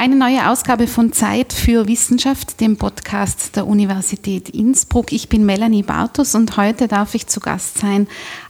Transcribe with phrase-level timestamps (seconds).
[0.00, 5.10] Eine neue Ausgabe von Zeit für Wissenschaft, dem Podcast der Universität Innsbruck.
[5.10, 8.06] Ich bin Melanie Bartus und heute darf ich zu Gast sein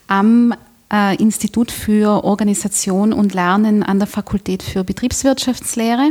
[0.08, 0.52] am
[0.92, 6.10] äh, Institut für Organisation und Lernen an der Fakultät für Betriebswirtschaftslehre.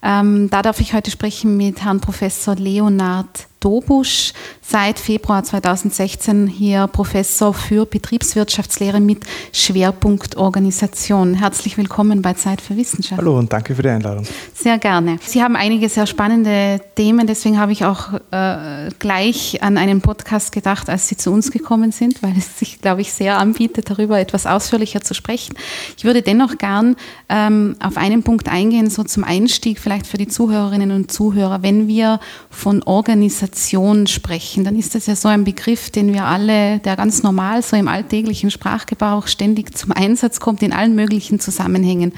[0.00, 6.88] Ähm, da darf ich heute sprechen mit Herrn Professor Leonard Dobusch, seit Februar 2016 hier
[6.88, 11.34] Professor für Betriebswirtschaftslehre mit Schwerpunkt Organisation.
[11.34, 13.20] Herzlich willkommen bei Zeit für Wissenschaft.
[13.20, 14.26] Hallo und danke für die Einladung.
[14.52, 15.18] Sehr gerne.
[15.24, 20.50] Sie haben einige sehr spannende Themen, deswegen habe ich auch äh, gleich an einen Podcast
[20.50, 24.18] gedacht, als Sie zu uns gekommen sind, weil es sich, glaube ich, sehr anbietet, darüber
[24.18, 25.54] etwas ausführlicher zu sprechen.
[25.96, 26.96] Ich würde dennoch gern
[27.28, 31.62] ähm, auf einen Punkt eingehen, so zum Einstieg vielleicht für die Zuhörerinnen und Zuhörer.
[31.62, 32.18] Wenn wir
[32.50, 36.96] von Organisation Organisation sprechen, dann ist das ja so ein Begriff, den wir alle, der
[36.96, 42.12] ganz normal so im alltäglichen Sprachgebrauch ständig zum Einsatz kommt in allen möglichen Zusammenhängen.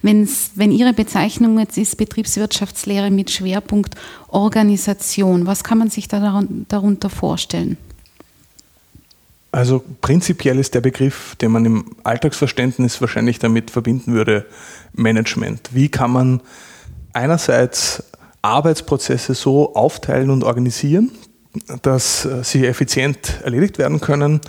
[0.00, 3.96] Wenn's, wenn Ihre Bezeichnung jetzt ist Betriebswirtschaftslehre mit Schwerpunkt
[4.28, 7.76] Organisation, was kann man sich da darunter vorstellen?
[9.52, 14.46] Also prinzipiell ist der Begriff, den man im Alltagsverständnis wahrscheinlich damit verbinden würde,
[14.94, 15.68] Management.
[15.72, 16.40] Wie kann man
[17.12, 18.02] einerseits
[18.42, 21.10] Arbeitsprozesse so aufteilen und organisieren,
[21.82, 24.40] dass äh, sie effizient erledigt werden können,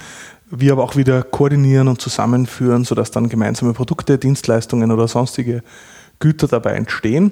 [0.51, 5.63] wir aber auch wieder koordinieren und zusammenführen, sodass dann gemeinsame Produkte, Dienstleistungen oder sonstige
[6.19, 7.31] Güter dabei entstehen.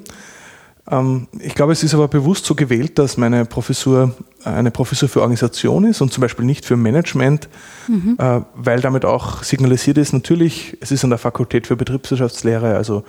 [0.89, 5.21] Ähm, ich glaube, es ist aber bewusst so gewählt, dass meine Professur eine Professur für
[5.21, 7.49] Organisation ist und zum Beispiel nicht für Management,
[7.87, 8.15] mhm.
[8.17, 13.03] Äh, weil damit auch signalisiert ist, natürlich, es ist an der Fakultät für Betriebswirtschaftslehre, also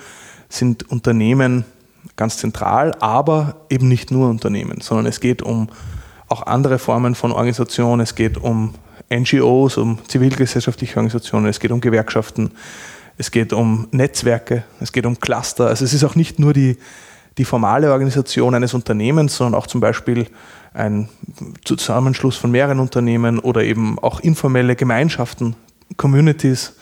[0.48, 1.64] sind Unternehmen
[2.16, 5.68] ganz zentral, aber eben nicht nur Unternehmen, sondern es geht um
[6.28, 8.74] auch andere Formen von Organisationen, es geht um
[9.10, 12.50] NGOs, um zivilgesellschaftliche Organisationen, es geht um Gewerkschaften,
[13.16, 15.66] es geht um Netzwerke, es geht um Cluster.
[15.66, 16.76] Also es ist auch nicht nur die,
[17.38, 20.26] die formale Organisation eines Unternehmens, sondern auch zum Beispiel
[20.74, 21.08] ein
[21.64, 25.56] Zusammenschluss von mehreren Unternehmen oder eben auch informelle Gemeinschaften,
[25.96, 26.74] Communities.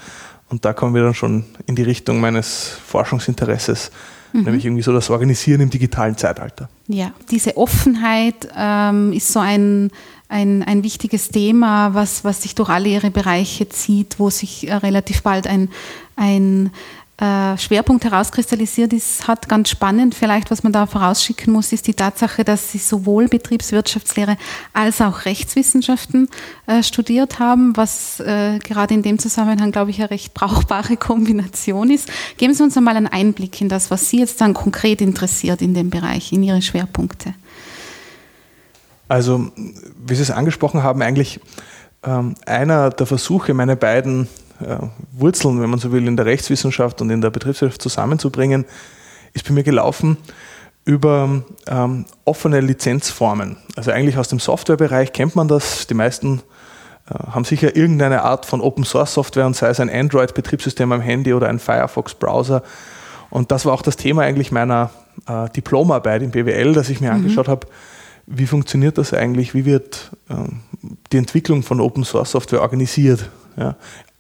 [0.48, 3.90] Und da kommen wir dann schon in die Richtung meines Forschungsinteresses,
[4.32, 4.42] mhm.
[4.42, 6.68] nämlich irgendwie so das Organisieren im digitalen Zeitalter.
[6.88, 9.90] Ja, diese Offenheit ähm, ist so ein,
[10.28, 14.74] ein, ein wichtiges Thema, was, was sich durch alle ihre Bereiche zieht, wo sich äh,
[14.74, 15.68] relativ bald ein,
[16.16, 16.70] ein
[17.18, 21.94] äh, Schwerpunkt herauskristallisiert ist, hat ganz spannend vielleicht, was man da vorausschicken muss, ist die
[21.94, 24.36] Tatsache, dass sie sowohl Betriebswirtschaftslehre
[24.74, 26.28] als auch Rechtswissenschaften
[26.66, 31.90] äh, studiert haben, was äh, gerade in dem Zusammenhang, glaube ich, eine recht brauchbare Kombination
[31.90, 32.10] ist.
[32.36, 35.72] Geben Sie uns einmal einen Einblick in das, was Sie jetzt dann konkret interessiert in
[35.72, 37.32] dem Bereich, in Ihre Schwerpunkte.
[39.08, 41.40] Also, wie Sie es angesprochen haben, eigentlich
[42.02, 44.28] ähm, einer der Versuche, meine beiden
[45.12, 48.64] Wurzeln, wenn man so will, in der Rechtswissenschaft und in der Betriebswirtschaft zusammenzubringen,
[49.34, 50.16] ist bei mir gelaufen
[50.86, 53.56] über ähm, offene Lizenzformen.
[53.74, 55.88] Also eigentlich aus dem Softwarebereich kennt man das.
[55.88, 56.42] Die meisten
[57.10, 61.00] äh, haben sicher irgendeine Art von Open Source Software und sei es ein Android-Betriebssystem am
[61.00, 62.62] Handy oder ein Firefox-Browser.
[63.30, 64.90] Und das war auch das Thema eigentlich meiner
[65.26, 67.16] äh, Diplomarbeit im BWL, dass ich mir mhm.
[67.16, 67.66] angeschaut habe,
[68.26, 70.60] wie funktioniert das eigentlich, wie wird ähm,
[71.12, 73.28] die Entwicklung von Open Source Software organisiert.
[73.56, 73.74] Ja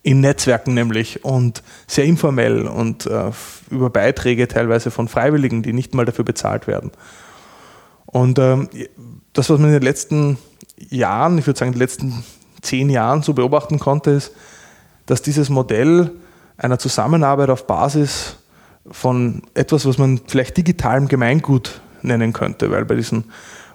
[0.06, 3.32] in Netzwerken nämlich und sehr informell und äh,
[3.72, 6.92] über Beiträge teilweise von Freiwilligen, die nicht mal dafür bezahlt werden.
[8.06, 8.68] Und ähm,
[9.32, 10.38] das, was man in den letzten
[10.78, 12.24] Jahren, ich würde sagen in den letzten
[12.62, 14.30] zehn Jahren so beobachten konnte, ist,
[15.06, 16.12] dass dieses Modell
[16.56, 18.36] einer Zusammenarbeit auf Basis
[18.88, 23.24] von etwas, was man vielleicht digitalem Gemeingut nennen könnte, weil bei diesen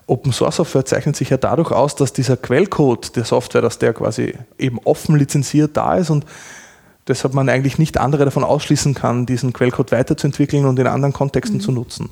[0.07, 3.93] Open Source Software zeichnet sich ja dadurch aus, dass dieser Quellcode der Software, dass der
[3.93, 6.25] quasi eben offen lizenziert da ist und
[7.07, 11.57] deshalb man eigentlich nicht andere davon ausschließen kann, diesen Quellcode weiterzuentwickeln und in anderen Kontexten
[11.57, 11.61] mhm.
[11.61, 12.09] zu nutzen.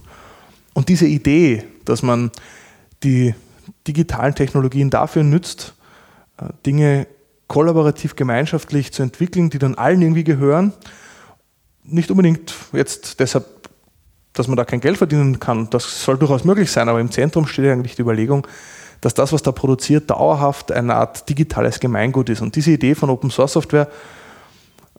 [0.74, 2.32] Und diese Idee, dass man
[3.04, 3.34] die
[3.88, 5.74] digitalen Technologien dafür nützt,
[6.38, 7.08] äh, Dinge
[7.48, 10.74] kollaborativ gemeinschaftlich zu entwickeln, die dann allen irgendwie gehören,
[11.84, 13.59] nicht unbedingt jetzt deshalb
[14.34, 17.48] dass man da kein Geld verdienen kann, das soll durchaus möglich sein, aber im Zentrum
[17.48, 18.46] steht eigentlich die Überlegung,
[19.02, 22.42] dass das, was da produziert, dauerhaft eine Art digitales Gemeingut ist.
[22.42, 23.88] Und diese Idee von Open Source Software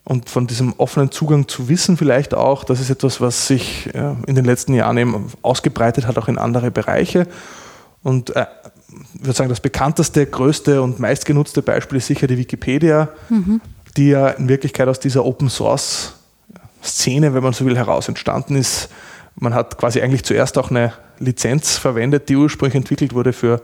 [0.05, 4.35] und von diesem offenen Zugang zu Wissen vielleicht auch, das ist etwas, was sich in
[4.35, 7.27] den letzten Jahren eben ausgebreitet hat, auch in andere Bereiche.
[8.03, 8.47] Und äh,
[9.15, 13.61] ich würde sagen, das bekannteste, größte und meistgenutzte Beispiel ist sicher die Wikipedia, mhm.
[13.97, 16.15] die ja in Wirklichkeit aus dieser Open Source
[16.83, 18.89] Szene, wenn man so will, heraus entstanden ist,
[19.41, 23.63] man hat quasi eigentlich zuerst auch eine Lizenz verwendet, die ursprünglich entwickelt wurde für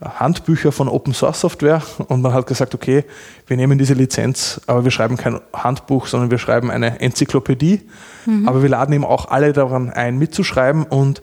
[0.00, 3.04] Handbücher von Open Source Software und man hat gesagt, okay,
[3.46, 7.80] wir nehmen diese Lizenz, aber wir schreiben kein Handbuch, sondern wir schreiben eine Enzyklopädie,
[8.26, 8.46] mhm.
[8.46, 11.22] aber wir laden eben auch alle daran ein, mitzuschreiben und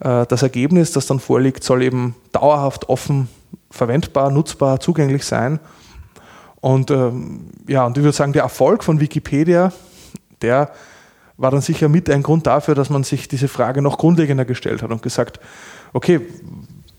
[0.00, 3.28] äh, das Ergebnis, das dann vorliegt, soll eben dauerhaft offen
[3.70, 5.60] verwendbar, nutzbar, zugänglich sein.
[6.60, 9.70] Und ähm, ja, und ich würde sagen, der Erfolg von Wikipedia,
[10.40, 10.70] der
[11.36, 14.82] war dann sicher mit ein Grund dafür, dass man sich diese Frage noch grundlegender gestellt
[14.82, 15.40] hat und gesagt,
[15.92, 16.20] okay,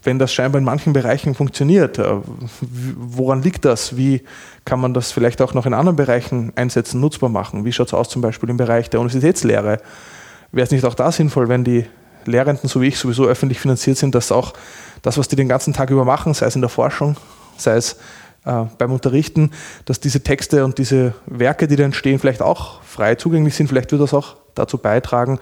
[0.03, 2.17] wenn das scheinbar in manchen Bereichen funktioniert, äh,
[2.61, 3.97] woran liegt das?
[3.97, 4.21] Wie
[4.63, 7.65] kann man das vielleicht auch noch in anderen Bereichen einsetzen, nutzbar machen?
[7.65, 9.79] Wie schaut es aus zum Beispiel im Bereich der Universitätslehre?
[10.51, 11.85] Wäre es nicht auch da sinnvoll, wenn die
[12.25, 14.53] Lehrenden, so wie ich, sowieso öffentlich finanziert sind, dass auch
[15.01, 17.17] das, was die den ganzen Tag über machen, sei es in der Forschung,
[17.57, 17.97] sei es
[18.45, 19.51] äh, beim Unterrichten,
[19.85, 23.67] dass diese Texte und diese Werke, die da entstehen, vielleicht auch frei zugänglich sind.
[23.67, 25.39] Vielleicht wird das auch dazu beitragen,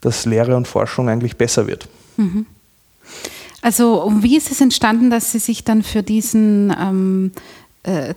[0.00, 1.88] dass Lehre und Forschung eigentlich besser wird.
[2.16, 2.46] Mhm.
[3.60, 7.40] Also wie ist es entstanden, dass Sie sich dann für diesen ähm, äh,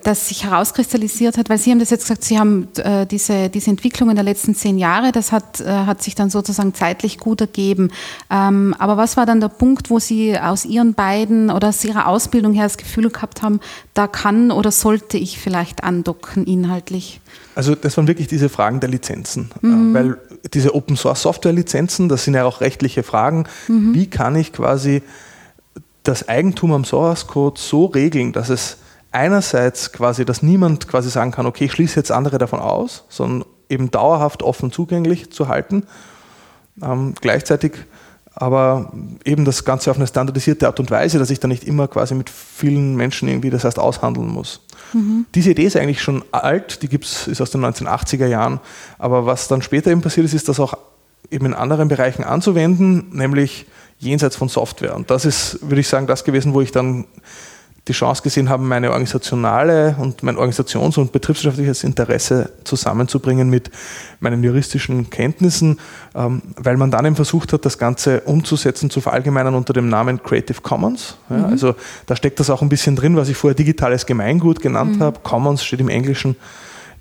[0.04, 3.70] das sich herauskristallisiert hat, weil Sie haben das jetzt gesagt, Sie haben äh, diese, diese
[3.70, 7.42] Entwicklung in der letzten zehn Jahre, das hat, äh, hat sich dann sozusagen zeitlich gut
[7.42, 7.92] ergeben.
[8.30, 12.08] Ähm, aber was war dann der Punkt, wo Sie aus Ihren beiden oder aus Ihrer
[12.08, 13.60] Ausbildung her das Gefühl gehabt haben,
[13.94, 17.22] da kann oder sollte ich vielleicht andocken inhaltlich?
[17.56, 19.94] Also das waren wirklich diese Fragen der Lizenzen, mhm.
[19.94, 20.18] weil
[20.54, 23.46] diese Open Source Software Lizenzen, das sind ja auch rechtliche Fragen.
[23.68, 23.94] Mhm.
[23.94, 25.02] Wie kann ich quasi
[26.04, 28.78] das Eigentum am Source Code so regeln, dass es
[29.12, 33.48] einerseits quasi, dass niemand quasi sagen kann, okay, ich schließe jetzt andere davon aus, sondern
[33.70, 35.86] eben dauerhaft offen zugänglich zu halten.
[36.82, 37.74] Ähm, gleichzeitig
[38.34, 38.94] aber
[39.26, 42.16] eben das Ganze auf eine standardisierte Art und Weise, dass ich da nicht immer quasi
[42.16, 44.62] mit vielen Menschen irgendwie das heißt aushandeln muss.
[44.94, 45.26] Mhm.
[45.36, 48.62] Diese Idee ist eigentlich schon alt, die gibt's, ist aus den 1980er Jahren,
[48.98, 50.78] aber was dann später eben passiert ist, ist das auch
[51.30, 53.66] eben in anderen Bereichen anzuwenden, nämlich
[54.00, 54.96] jenseits von Software.
[54.96, 57.06] Und das ist, würde ich sagen, das gewesen, wo ich dann
[57.88, 63.72] die Chance gesehen haben, meine organisationale und mein organisations- und betriebswirtschaftliches Interesse zusammenzubringen mit
[64.20, 65.80] meinen juristischen Kenntnissen,
[66.14, 70.22] ähm, weil man dann eben versucht hat, das Ganze umzusetzen, zu verallgemeinern unter dem Namen
[70.22, 71.18] Creative Commons.
[71.30, 71.46] Mhm.
[71.46, 71.76] Also
[72.06, 75.04] da steckt das auch ein bisschen drin, was ich vorher digitales Gemeingut genannt mhm.
[75.04, 75.20] habe.
[75.24, 76.36] Commons steht im Englischen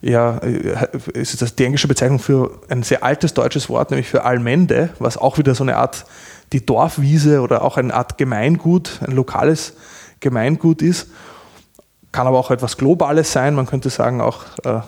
[0.03, 4.25] ja, äh, ist das die englische Bezeichnung für ein sehr altes deutsches Wort, nämlich für
[4.25, 6.07] Allmende, was auch wieder so eine Art
[6.53, 9.75] die Dorfwiese oder auch eine Art Gemeingut, ein lokales
[10.21, 11.09] Gemeingut ist.
[12.13, 13.55] Kann aber auch etwas Globales sein.
[13.55, 14.81] Man könnte sagen, auch äh,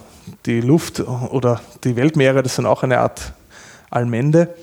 [0.46, 3.32] die Luft oder die Weltmeere, das sind auch eine Art
[3.90, 4.54] Allmende.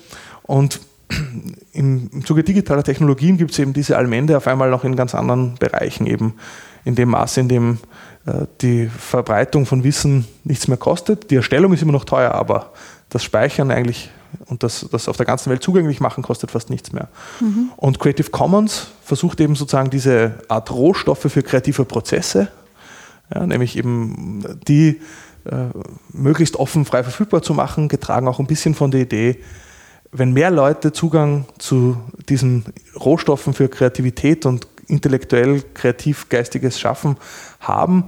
[0.42, 0.80] Und
[1.72, 5.54] im, Zuge digitaler Technologien gibt es eben diese Allmende auf einmal noch in ganz anderen
[5.56, 6.34] Bereichen, eben
[6.84, 7.78] in dem Maße, in dem
[8.26, 11.30] äh, die Verbreitung von Wissen nichts mehr kostet.
[11.30, 12.72] Die Erstellung ist immer noch teuer, aber
[13.08, 14.10] das Speichern eigentlich
[14.46, 17.08] und das, das auf der ganzen Welt zugänglich machen, kostet fast nichts mehr.
[17.40, 17.70] Mhm.
[17.76, 22.48] Und Creative Commons versucht eben sozusagen diese Art Rohstoffe für kreative Prozesse,
[23.34, 25.00] ja, nämlich eben die
[25.44, 25.66] äh,
[26.12, 29.40] möglichst offen frei verfügbar zu machen, getragen auch ein bisschen von der Idee,
[30.12, 31.96] wenn mehr Leute Zugang zu
[32.28, 32.64] diesen
[32.98, 37.16] Rohstoffen für Kreativität und intellektuell kreativ geistiges Schaffen
[37.60, 38.04] haben,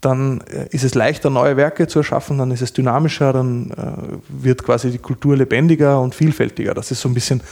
[0.00, 4.18] dann äh, ist es leichter, neue Werke zu erschaffen, dann ist es dynamischer, dann äh,
[4.28, 6.74] wird quasi die Kultur lebendiger und vielfältiger.
[6.74, 7.42] Das ist so ein bisschen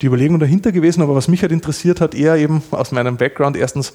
[0.00, 1.02] die Überlegung dahinter gewesen.
[1.02, 3.92] Aber was mich halt interessiert hat, eher eben aus meinem Background, erstens,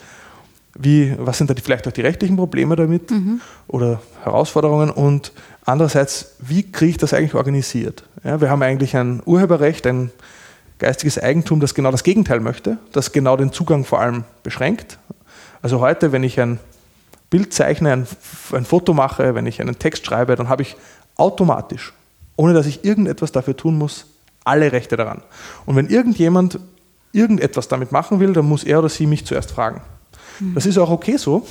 [0.76, 3.42] wie, was sind da die, vielleicht auch die rechtlichen Probleme damit mhm.
[3.68, 5.32] oder Herausforderungen und
[5.66, 8.04] andererseits, wie kriege ich das eigentlich organisiert?
[8.24, 10.12] Ja, wir haben eigentlich ein Urheberrecht, ein
[10.80, 14.98] geistiges Eigentum, das genau das Gegenteil möchte, das genau den Zugang vor allem beschränkt.
[15.62, 16.60] Also heute, wenn ich ein
[17.34, 18.08] Bild zeichne, ein,
[18.52, 20.76] ein Foto mache, wenn ich einen Text schreibe, dann habe ich
[21.16, 21.92] automatisch,
[22.36, 24.06] ohne dass ich irgendetwas dafür tun muss,
[24.44, 25.24] alle Rechte daran.
[25.66, 26.60] Und wenn irgendjemand
[27.12, 29.82] irgendetwas damit machen will, dann muss er oder sie mich zuerst fragen.
[30.40, 30.54] Mhm.
[30.54, 31.48] Das ist auch okay so,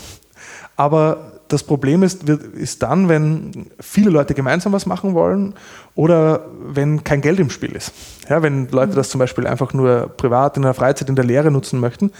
[0.76, 5.54] aber das Problem ist, ist dann, wenn viele Leute gemeinsam was machen wollen
[5.96, 7.90] oder wenn kein Geld im Spiel ist.
[8.28, 8.96] Ja, wenn Leute mhm.
[8.96, 12.12] das zum Beispiel einfach nur privat in der Freizeit, in der Lehre nutzen möchten,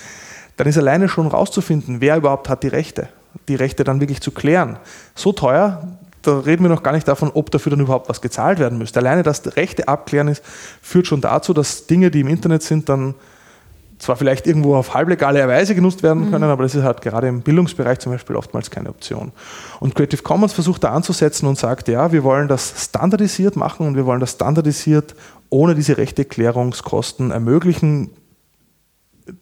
[0.57, 3.09] dann ist alleine schon rauszufinden, wer überhaupt hat die Rechte
[3.49, 4.79] die Rechte dann wirklich zu klären.
[5.15, 5.89] So teuer,
[6.23, 9.01] da reden wir noch gar nicht davon, ob dafür dann überhaupt was gezahlt werden müsste.
[9.01, 10.43] Alleine das Rechte abklären ist,
[10.81, 13.15] führt schon dazu, dass Dinge, die im Internet sind, dann
[14.03, 16.51] zwar vielleicht irgendwo auf halblegale Weise genutzt werden können, mhm.
[16.51, 19.31] aber das ist halt gerade im Bildungsbereich zum Beispiel oftmals keine Option.
[19.79, 23.95] Und Creative Commons versucht da anzusetzen und sagt, ja, wir wollen das standardisiert machen und
[23.95, 25.15] wir wollen das standardisiert
[25.51, 28.11] ohne diese Rechteklärungskosten ermöglichen,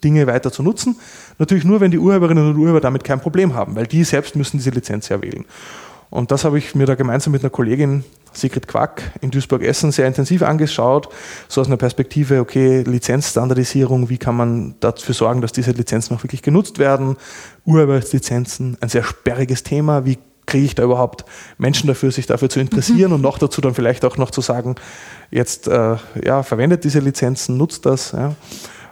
[0.04, 0.96] Dinge weiter zu nutzen.
[1.38, 4.58] Natürlich nur, wenn die Urheberinnen und Urheber damit kein Problem haben, weil die selbst müssen
[4.58, 5.44] diese Lizenz ja wählen.
[6.10, 10.06] Und das habe ich mir da gemeinsam mit einer Kollegin Sigrid Quack in Duisburg-Essen sehr
[10.06, 11.08] intensiv angeschaut,
[11.49, 16.22] so aus einer Perspektive, okay, Lizenzstandardisierung, wie kann man dafür sorgen, dass diese Lizenzen auch
[16.25, 17.16] wirklich genutzt werden,
[17.64, 21.25] Urheberlizenzen, ein sehr sperriges Thema, wie kriege ich da überhaupt
[21.58, 23.16] Menschen dafür, sich dafür zu interessieren mhm.
[23.16, 24.75] und noch dazu dann vielleicht auch noch zu sagen,
[25.30, 28.12] jetzt äh, ja, verwendet diese Lizenzen, nutzt das.
[28.12, 28.34] Ja.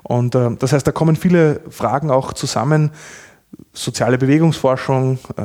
[0.09, 2.91] Und äh, das heißt, da kommen viele Fragen auch zusammen,
[3.73, 5.43] soziale Bewegungsforschung, äh,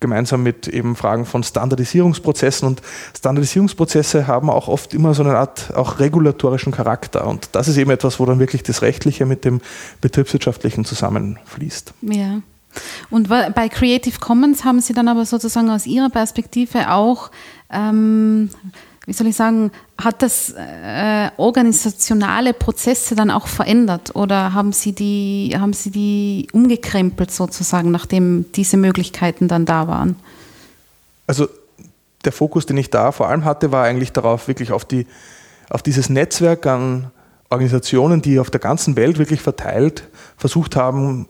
[0.00, 2.68] gemeinsam mit eben Fragen von Standardisierungsprozessen.
[2.68, 2.82] Und
[3.16, 7.26] Standardisierungsprozesse haben auch oft immer so eine Art auch regulatorischen Charakter.
[7.26, 9.60] Und das ist eben etwas, wo dann wirklich das Rechtliche mit dem
[10.00, 11.94] Betriebswirtschaftlichen zusammenfließt.
[12.02, 12.40] Ja.
[13.10, 17.32] Und bei Creative Commons haben Sie dann aber sozusagen aus Ihrer Perspektive auch
[17.72, 18.50] ähm,
[19.08, 24.92] wie soll ich sagen, hat das äh, organisationale Prozesse dann auch verändert oder haben Sie
[24.92, 30.16] die, haben Sie die umgekrempelt sozusagen, nachdem diese Möglichkeiten dann da waren?
[31.26, 31.48] Also
[32.26, 35.06] der Fokus, den ich da vor allem hatte, war eigentlich darauf, wirklich auf, die,
[35.70, 37.10] auf dieses Netzwerk an
[37.48, 41.28] Organisationen, die auf der ganzen Welt wirklich verteilt versucht haben,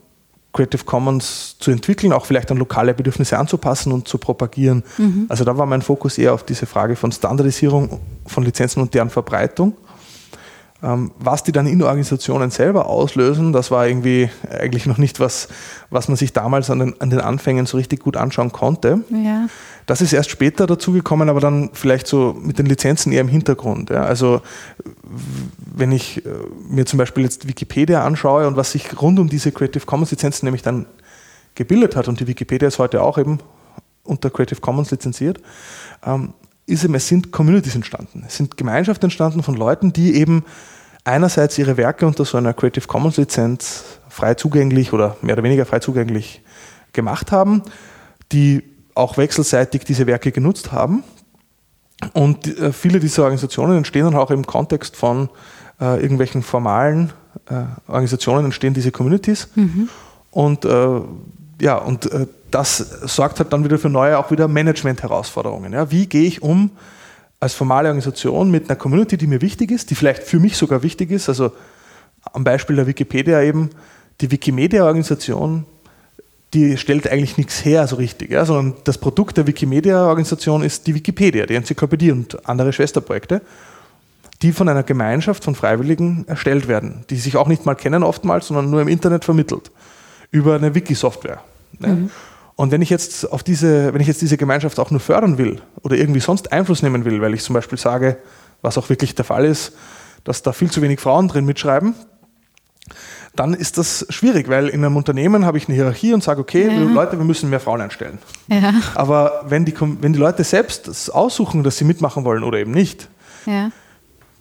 [0.58, 4.82] Creative Commons zu entwickeln, auch vielleicht an lokale Bedürfnisse anzupassen und zu propagieren.
[4.96, 5.26] Mhm.
[5.28, 9.08] Also da war mein Fokus eher auf diese Frage von Standardisierung von Lizenzen und deren
[9.08, 9.76] Verbreitung.
[10.80, 15.48] Ähm, was die dann in Organisationen selber auslösen, das war irgendwie eigentlich noch nicht was,
[15.90, 19.02] was man sich damals an den, an den Anfängen so richtig gut anschauen konnte.
[19.10, 19.48] Ja.
[19.86, 23.90] Das ist erst später dazugekommen, aber dann vielleicht so mit den Lizenzen eher im Hintergrund.
[23.90, 24.04] Ja.
[24.04, 24.40] Also
[25.74, 26.28] wenn ich äh,
[26.68, 30.46] mir zum Beispiel jetzt Wikipedia anschaue und was sich rund um diese Creative Commons Lizenzen
[30.46, 30.86] nämlich dann
[31.56, 33.40] gebildet hat, und die Wikipedia ist heute auch eben
[34.04, 35.40] unter Creative Commons lizenziert,
[36.06, 36.34] ähm,
[36.68, 38.24] ist eben, es sind Communities entstanden.
[38.26, 40.44] Es sind Gemeinschaften entstanden von Leuten, die eben
[41.04, 45.64] einerseits ihre Werke unter so einer Creative Commons Lizenz frei zugänglich oder mehr oder weniger
[45.64, 46.42] frei zugänglich
[46.92, 47.62] gemacht haben,
[48.32, 48.62] die
[48.94, 51.04] auch wechselseitig diese Werke genutzt haben.
[52.12, 55.30] Und äh, viele dieser Organisationen entstehen dann auch im Kontext von
[55.80, 57.12] äh, irgendwelchen formalen
[57.48, 59.48] äh, Organisationen, entstehen diese Communities.
[59.54, 59.88] Mhm.
[60.30, 61.00] Und äh,
[61.60, 65.72] ja, und äh, das sorgt halt dann wieder für neue, auch wieder Management-Herausforderungen.
[65.72, 65.90] Ja?
[65.90, 66.70] Wie gehe ich um
[67.40, 70.82] als formale Organisation mit einer Community, die mir wichtig ist, die vielleicht für mich sogar
[70.82, 71.28] wichtig ist?
[71.28, 71.52] Also
[72.32, 73.70] am Beispiel der Wikipedia eben,
[74.20, 75.64] die Wikimedia-Organisation,
[76.54, 78.44] die stellt eigentlich nichts her so richtig, ja?
[78.44, 83.42] sondern das Produkt der Wikimedia-Organisation ist die Wikipedia, die Enzyklopädie und andere Schwesterprojekte,
[84.42, 88.46] die von einer Gemeinschaft von Freiwilligen erstellt werden, die sich auch nicht mal kennen oftmals,
[88.46, 89.70] sondern nur im Internet vermittelt,
[90.30, 91.42] über eine Wiki-Software.
[91.78, 91.88] Ne?
[91.88, 92.10] Mhm.
[92.56, 95.62] Und wenn ich jetzt auf diese, wenn ich jetzt diese Gemeinschaft auch nur fördern will
[95.82, 98.18] oder irgendwie sonst Einfluss nehmen will, weil ich zum Beispiel sage,
[98.62, 99.72] was auch wirklich der Fall ist,
[100.24, 101.94] dass da viel zu wenig Frauen drin mitschreiben,
[103.36, 106.66] dann ist das schwierig, weil in einem Unternehmen habe ich eine Hierarchie und sage, okay,
[106.66, 106.82] ja.
[106.82, 108.18] Leute, wir müssen mehr Frauen einstellen.
[108.48, 108.74] Ja.
[108.96, 113.08] Aber wenn die, wenn die Leute selbst aussuchen, dass sie mitmachen wollen oder eben nicht,
[113.46, 113.70] ja.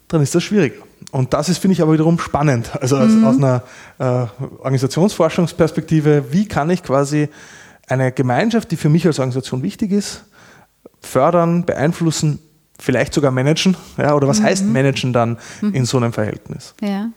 [0.08, 0.82] dann ist das schwierig.
[1.12, 2.72] Und das ist, finde ich, aber wiederum spannend.
[2.82, 3.26] Also mhm.
[3.26, 3.64] aus, einer
[4.00, 4.04] äh,
[4.58, 7.30] Organisationsforschungsperspektive, wie kann ich quasi
[7.88, 10.26] eine Gemeinschaft, die für mich als Organisation wichtig ist,
[11.00, 12.40] fördern, beeinflussen,
[12.78, 13.78] vielleicht sogar managen?
[13.98, 14.46] Ja, oder was mhm.
[14.46, 15.74] heißt managen dann mhm.
[15.74, 16.76] in so einem Verhältnis?
[16.82, 17.10] Ja.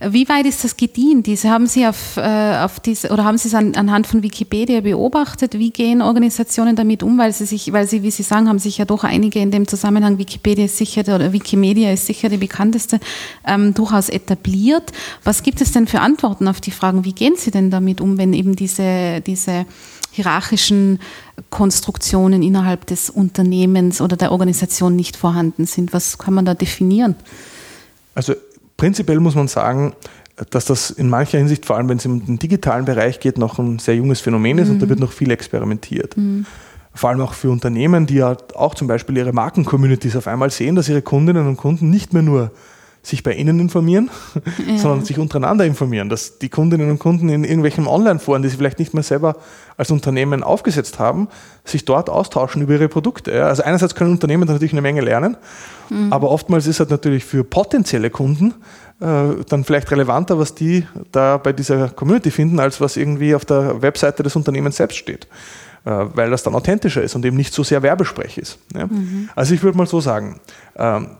[0.00, 1.26] Wie weit ist das gedient?
[1.26, 4.80] Diese haben Sie auf, äh, auf diese oder haben Sie es an, anhand von Wikipedia
[4.80, 5.58] beobachtet?
[5.58, 7.18] Wie gehen Organisationen damit um?
[7.18, 9.68] Weil sie sich, weil sie, wie Sie sagen, haben sich ja doch einige in dem
[9.68, 12.98] Zusammenhang Wikipedia ist sicher oder Wikimedia ist sicher die bekannteste
[13.46, 14.92] ähm, durchaus etabliert.
[15.24, 17.04] Was gibt es denn für Antworten auf die Fragen?
[17.04, 19.66] Wie gehen Sie denn damit um, wenn eben diese diese
[20.12, 20.98] hierarchischen
[21.50, 25.92] Konstruktionen innerhalb des Unternehmens oder der Organisation nicht vorhanden sind?
[25.92, 27.16] Was kann man da definieren?
[28.14, 28.34] Also
[28.82, 29.92] prinzipiell muss man sagen,
[30.50, 33.60] dass das in mancher Hinsicht, vor allem wenn es um den digitalen Bereich geht, noch
[33.60, 34.74] ein sehr junges Phänomen ist mhm.
[34.74, 34.90] und da mhm.
[34.90, 36.16] wird noch viel experimentiert.
[36.16, 36.46] Mhm.
[36.92, 40.74] Vor allem auch für Unternehmen, die ja auch zum Beispiel ihre Marken-Communities auf einmal sehen,
[40.74, 42.50] dass ihre Kundinnen und Kunden nicht mehr nur
[43.02, 44.10] sich bei Ihnen informieren,
[44.66, 44.78] ja.
[44.78, 48.78] sondern sich untereinander informieren, dass die Kundinnen und Kunden in irgendwelchen Online-Foren, die sie vielleicht
[48.78, 49.36] nicht mehr selber
[49.76, 51.28] als Unternehmen aufgesetzt haben,
[51.64, 53.44] sich dort austauschen über ihre Produkte.
[53.44, 55.36] Also einerseits können Unternehmen natürlich eine Menge lernen,
[55.90, 56.12] mhm.
[56.12, 58.54] aber oftmals ist es natürlich für potenzielle Kunden
[59.00, 63.44] äh, dann vielleicht relevanter, was die da bei dieser Community finden, als was irgendwie auf
[63.44, 65.26] der Webseite des Unternehmens selbst steht
[65.84, 68.58] äh, weil das dann authentischer ist und eben nicht so sehr Werbesprech ist.
[68.72, 69.28] Mhm.
[69.34, 70.38] Also ich würde mal so sagen,
[70.76, 71.16] ähm,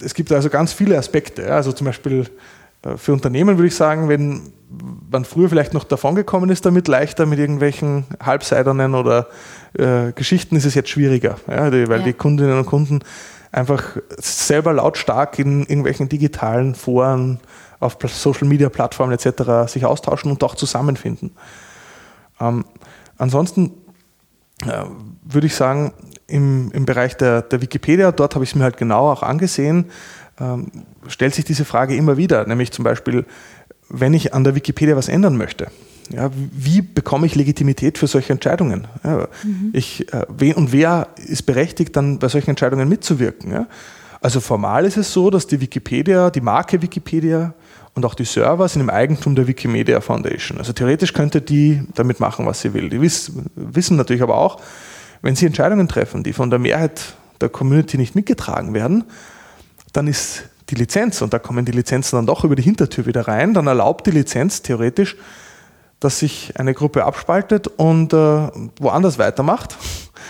[0.00, 1.52] es gibt also ganz viele Aspekte.
[1.52, 2.28] Also zum Beispiel
[2.82, 4.52] äh, für Unternehmen würde ich sagen, wenn
[5.10, 9.28] man früher vielleicht noch davongekommen ist damit, leichter mit irgendwelchen halbseidernen oder
[9.74, 12.06] äh, Geschichten, ist es jetzt schwieriger, ja, die, weil ja.
[12.06, 13.00] die Kundinnen und Kunden
[13.52, 17.40] einfach selber lautstark in irgendwelchen digitalen Foren,
[17.78, 19.70] auf Social Media Plattformen etc.
[19.70, 21.32] sich austauschen und auch zusammenfinden.
[22.40, 22.64] Ähm,
[23.18, 23.72] ansonsten
[24.62, 24.84] äh,
[25.22, 25.92] würde ich sagen,
[26.26, 29.86] im, im Bereich der, der Wikipedia, dort habe ich es mir halt genau auch angesehen,
[30.40, 30.70] ähm,
[31.08, 33.24] stellt sich diese Frage immer wieder, nämlich zum Beispiel,
[33.88, 35.68] wenn ich an der Wikipedia was ändern möchte,
[36.10, 38.86] ja, wie bekomme ich Legitimität für solche Entscheidungen?
[39.02, 39.70] Ja, mhm.
[39.72, 43.52] ich, äh, wen, und wer ist berechtigt, dann bei solchen Entscheidungen mitzuwirken?
[43.52, 43.66] Ja?
[44.20, 47.54] Also formal ist es so, dass die Wikipedia, die Marke Wikipedia
[47.94, 50.58] und auch die Server sind im Eigentum der Wikimedia Foundation.
[50.58, 52.88] Also theoretisch könnte die damit machen, was sie will.
[52.88, 54.60] Die wiss, wissen natürlich aber auch,
[55.22, 59.04] wenn sie Entscheidungen treffen, die von der Mehrheit der Community nicht mitgetragen werden,
[59.92, 63.28] dann ist die Lizenz, und da kommen die Lizenzen dann doch über die Hintertür wieder
[63.28, 65.16] rein, dann erlaubt die Lizenz theoretisch,
[66.00, 68.16] dass sich eine Gruppe abspaltet und äh,
[68.80, 69.76] woanders weitermacht.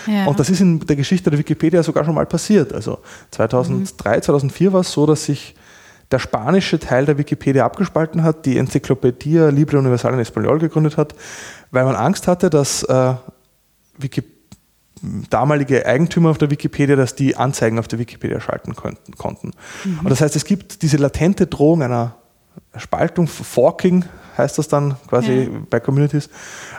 [0.07, 0.27] Ja.
[0.27, 2.73] Und das ist in der Geschichte der Wikipedia sogar schon mal passiert.
[2.73, 2.99] Also
[3.33, 4.23] 2003, mhm.
[4.23, 5.55] 2004 war es so, dass sich
[6.13, 11.17] der spanische Teil der Wikipedia abgespalten hat, die Enzyklopädie Libre Universal en Español gegründet hat,
[11.73, 13.15] weil man Angst hatte, dass äh,
[13.99, 14.36] Wikipedia
[15.03, 19.53] damalige Eigentümer auf der Wikipedia, dass die Anzeigen auf der Wikipedia schalten konnten.
[19.85, 20.01] Mhm.
[20.01, 22.17] Und das heißt, es gibt diese latente Drohung einer
[22.77, 24.05] Spaltung, Forking
[24.37, 25.51] heißt das dann quasi ja.
[25.71, 26.29] bei Communities.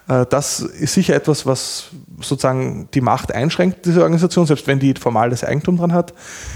[0.08, 1.90] Äh, das ist sicher etwas, was
[2.22, 6.14] sozusagen die Macht einschränkt, diese Organisation, selbst wenn die formal das Eigentum dran hat.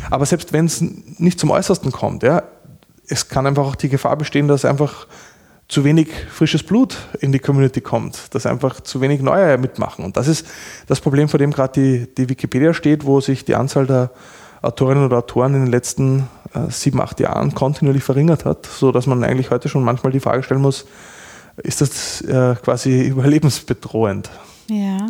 [0.10, 2.44] Aber selbst wenn es nicht zum Äußersten kommt, ja,
[3.08, 5.08] es kann einfach auch die Gefahr bestehen, dass einfach
[5.72, 10.04] zu wenig frisches Blut in die Community kommt, dass einfach zu wenig Neue mitmachen.
[10.04, 10.46] Und das ist
[10.88, 14.12] das Problem, vor dem gerade die, die Wikipedia steht, wo sich die Anzahl der
[14.62, 19.24] Autorinnen oder Autoren in den letzten äh, sieben, acht Jahren kontinuierlich verringert hat, sodass man
[19.24, 20.86] eigentlich heute schon manchmal die Frage stellen muss,
[21.56, 24.30] ist das äh, quasi überlebensbedrohend?
[24.68, 25.08] Ja.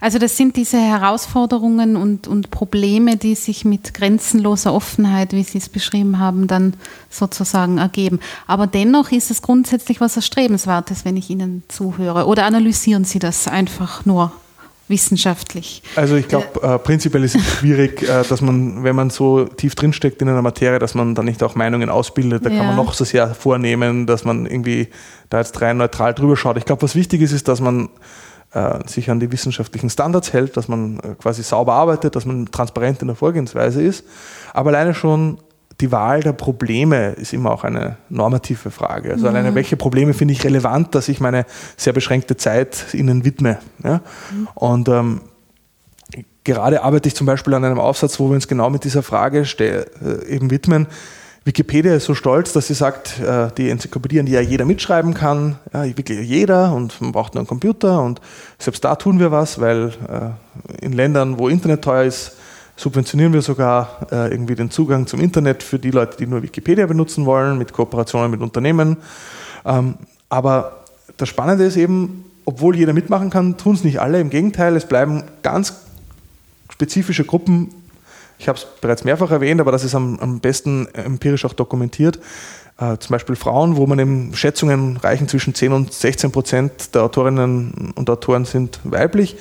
[0.00, 5.58] Also das sind diese Herausforderungen und, und Probleme, die sich mit grenzenloser Offenheit, wie Sie
[5.58, 6.74] es beschrieben haben, dann
[7.10, 8.20] sozusagen ergeben.
[8.46, 12.26] Aber dennoch ist es grundsätzlich was Erstrebenswertes, wenn ich Ihnen zuhöre.
[12.26, 14.32] Oder analysieren Sie das einfach nur?
[14.88, 15.82] wissenschaftlich.
[15.96, 19.74] Also ich glaube, äh, prinzipiell ist es schwierig, äh, dass man, wenn man so tief
[19.74, 22.44] drinsteckt in einer Materie, dass man dann nicht auch Meinungen ausbildet.
[22.44, 22.58] Da ja.
[22.58, 24.88] kann man noch so sehr vornehmen, dass man irgendwie
[25.30, 26.58] da jetzt rein neutral drüber schaut.
[26.58, 27.88] Ich glaube, was wichtig ist, ist, dass man
[28.86, 33.02] sich an die wissenschaftlichen Standards hält, dass man äh, quasi sauber arbeitet, dass man transparent
[33.02, 34.04] in der Vorgehensweise ist.
[34.52, 35.38] Aber alleine schon
[35.80, 39.10] die Wahl der Probleme ist immer auch eine normative Frage.
[39.10, 39.34] Also mhm.
[39.34, 41.46] alleine welche Probleme finde ich relevant, dass ich meine
[41.76, 43.58] sehr beschränkte Zeit ihnen widme.
[43.82, 44.00] Ja?
[44.30, 44.48] Mhm.
[44.54, 45.20] Und ähm,
[46.44, 49.44] gerade arbeite ich zum Beispiel an einem Aufsatz, wo wir uns genau mit dieser Frage
[49.58, 50.86] äh, eben widmen.
[51.44, 55.12] Wikipedia ist so stolz, dass sie sagt, äh, die Enzyklopädie, an die ja jeder mitschreiben
[55.12, 58.20] kann, ja, wirklich jeder und man braucht nur einen Computer und
[58.58, 62.32] selbst da tun wir was, weil äh, in Ländern, wo Internet teuer ist,
[62.76, 66.86] subventionieren wir sogar äh, irgendwie den Zugang zum Internet für die Leute, die nur Wikipedia
[66.86, 68.96] benutzen wollen, mit Kooperationen mit Unternehmen.
[69.66, 69.94] Ähm,
[70.30, 70.84] aber
[71.18, 74.18] das Spannende ist eben, obwohl jeder mitmachen kann, tun es nicht alle.
[74.18, 75.74] Im Gegenteil, es bleiben ganz
[76.70, 77.68] spezifische Gruppen
[78.38, 82.18] ich habe es bereits mehrfach erwähnt, aber das ist am, am besten empirisch auch dokumentiert.
[82.76, 87.04] Äh, zum Beispiel Frauen, wo man eben Schätzungen reichen zwischen 10 und 16 Prozent der
[87.04, 89.36] Autorinnen und Autoren sind weiblich.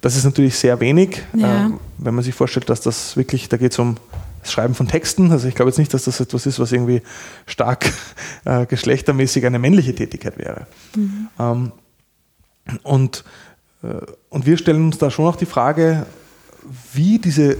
[0.00, 1.66] Das ist natürlich sehr wenig, ja.
[1.66, 3.96] äh, wenn man sich vorstellt, dass das wirklich, da geht es um
[4.40, 5.30] das Schreiben von Texten.
[5.30, 7.02] Also ich glaube jetzt nicht, dass das etwas ist, was irgendwie
[7.44, 7.92] stark
[8.46, 10.66] äh, geschlechtermäßig eine männliche Tätigkeit wäre.
[10.96, 11.28] Mhm.
[11.38, 11.72] Ähm,
[12.82, 13.24] und,
[13.82, 13.88] äh,
[14.30, 16.06] und wir stellen uns da schon auch die Frage,
[16.94, 17.58] wie diese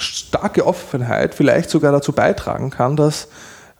[0.00, 3.28] starke Offenheit vielleicht sogar dazu beitragen kann, dass,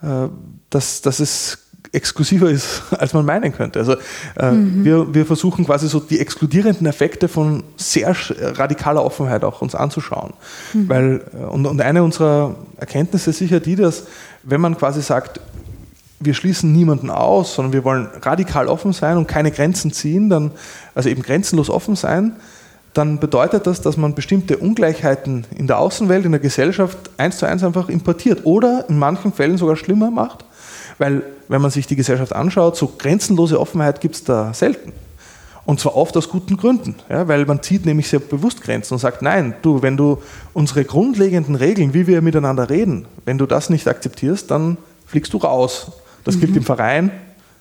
[0.02, 0.28] äh,
[0.68, 1.58] dass, dass es
[1.92, 3.78] exklusiver ist, als man meinen könnte.
[3.78, 3.96] Also
[4.36, 4.84] äh, mhm.
[4.84, 10.34] wir, wir versuchen quasi so die exkludierenden Effekte von sehr radikaler Offenheit auch uns anzuschauen.
[10.72, 10.88] Mhm.
[10.88, 14.04] Weil, äh, und, und eine unserer Erkenntnisse ist sicher die, dass
[14.42, 15.40] wenn man quasi sagt,
[16.20, 20.52] wir schließen niemanden aus, sondern wir wollen radikal offen sein und keine Grenzen ziehen, dann,
[20.94, 22.36] also eben grenzenlos offen sein,
[22.92, 27.46] dann bedeutet das, dass man bestimmte Ungleichheiten in der Außenwelt, in der Gesellschaft eins zu
[27.46, 30.44] eins einfach importiert oder in manchen Fällen sogar schlimmer macht.
[30.98, 34.92] Weil, wenn man sich die Gesellschaft anschaut, so grenzenlose Offenheit gibt es da selten.
[35.64, 38.98] Und zwar oft aus guten Gründen, ja, weil man zieht nämlich sehr bewusst Grenzen und
[38.98, 40.18] sagt, nein, du, wenn du
[40.52, 45.36] unsere grundlegenden Regeln, wie wir miteinander reden, wenn du das nicht akzeptierst, dann fliegst du
[45.36, 45.92] raus.
[46.24, 46.40] Das mhm.
[46.40, 47.12] gilt im Verein,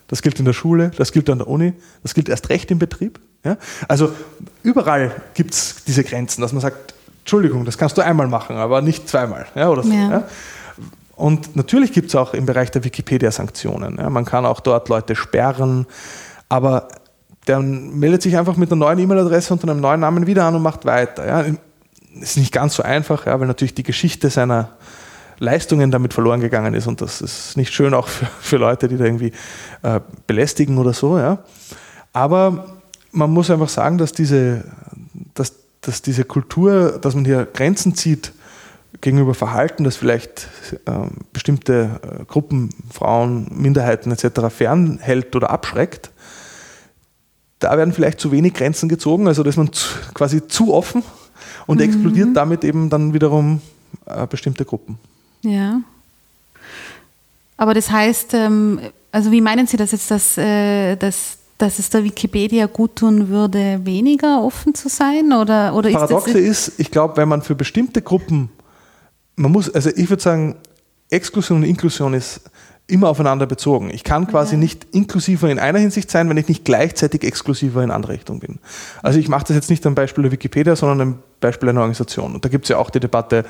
[0.08, 2.80] das gilt in der Schule, das gilt an der Uni, das gilt erst recht im
[2.80, 3.20] Betrieb.
[3.44, 3.58] Ja?
[3.88, 4.12] Also
[4.64, 8.82] überall gibt es diese Grenzen, dass man sagt, Entschuldigung, das kannst du einmal machen, aber
[8.82, 9.46] nicht zweimal.
[9.56, 10.10] Ja, oder so, ja.
[10.10, 10.24] ja?
[11.16, 13.98] Und natürlich gibt es auch im Bereich der Wikipedia Sanktionen.
[13.98, 14.10] Ja?
[14.10, 15.86] Man kann auch dort Leute sperren,
[16.48, 16.88] aber
[17.46, 20.62] der meldet sich einfach mit einer neuen E-Mail-Adresse und einem neuen Namen wieder an und
[20.62, 21.28] macht weiter.
[21.28, 21.46] Ja?
[22.20, 24.70] Ist nicht ganz so einfach, ja, weil natürlich die Geschichte seiner
[25.40, 28.98] Leistungen damit verloren gegangen ist und das ist nicht schön auch für, für Leute, die
[28.98, 29.32] da irgendwie
[29.84, 31.18] äh, belästigen oder so.
[31.18, 31.40] Ja?
[32.14, 32.79] Aber
[33.12, 34.64] man muss einfach sagen, dass diese,
[35.34, 38.34] dass, dass diese Kultur, dass man hier Grenzen zieht
[39.02, 40.48] gegenüber Verhalten, das vielleicht
[40.86, 40.92] äh,
[41.32, 44.54] bestimmte äh, Gruppen, Frauen, Minderheiten etc.
[44.56, 46.12] fernhält oder abschreckt,
[47.60, 51.04] da werden vielleicht zu wenig Grenzen gezogen, also dass man zu, quasi zu offen
[51.68, 51.84] und mhm.
[51.84, 53.62] explodiert damit eben dann wiederum
[54.06, 54.98] äh, bestimmte Gruppen.
[55.42, 55.82] Ja.
[57.58, 58.80] Aber das heißt, ähm,
[59.12, 63.30] also wie meinen Sie das jetzt, dass, äh, dass, dass es der Wikipedia gut tun
[63.30, 65.34] würde, weniger offen zu sein?
[65.34, 68.50] Oder, oder Paradoxe ist, ist, ich glaube, wenn man für bestimmte Gruppen,
[69.36, 70.56] man muss, also ich würde sagen,
[71.10, 72.42] Exklusion und Inklusion ist
[72.88, 73.92] immer aufeinander bezogen.
[73.92, 74.60] Ich kann quasi ja.
[74.60, 78.60] nicht inklusiver in einer Hinsicht sein, wenn ich nicht gleichzeitig exklusiver in andere Richtung bin.
[79.04, 82.36] Also ich mache das jetzt nicht am Beispiel der Wikipedia, sondern am Beispiel einer Organisation.
[82.36, 83.46] Und da gibt es ja auch die Debatte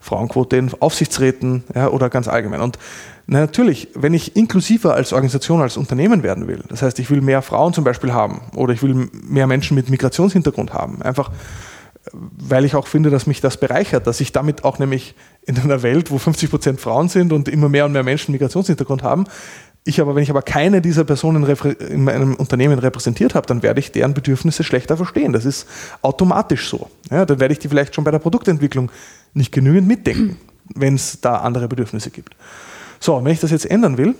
[0.00, 2.60] Frauenquote in Aufsichtsräten ja, oder ganz allgemein.
[2.60, 2.78] Und
[3.26, 7.20] na, natürlich, wenn ich inklusiver als Organisation, als Unternehmen werden will, das heißt, ich will
[7.20, 11.30] mehr Frauen zum Beispiel haben oder ich will mehr Menschen mit Migrationshintergrund haben, einfach
[12.12, 15.82] weil ich auch finde, dass mich das bereichert, dass ich damit auch nämlich in einer
[15.82, 19.24] Welt, wo 50 Prozent Frauen sind und immer mehr und mehr Menschen Migrationshintergrund haben,
[19.86, 21.44] ich aber, wenn ich aber keine dieser Personen
[21.78, 25.32] in meinem Unternehmen repräsentiert habe, dann werde ich deren Bedürfnisse schlechter verstehen.
[25.32, 25.66] Das ist
[26.02, 26.90] automatisch so.
[27.10, 28.90] Ja, dann werde ich die vielleicht schon bei der Produktentwicklung
[29.32, 30.38] nicht genügend mitdenken,
[30.74, 32.34] wenn es da andere Bedürfnisse gibt.
[32.98, 34.16] So, wenn ich das jetzt ändern will,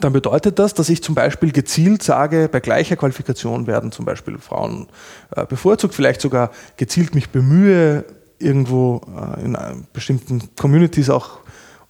[0.00, 4.38] dann bedeutet das, dass ich zum Beispiel gezielt sage, bei gleicher Qualifikation werden zum Beispiel
[4.38, 4.88] Frauen
[5.34, 8.04] äh, bevorzugt, vielleicht sogar gezielt mich bemühe,
[8.38, 9.56] irgendwo äh, in
[9.92, 11.38] bestimmten Communities auch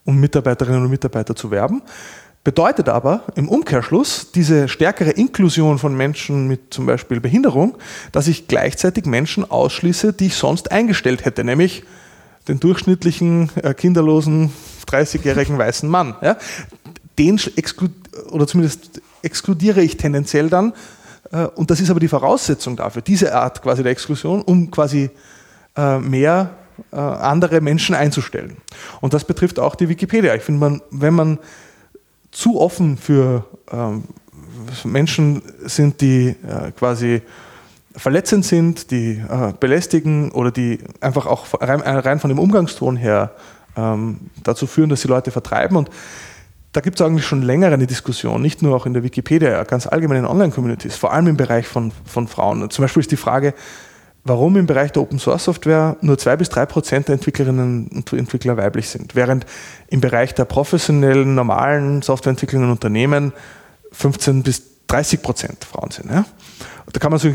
[0.04, 1.82] um Mitarbeiterinnen und Mitarbeiter zu werben.
[2.46, 7.76] Bedeutet aber im Umkehrschluss diese stärkere Inklusion von Menschen mit zum Beispiel Behinderung,
[8.12, 11.82] dass ich gleichzeitig Menschen ausschließe, die ich sonst eingestellt hätte, nämlich
[12.46, 14.52] den durchschnittlichen äh, kinderlosen
[14.86, 16.14] 30-jährigen weißen Mann.
[16.22, 16.36] Ja?
[17.18, 17.40] Den
[18.30, 20.72] oder zumindest exkludiere ich tendenziell dann,
[21.32, 25.10] äh, und das ist aber die Voraussetzung dafür, diese Art quasi der Exklusion, um quasi
[25.76, 26.50] äh, mehr
[26.92, 28.58] äh, andere Menschen einzustellen.
[29.00, 30.32] Und das betrifft auch die Wikipedia.
[30.36, 31.40] Ich finde, man, wenn man
[32.36, 34.04] zu offen für ähm,
[34.84, 37.22] Menschen sind, die äh, quasi
[37.96, 42.96] verletzend sind, die äh, belästigen oder die einfach auch rein, äh, rein von dem Umgangston
[42.96, 43.30] her
[43.74, 45.78] ähm, dazu führen, dass die Leute vertreiben.
[45.78, 45.88] Und
[46.72, 49.86] da gibt es eigentlich schon länger eine Diskussion, nicht nur auch in der Wikipedia, ganz
[49.86, 52.68] allgemein in Online-Communities, vor allem im Bereich von, von Frauen.
[52.68, 53.54] Zum Beispiel ist die Frage,
[54.26, 58.12] warum im Bereich der Open Source Software nur zwei bis drei Prozent der Entwicklerinnen und
[58.12, 59.46] Entwickler weiblich sind, während
[59.88, 63.32] im Bereich der professionellen, normalen Softwareentwicklung in Unternehmen
[63.92, 66.10] 15 bis 30 Prozent Frauen sind.
[66.10, 66.24] Ja?
[66.96, 67.28] Da kann man so,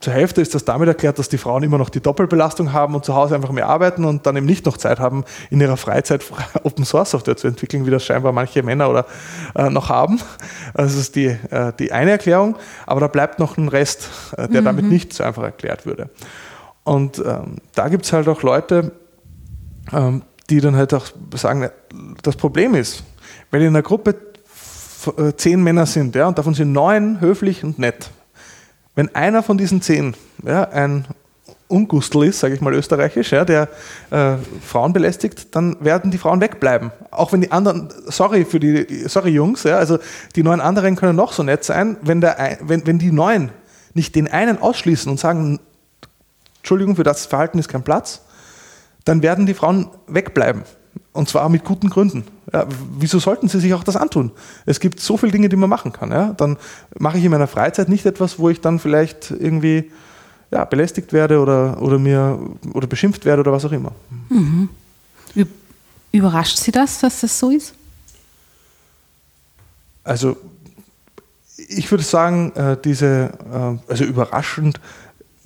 [0.00, 3.04] zur Hälfte ist das damit erklärt, dass die Frauen immer noch die Doppelbelastung haben und
[3.04, 6.24] zu Hause einfach mehr arbeiten und dann eben nicht noch Zeit haben, in ihrer Freizeit
[6.64, 9.06] Open Source Software zu entwickeln, wie das scheinbar manche Männer oder
[9.54, 10.18] äh, noch haben.
[10.74, 14.62] Das ist die, äh, die eine Erklärung, aber da bleibt noch ein Rest, äh, der
[14.62, 14.64] mhm.
[14.64, 16.10] damit nicht so einfach erklärt würde.
[16.82, 18.90] Und ähm, da gibt es halt auch Leute,
[19.92, 21.70] ähm, die dann halt auch sagen,
[22.24, 23.04] das Problem ist,
[23.52, 24.16] wenn in einer Gruppe
[25.16, 28.10] äh, zehn Männer sind ja, und davon sind neun höflich und nett,
[28.94, 31.06] wenn einer von diesen zehn ja, ein
[31.66, 33.68] Ungustel ist, sage ich mal österreichisch, ja, der
[34.10, 36.92] äh, Frauen belästigt, dann werden die Frauen wegbleiben.
[37.10, 39.98] Auch wenn die anderen, sorry für die, sorry Jungs, ja, also
[40.36, 43.50] die neun anderen können noch so nett sein, wenn, der, wenn, wenn die neun
[43.94, 45.58] nicht den einen ausschließen und sagen,
[46.58, 48.22] Entschuldigung, für das Verhalten ist kein Platz,
[49.04, 50.62] dann werden die Frauen wegbleiben.
[51.12, 52.24] Und zwar mit guten Gründen.
[52.52, 52.66] Ja,
[52.98, 54.32] wieso sollten sie sich auch das antun?
[54.66, 56.10] Es gibt so viele Dinge, die man machen kann.
[56.10, 56.32] Ja?
[56.36, 56.56] Dann
[56.98, 59.90] mache ich in meiner Freizeit nicht etwas, wo ich dann vielleicht irgendwie
[60.50, 62.38] ja, belästigt werde oder, oder, mir,
[62.72, 63.92] oder beschimpft werde oder was auch immer.
[64.28, 64.68] Mhm.
[66.14, 67.74] Überrascht Sie das, dass das so ist?
[70.04, 70.36] Also
[71.56, 74.78] ich würde sagen, äh, diese, äh, also überraschend,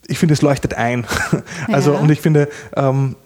[0.08, 1.06] ich finde, es leuchtet ein.
[1.68, 1.98] also ja.
[1.98, 3.16] und ich finde, ähm,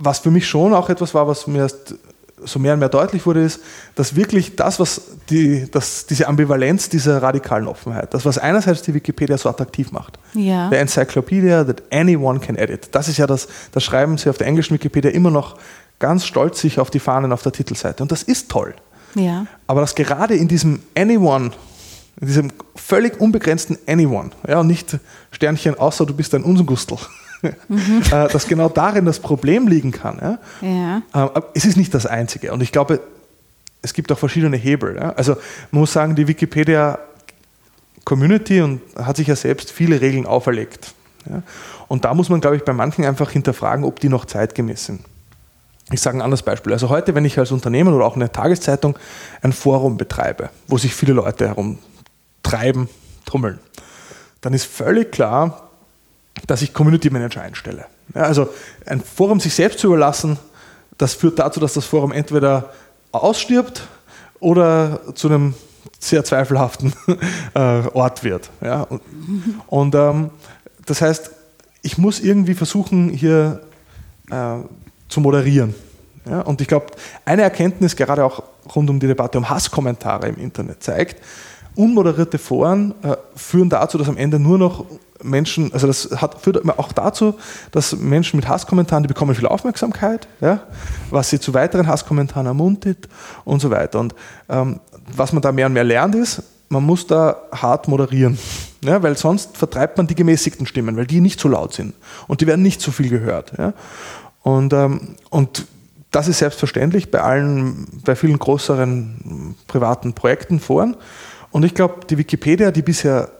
[0.00, 1.94] was für mich schon auch etwas war, was mir erst
[2.42, 3.60] so mehr und mehr deutlich wurde, ist,
[3.94, 8.94] dass wirklich das, was die, das, diese Ambivalenz dieser radikalen Offenheit, das, was einerseits die
[8.94, 10.70] Wikipedia so attraktiv macht, ja.
[10.70, 14.46] der Encyclopedia that anyone can edit, das ist ja das, das schreiben sie auf der
[14.46, 15.58] englischen Wikipedia immer noch
[15.98, 18.02] ganz stolz sich auf die Fahnen auf der Titelseite.
[18.02, 18.74] Und das ist toll.
[19.14, 19.46] Ja.
[19.66, 21.50] Aber dass gerade in diesem anyone,
[22.20, 24.96] in diesem völlig unbegrenzten anyone, ja, und nicht
[25.30, 26.96] Sternchen, außer du bist ein Unsengustel,
[27.68, 28.02] mhm.
[28.10, 30.18] dass genau darin das Problem liegen kann.
[30.20, 30.38] Ja?
[30.60, 31.02] ja.
[31.14, 32.52] Ähm, es ist nicht das Einzige.
[32.52, 33.00] Und ich glaube,
[33.82, 34.96] es gibt auch verschiedene Hebel.
[34.96, 35.10] Ja?
[35.10, 35.36] Also
[35.70, 36.98] man muss sagen, die Wikipedia
[38.04, 40.94] Community und hat sich ja selbst viele Regeln auferlegt.
[41.28, 41.42] Ja?
[41.88, 45.00] Und da muss man, glaube ich, bei manchen einfach hinterfragen, ob die noch zeitgemäß sind.
[45.92, 46.72] Ich sage ein anderes Beispiel.
[46.72, 48.96] Also heute, wenn ich als Unternehmen oder auch eine Tageszeitung
[49.42, 52.88] ein Forum betreibe, wo sich viele Leute herumtreiben,
[53.26, 53.58] tummeln,
[54.40, 55.69] dann ist völlig klar,
[56.46, 57.86] dass ich Community Manager einstelle.
[58.14, 58.48] Ja, also
[58.86, 60.38] ein Forum sich selbst zu überlassen,
[60.98, 62.70] das führt dazu, dass das Forum entweder
[63.12, 63.86] ausstirbt
[64.38, 65.54] oder zu einem
[65.98, 66.92] sehr zweifelhaften
[67.54, 67.60] äh,
[67.92, 68.50] Ort wird.
[68.60, 68.82] Ja?
[68.82, 69.00] Und,
[69.68, 70.30] und ähm,
[70.86, 71.30] das heißt,
[71.82, 73.62] ich muss irgendwie versuchen, hier
[74.30, 74.56] äh,
[75.08, 75.74] zu moderieren.
[76.28, 76.40] Ja?
[76.42, 76.86] Und ich glaube,
[77.24, 78.42] eine Erkenntnis, gerade auch
[78.74, 81.22] rund um die Debatte um Hasskommentare im Internet, zeigt,
[81.74, 84.84] unmoderierte Foren äh, führen dazu, dass am Ende nur noch
[85.22, 87.34] Menschen, also das hat, führt auch dazu,
[87.72, 90.60] dass Menschen mit Hasskommentaren, die bekommen viel Aufmerksamkeit, ja,
[91.10, 93.08] was sie zu weiteren Hasskommentaren ermuntert
[93.44, 94.00] und so weiter.
[94.00, 94.14] Und
[94.48, 94.80] ähm,
[95.14, 98.38] was man da mehr und mehr lernt, ist, man muss da hart moderieren,
[98.84, 101.94] ja, weil sonst vertreibt man die gemäßigten Stimmen, weil die nicht so laut sind
[102.28, 103.52] und die werden nicht so viel gehört.
[103.58, 103.72] Ja.
[104.42, 105.66] Und, ähm, und
[106.10, 110.96] das ist selbstverständlich bei allen, bei vielen größeren privaten Projekten, Foren.
[111.50, 113.30] Und ich glaube, die Wikipedia, die bisher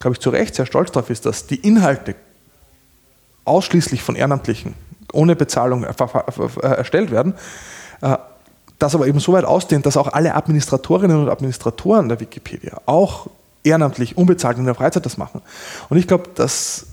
[0.00, 2.14] glaube ich, zu Recht sehr stolz darauf ist, dass die Inhalte
[3.44, 4.74] ausschließlich von Ehrenamtlichen
[5.12, 7.34] ohne Bezahlung erstellt werden,
[8.02, 8.16] äh,
[8.78, 13.26] das aber eben so weit ausdehnt, dass auch alle Administratorinnen und Administratoren der Wikipedia auch
[13.64, 15.42] ehrenamtlich, unbezahlt in der Freizeit das machen.
[15.88, 16.86] Und ich glaube, das,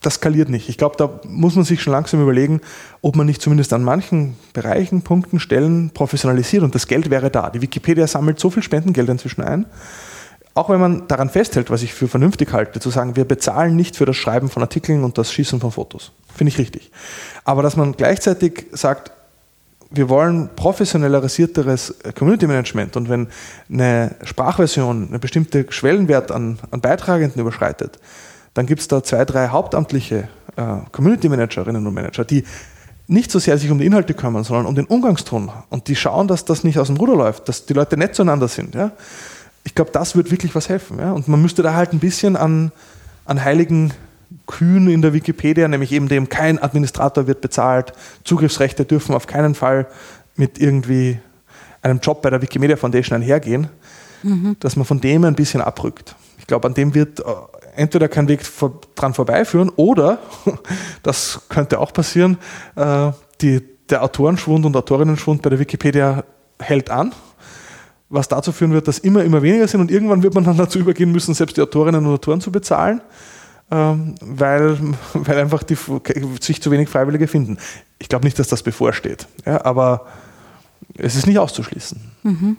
[0.00, 0.68] das skaliert nicht.
[0.68, 2.60] Ich glaube, da muss man sich schon langsam überlegen,
[3.02, 7.50] ob man nicht zumindest an manchen Bereichen, Punkten, Stellen professionalisiert und das Geld wäre da.
[7.50, 9.66] Die Wikipedia sammelt so viel Spendengeld inzwischen ein,
[10.54, 13.96] auch wenn man daran festhält, was ich für vernünftig halte, zu sagen, wir bezahlen nicht
[13.96, 16.12] für das Schreiben von Artikeln und das Schießen von Fotos.
[16.34, 16.90] Finde ich richtig.
[17.44, 19.12] Aber dass man gleichzeitig sagt,
[19.90, 23.28] wir wollen professionalisierteres Community Management und wenn
[23.68, 27.98] eine Sprachversion einen bestimmten Schwellenwert an, an Beitragenden überschreitet,
[28.54, 32.44] dann gibt es da zwei, drei hauptamtliche äh, Community Managerinnen und Manager, die
[33.08, 35.50] nicht so sehr sich um die Inhalte kümmern, sondern um den Umgangston.
[35.68, 38.46] Und die schauen, dass das nicht aus dem Ruder läuft, dass die Leute nett zueinander
[38.46, 38.74] sind.
[38.76, 38.92] Ja?
[39.64, 40.98] Ich glaube, das wird wirklich was helfen.
[40.98, 41.12] Ja?
[41.12, 42.72] Und man müsste da halt ein bisschen an,
[43.24, 43.92] an heiligen
[44.46, 47.92] Kühen in der Wikipedia, nämlich eben dem, kein Administrator wird bezahlt,
[48.24, 49.86] Zugriffsrechte dürfen auf keinen Fall
[50.36, 51.18] mit irgendwie
[51.82, 53.68] einem Job bei der Wikimedia Foundation einhergehen,
[54.22, 54.56] mhm.
[54.60, 56.14] dass man von dem ein bisschen abrückt.
[56.38, 57.24] Ich glaube, an dem wird äh,
[57.76, 60.18] entweder kein Weg vor, dran vorbeiführen oder,
[61.02, 62.38] das könnte auch passieren,
[62.76, 66.24] äh, die, der Autorenschwund und Autorinnenschwund bei der Wikipedia
[66.58, 67.12] hält an
[68.10, 70.78] was dazu führen wird, dass immer, immer weniger sind und irgendwann wird man dann dazu
[70.78, 73.00] übergehen müssen, selbst die Autorinnen und Autoren zu bezahlen,
[73.70, 74.76] ähm, weil,
[75.14, 75.76] weil einfach die,
[76.40, 77.56] sich zu wenig Freiwillige finden.
[77.98, 80.06] Ich glaube nicht, dass das bevorsteht, ja, aber
[80.98, 82.00] es ist nicht auszuschließen.
[82.24, 82.56] Mhm.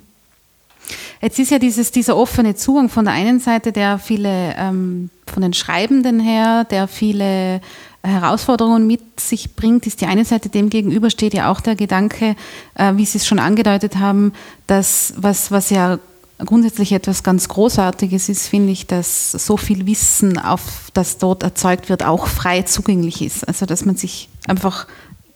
[1.21, 5.41] Jetzt ist ja dieses, dieser offene Zugang von der einen Seite, der viele ähm, von
[5.41, 7.61] den Schreibenden her, der viele
[8.03, 10.49] Herausforderungen mit sich bringt, ist die eine Seite.
[10.49, 12.35] Dem gegenüber steht ja auch der Gedanke,
[12.75, 14.33] äh, wie Sie es schon angedeutet haben,
[14.67, 15.99] dass was, was ja
[16.45, 21.89] grundsätzlich etwas ganz Großartiges ist, finde ich, dass so viel Wissen, auf das dort erzeugt
[21.89, 23.47] wird, auch frei zugänglich ist.
[23.47, 24.87] Also dass man sich einfach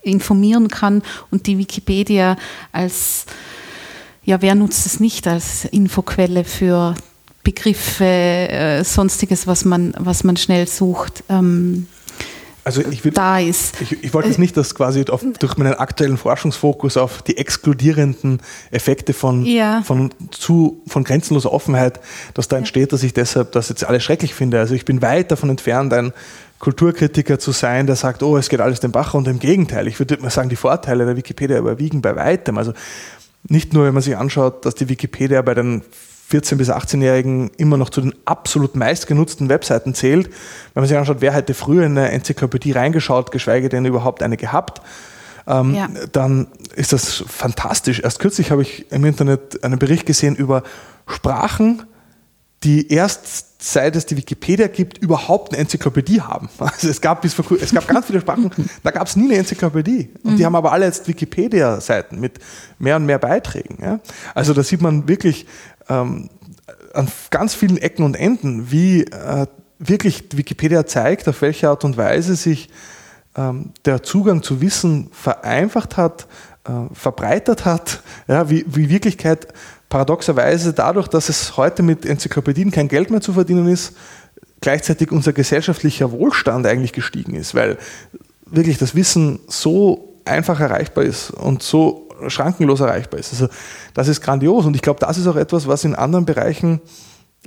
[0.02, 2.38] informieren kann und die Wikipedia
[2.72, 3.26] als,
[4.24, 6.96] ja, wer nutzt es nicht als Infoquelle für
[7.44, 11.24] Begriffe, äh, sonstiges, was man, was man schnell sucht.
[11.30, 11.88] Ähm,
[12.66, 13.80] also ich, würd, da ist.
[13.80, 18.42] Ich, ich wollte jetzt nicht, dass quasi auf, durch meinen aktuellen Forschungsfokus auf die exkludierenden
[18.72, 19.84] Effekte von, ja.
[19.84, 22.00] von, zu, von grenzenloser Offenheit,
[22.34, 24.60] dass da entsteht, dass ich deshalb das jetzt alles schrecklich finde.
[24.60, 26.12] Also ich bin weit davon entfernt, ein
[26.58, 29.88] Kulturkritiker zu sein, der sagt, oh, es geht alles den Bach und im Gegenteil.
[29.88, 32.58] Ich würde mal sagen, die Vorteile der Wikipedia überwiegen bei weitem.
[32.58, 32.74] Also
[33.48, 35.84] nicht nur, wenn man sich anschaut, dass die Wikipedia bei den
[36.32, 40.28] 14- bis 18-Jährigen immer noch zu den absolut meistgenutzten Webseiten zählt.
[40.74, 44.38] Wenn man sich anschaut, wer hätte früher in eine Enzyklopädie reingeschaut, geschweige denn überhaupt eine
[44.38, 44.82] gehabt,
[45.48, 45.88] ähm, ja.
[46.12, 48.00] dann ist das fantastisch.
[48.00, 50.64] Erst kürzlich habe ich im Internet einen Bericht gesehen über
[51.08, 51.84] Sprachen,
[52.64, 56.50] die erst seit es die Wikipedia gibt, überhaupt eine Enzyklopädie haben.
[56.60, 58.52] Also es gab, bis vor, es gab ganz viele Sprachen,
[58.84, 60.10] da gab es nie eine Enzyklopädie.
[60.24, 60.38] Und mhm.
[60.38, 62.40] die haben aber alle jetzt Wikipedia-Seiten mit
[62.80, 63.78] mehr und mehr Beiträgen.
[63.82, 64.00] Ja?
[64.34, 65.46] Also da sieht man wirklich,
[65.90, 66.30] ähm,
[66.94, 69.48] an ganz vielen Ecken und Enden, wie äh,
[69.80, 72.70] wirklich Wikipedia zeigt, auf welche Art und Weise sich
[73.36, 76.28] ähm, der Zugang zu Wissen vereinfacht hat,
[76.68, 79.48] äh, verbreitert hat, ja, wie, wie Wirklichkeit
[79.90, 83.96] paradoxerweise dadurch, dass es heute mit Enzyklopädien kein Geld mehr zu verdienen ist,
[84.62, 87.78] gleichzeitig unser gesellschaftlicher Wohlstand eigentlich gestiegen ist, weil
[88.46, 93.34] wirklich das Wissen so einfach erreichbar ist und so schrankenlos erreichbar ist.
[93.34, 93.48] Also
[93.94, 96.82] das ist grandios und ich glaube, das ist auch etwas, was in anderen Bereichen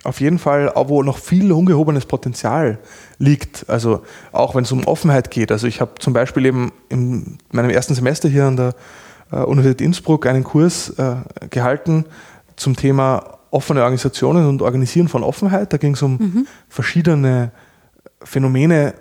[0.05, 2.79] auf jeden Fall, wo noch viel ungehobenes Potenzial
[3.19, 3.69] liegt.
[3.69, 5.51] Also auch wenn es um Offenheit geht.
[5.51, 8.75] Also ich habe zum Beispiel eben in meinem ersten Semester hier an der
[9.33, 11.17] äh, Universität Innsbruck einen Kurs äh,
[11.51, 12.05] gehalten
[12.57, 15.73] zum Thema offene Organisationen und Organisieren von Offenheit.
[15.73, 16.47] Da ging es um mhm.
[16.69, 17.51] verschiedene
[18.23, 18.95] Phänomene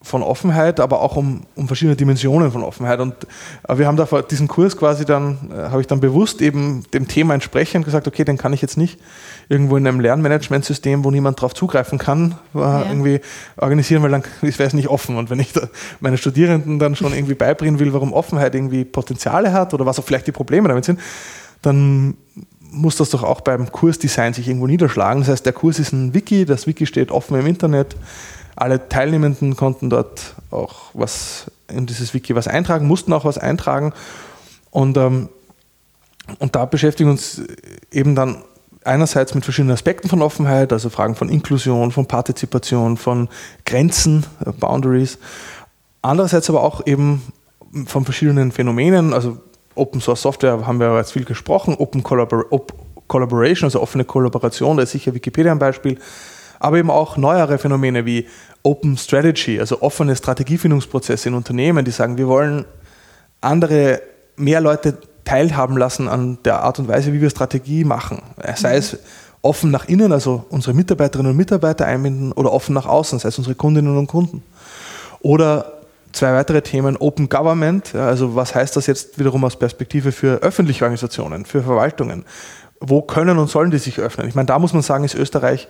[0.00, 3.00] von Offenheit, aber auch um, um verschiedene Dimensionen von Offenheit.
[3.00, 3.14] Und
[3.66, 6.84] äh, wir haben da vor diesem Kurs quasi dann, äh, habe ich dann bewusst eben
[6.94, 9.00] dem Thema entsprechend gesagt, okay, den kann ich jetzt nicht
[9.48, 12.84] irgendwo in einem Lernmanagementsystem, wo niemand drauf zugreifen kann, äh, ja.
[12.84, 13.20] irgendwie
[13.56, 15.16] organisieren, weil dann wäre es nicht offen.
[15.16, 15.52] Und wenn ich
[15.98, 20.04] meine Studierenden dann schon irgendwie beibringen will, warum Offenheit irgendwie Potenziale hat oder was auch
[20.04, 21.00] vielleicht die Probleme damit sind,
[21.60, 22.16] dann
[22.70, 25.22] muss das doch auch beim Kursdesign sich irgendwo niederschlagen.
[25.22, 27.96] Das heißt, der Kurs ist ein Wiki, das Wiki steht offen im Internet
[28.60, 33.92] alle Teilnehmenden konnten dort auch was in dieses Wiki was eintragen, mussten auch was eintragen.
[34.70, 35.28] Und, ähm,
[36.38, 37.42] und da beschäftigen wir uns
[37.90, 38.42] eben dann
[38.84, 43.28] einerseits mit verschiedenen Aspekten von Offenheit, also Fragen von Inklusion, von Partizipation, von
[43.64, 45.18] Grenzen, äh, Boundaries.
[46.02, 47.22] Andererseits aber auch eben
[47.86, 49.38] von verschiedenen Phänomenen, also
[49.74, 52.46] Open Source Software haben wir jetzt viel gesprochen, Open Collabor
[53.06, 55.98] Collaboration, also offene Kollaboration, da ist sicher Wikipedia ein Beispiel,
[56.60, 58.26] aber eben auch neuere Phänomene wie
[58.62, 62.64] Open Strategy, also offene Strategiefindungsprozesse in Unternehmen, die sagen, wir wollen
[63.40, 64.02] andere,
[64.36, 68.22] mehr Leute teilhaben lassen an der Art und Weise, wie wir Strategie machen.
[68.56, 68.78] Sei mhm.
[68.78, 68.98] es
[69.42, 73.38] offen nach innen, also unsere Mitarbeiterinnen und Mitarbeiter einbinden, oder offen nach außen, sei es
[73.38, 74.42] unsere Kundinnen und Kunden.
[75.20, 75.72] Oder
[76.12, 80.84] zwei weitere Themen, Open Government, also was heißt das jetzt wiederum aus Perspektive für öffentliche
[80.84, 82.24] Organisationen, für Verwaltungen?
[82.80, 84.28] Wo können und sollen die sich öffnen?
[84.28, 85.68] Ich meine, da muss man sagen, ist Österreich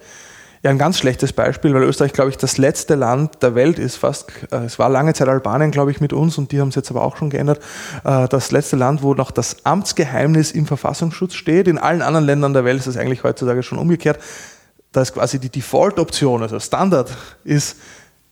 [0.62, 3.96] ja, ein ganz schlechtes Beispiel, weil Österreich, glaube ich, das letzte Land der Welt ist
[3.96, 6.74] fast, äh, es war lange Zeit Albanien, glaube ich, mit uns und die haben es
[6.74, 7.60] jetzt aber auch schon geändert,
[8.04, 11.68] äh, das letzte Land, wo noch das Amtsgeheimnis im Verfassungsschutz steht.
[11.68, 14.18] In allen anderen Ländern der Welt ist es eigentlich heutzutage schon umgekehrt.
[14.90, 17.76] Da ist quasi die Default-Option, also Standard ist,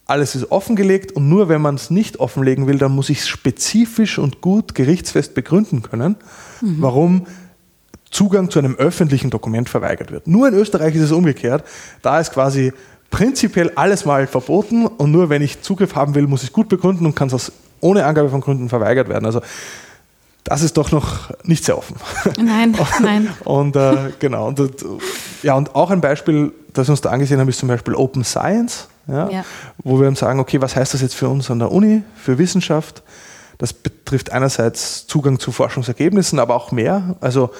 [0.06, 3.28] alles ist offengelegt und nur wenn man es nicht offenlegen will, dann muss ich es
[3.28, 6.16] spezifisch und gut gerichtsfest begründen können,
[6.60, 6.76] mhm.
[6.80, 7.26] warum
[8.10, 10.26] Zugang zu einem öffentlichen Dokument verweigert wird.
[10.26, 11.64] Nur in Österreich ist es umgekehrt.
[12.02, 12.72] Da ist quasi
[13.10, 16.68] prinzipiell alles mal verboten und nur wenn ich Zugriff haben will, muss ich es gut
[16.68, 19.26] begründen und kann es ohne Angabe von Gründen verweigert werden.
[19.26, 19.40] Also
[20.44, 21.96] das ist doch noch nicht sehr offen.
[22.38, 23.28] Nein, nein.
[23.44, 24.46] Und äh, genau.
[24.46, 24.60] Und,
[25.42, 28.22] ja, und auch ein Beispiel, das wir uns da angesehen haben, ist zum Beispiel Open
[28.22, 29.44] Science, ja, ja.
[29.82, 33.02] wo wir sagen, okay, was heißt das jetzt für uns an der Uni, für Wissenschaft?
[33.58, 37.16] Das betrifft einerseits Zugang zu Forschungsergebnissen, aber auch mehr.
[37.20, 37.50] Also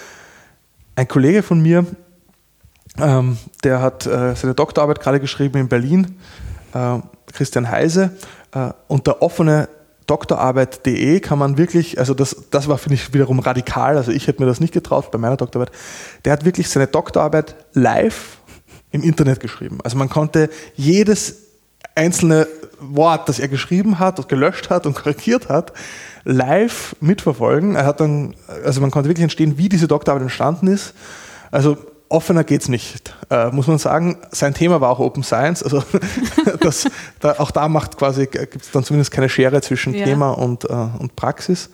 [0.96, 1.86] ein Kollege von mir,
[2.98, 6.18] ähm, der hat äh, seine Doktorarbeit gerade geschrieben in Berlin,
[6.74, 6.98] äh,
[7.32, 8.16] Christian Heise,
[8.52, 9.68] äh, unter offene
[10.06, 14.40] Doktorarbeit.de kann man wirklich, also das, das war, finde ich, wiederum radikal, also ich hätte
[14.40, 15.74] mir das nicht getraut bei meiner Doktorarbeit.
[16.24, 18.38] Der hat wirklich seine Doktorarbeit live
[18.92, 19.78] im Internet geschrieben.
[19.82, 21.42] Also man konnte jedes
[21.96, 22.46] einzelne
[22.80, 25.72] Wort, das er geschrieben hat und gelöscht hat und korrigiert hat,
[26.24, 27.76] live mitverfolgen.
[27.76, 28.34] Er hat dann,
[28.64, 30.94] also man konnte wirklich entstehen, wie diese Doktorarbeit entstanden ist.
[31.50, 31.76] Also
[32.08, 34.18] offener geht es nicht, äh, muss man sagen.
[34.30, 35.82] Sein Thema war auch Open Science, also
[36.60, 36.88] das,
[37.20, 40.04] da, auch da macht quasi, gibt es dann zumindest keine Schere zwischen ja.
[40.04, 41.70] Thema und, äh, und Praxis.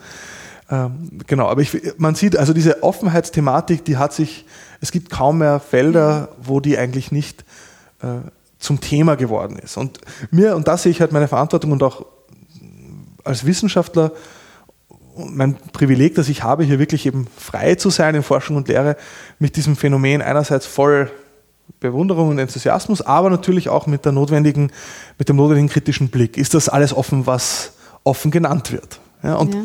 [0.71, 4.47] Ähm, genau, aber ich, man sieht, also diese Offenheitsthematik, die hat sich,
[4.81, 7.45] es gibt kaum mehr Felder, wo die eigentlich nicht
[8.03, 8.07] äh,
[8.63, 9.77] zum Thema geworden ist.
[9.77, 9.99] Und
[10.31, 12.07] mir, und da sehe ich halt meine Verantwortung und auch
[13.25, 14.13] als Wissenschaftler
[15.17, 18.97] mein Privileg, das ich habe, hier wirklich eben frei zu sein in Forschung und Lehre,
[19.39, 21.11] mit diesem Phänomen einerseits voll
[21.81, 24.71] Bewunderung und Enthusiasmus, aber natürlich auch mit, der notwendigen,
[25.19, 26.37] mit dem notwendigen kritischen Blick.
[26.37, 27.73] Ist das alles offen, was
[28.05, 29.01] offen genannt wird?
[29.23, 29.61] Ja, und ja.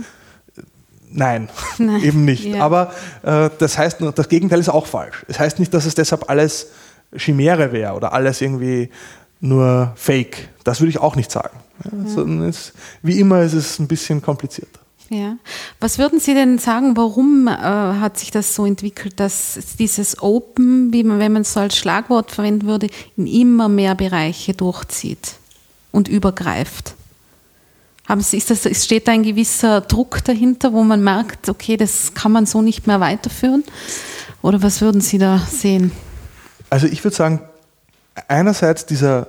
[1.10, 2.46] Nein, Nein, eben nicht.
[2.46, 2.64] Ja.
[2.64, 2.92] Aber
[3.24, 5.22] äh, das heißt, das Gegenteil ist auch falsch.
[5.22, 6.68] Es das heißt nicht, dass es deshalb alles
[7.16, 8.90] Chimäre wäre oder alles irgendwie
[9.40, 10.50] nur Fake.
[10.64, 11.58] Das würde ich auch nicht sagen.
[11.84, 12.46] Ja, ja.
[12.46, 14.80] Es, wie immer ist es ein bisschen komplizierter.
[15.10, 15.38] Ja.
[15.80, 20.92] Was würden Sie denn sagen, warum äh, hat sich das so entwickelt, dass dieses Open,
[20.92, 25.36] wie man, wenn man es so als Schlagwort verwenden würde, in immer mehr Bereiche durchzieht
[25.92, 26.96] und übergreift?
[28.06, 32.14] Haben Sie, ist das, steht da ein gewisser Druck dahinter, wo man merkt, okay, das
[32.14, 33.64] kann man so nicht mehr weiterführen?
[34.42, 35.92] Oder was würden Sie da sehen?
[36.70, 37.42] Also ich würde sagen,
[38.28, 39.28] einerseits dieser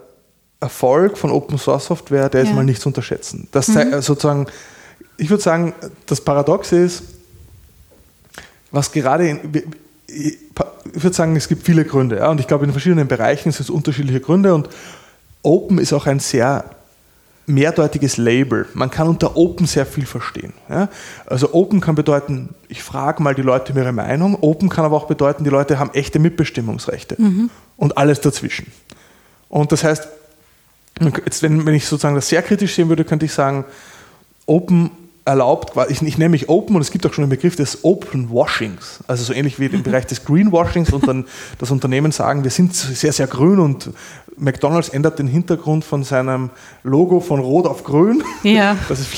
[0.60, 2.54] Erfolg von Open Source Software, der ist ja.
[2.54, 3.48] mal nicht zu unterschätzen.
[3.52, 4.00] Das mhm.
[4.02, 4.46] sozusagen,
[5.16, 5.74] ich würde sagen,
[6.06, 7.02] das Paradoxe ist,
[8.70, 9.62] was gerade in,
[10.06, 10.38] ich
[10.94, 12.16] würde sagen, es gibt viele Gründe.
[12.16, 14.54] Ja, und ich glaube, in verschiedenen Bereichen sind es unterschiedliche Gründe.
[14.54, 14.68] Und
[15.42, 16.64] Open ist auch ein sehr
[17.48, 18.66] mehrdeutiges Label.
[18.74, 20.52] Man kann unter Open sehr viel verstehen.
[20.68, 20.88] Ja?
[21.26, 24.36] Also Open kann bedeuten, ich frage mal die Leute um ihre Meinung.
[24.40, 27.50] Open kann aber auch bedeuten, die Leute haben echte Mitbestimmungsrechte mhm.
[27.76, 28.70] und alles dazwischen.
[29.48, 30.08] Und das heißt,
[31.24, 33.64] jetzt, wenn, wenn ich sozusagen das sehr kritisch sehen würde, könnte ich sagen,
[34.46, 34.90] Open
[35.28, 38.30] erlaubt, ich, ich nenne mich Open und es gibt auch schon den Begriff des Open
[38.30, 41.26] Washings, also so ähnlich wie im Bereich des Greenwashings und dann
[41.58, 43.90] das Unternehmen sagen, wir sind sehr, sehr grün und
[44.36, 46.50] McDonalds ändert den Hintergrund von seinem
[46.82, 48.76] Logo von Rot auf Grün, ja.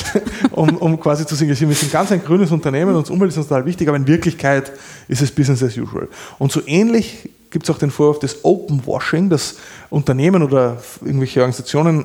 [0.51, 3.49] um, um, quasi zu signalisieren, wir sind ganz ein grünes Unternehmen und Umwelt ist uns
[3.49, 4.73] total wichtig, aber in Wirklichkeit
[5.07, 6.09] ist es Business as usual.
[6.39, 9.57] Und so ähnlich gibt es auch den Vorwurf des Open Washing, dass
[9.91, 12.05] Unternehmen oder irgendwelche Organisationen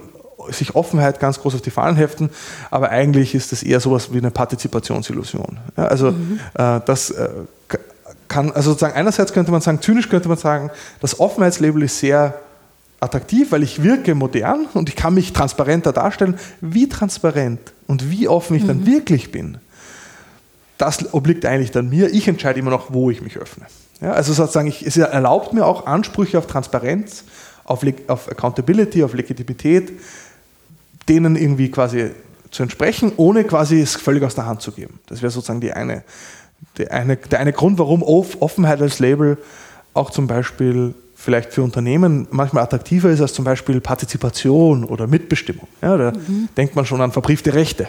[0.49, 2.29] sich Offenheit ganz groß auf die Fahnen heften,
[2.71, 5.57] aber eigentlich ist das eher sowas wie eine Partizipationsillusion.
[5.77, 6.39] Ja, also mhm.
[6.55, 7.29] äh, das äh,
[8.27, 10.71] kann, also sozusagen einerseits könnte man sagen, zynisch könnte man sagen,
[11.01, 12.35] das Offenheitslabel ist sehr
[12.99, 16.37] attraktiv, weil ich wirke modern und ich kann mich transparenter darstellen.
[16.61, 18.67] Wie transparent und wie offen ich mhm.
[18.67, 19.57] dann wirklich bin,
[20.77, 22.13] das obliegt eigentlich dann mir.
[22.13, 23.65] Ich entscheide immer noch, wo ich mich öffne.
[24.01, 27.23] Ja, also sozusagen, ich, es erlaubt mir auch Ansprüche auf Transparenz,
[27.63, 29.93] auf, auf Accountability, auf Legitimität,
[31.07, 32.11] denen irgendwie quasi
[32.51, 34.99] zu entsprechen, ohne quasi es völlig aus der Hand zu geben.
[35.07, 36.03] Das wäre sozusagen die eine,
[36.77, 39.37] die eine, der eine Grund, warum Offenheit als Label
[39.93, 45.67] auch zum Beispiel vielleicht für Unternehmen manchmal attraktiver ist als zum Beispiel Partizipation oder Mitbestimmung.
[45.81, 46.49] Ja, da mhm.
[46.55, 47.87] denkt man schon an verbriefte Rechte.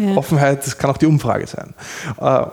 [0.00, 0.16] Ja.
[0.16, 1.74] Offenheit, das kann auch die Umfrage sein.
[2.20, 2.46] Äh,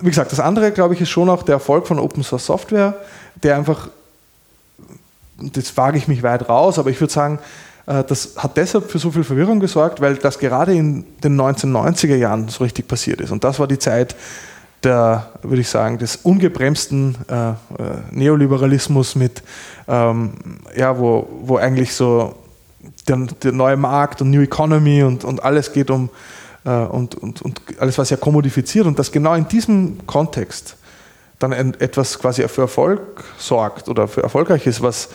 [0.00, 2.94] wie gesagt, das andere, glaube ich, ist schon auch der Erfolg von Open Source Software,
[3.42, 3.88] der einfach,
[5.38, 7.38] das wage ich mich weit raus, aber ich würde sagen,
[7.86, 12.48] das hat deshalb für so viel Verwirrung gesorgt, weil das gerade in den 1990er Jahren
[12.48, 13.30] so richtig passiert ist.
[13.32, 14.14] Und das war die Zeit
[14.82, 17.54] der, würde ich sagen, des ungebremsten äh, äh,
[18.10, 19.42] Neoliberalismus mit,
[19.88, 20.32] ähm,
[20.76, 22.34] ja, wo, wo eigentlich so
[23.06, 26.08] der, der, neue Markt und New Economy und, und alles geht um
[26.64, 30.76] äh, und, und, und alles, was ja kommodifiziert und das genau in diesem Kontext
[31.38, 35.08] dann etwas quasi für Erfolg sorgt oder für erfolgreich ist, was,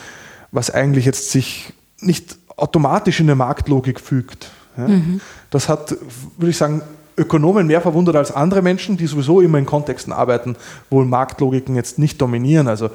[0.51, 4.49] was eigentlich jetzt sich nicht automatisch in eine Marktlogik fügt.
[4.78, 4.88] Ja?
[4.88, 5.22] Mhm.
[5.49, 5.95] Das hat,
[6.38, 6.82] würde ich sagen,
[7.18, 10.58] Ökonomen mehr verwundert als andere Menschen, die sowieso immer in Kontexten arbeiten,
[10.89, 12.68] wo Marktlogiken jetzt nicht dominieren.
[12.68, 12.89] Also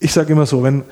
[0.00, 0.82] ich sage immer so, wenn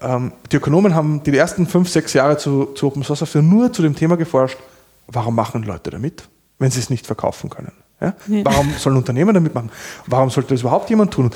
[0.00, 3.72] ähm, die Ökonomen haben die ersten fünf, sechs Jahre zu, zu Open Source Software nur
[3.72, 4.58] zu dem Thema geforscht,
[5.06, 7.72] warum machen Leute damit, wenn sie es nicht verkaufen können?
[8.00, 8.14] Ja?
[8.28, 8.44] Ja.
[8.44, 9.70] Warum sollen Unternehmen damit machen?
[10.06, 11.30] Warum sollte das überhaupt jemand tun?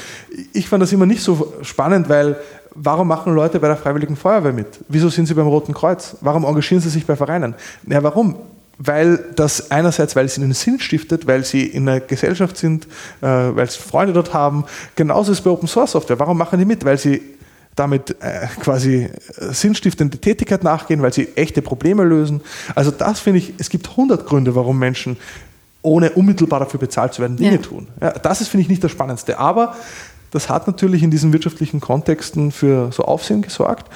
[0.52, 2.36] Ich fand das immer nicht so spannend, weil
[2.76, 4.66] warum machen Leute bei der Freiwilligen Feuerwehr mit?
[4.88, 6.16] Wieso sind sie beim Roten Kreuz?
[6.20, 7.54] Warum engagieren sie sich bei Vereinen?
[7.86, 8.36] Ja, warum?
[8.78, 12.86] Weil das einerseits, weil es ihnen Sinn stiftet, weil sie in einer Gesellschaft sind,
[13.22, 14.64] äh, weil sie Freunde dort haben.
[14.96, 16.18] Genauso ist es bei Open Source Software.
[16.18, 16.84] Warum machen die mit?
[16.84, 17.22] Weil sie
[17.74, 19.10] damit äh, quasi äh,
[19.52, 22.40] sinnstiftende Tätigkeit nachgehen, weil sie echte Probleme lösen.
[22.74, 25.16] Also das finde ich, es gibt 100 Gründe, warum Menschen
[25.82, 27.58] ohne unmittelbar dafür bezahlt zu werden, Dinge ja.
[27.58, 27.86] tun.
[28.00, 29.38] Ja, das ist, finde ich, nicht das Spannendste.
[29.38, 29.76] Aber
[30.36, 33.90] das hat natürlich in diesen wirtschaftlichen Kontexten für so Aufsehen gesorgt.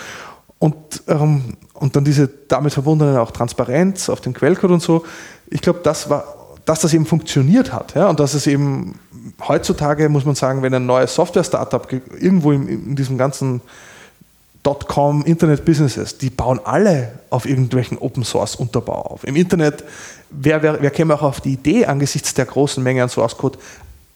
[0.58, 0.74] Und,
[1.08, 5.04] ähm, und dann diese damit verbundene auch Transparenz auf den Quellcode und so.
[5.48, 6.24] Ich glaube, das war,
[6.64, 7.94] dass das eben funktioniert hat.
[7.94, 8.08] Ja?
[8.08, 8.98] Und dass es eben
[9.46, 11.86] heutzutage, muss man sagen, wenn ein neues Software-Startup
[12.18, 13.60] irgendwo in, in diesem ganzen
[14.62, 19.24] Dotcom Internet Businesses, die bauen alle auf irgendwelchen Open Source Unterbau auf.
[19.24, 19.84] Im Internet,
[20.30, 23.58] wer, wer, wer käme auch auf die Idee, angesichts der großen Menge an Source Code,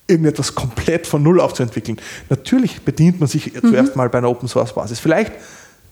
[0.07, 1.99] irgendetwas komplett von Null aufzuentwickeln?
[2.29, 3.71] Natürlich bedient man sich mhm.
[3.71, 4.99] zuerst mal bei einer Open Source Basis.
[4.99, 5.33] Vielleicht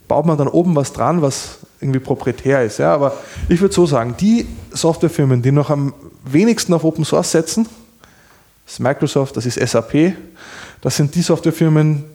[0.07, 2.79] baut man dann oben was dran, was irgendwie proprietär ist.
[2.79, 3.17] Ja, aber
[3.49, 5.93] ich würde so sagen, die Softwarefirmen, die noch am
[6.25, 7.67] wenigsten auf Open Source setzen,
[8.65, 10.13] das ist Microsoft, das ist SAP,
[10.81, 12.05] das sind die Softwarefirmen,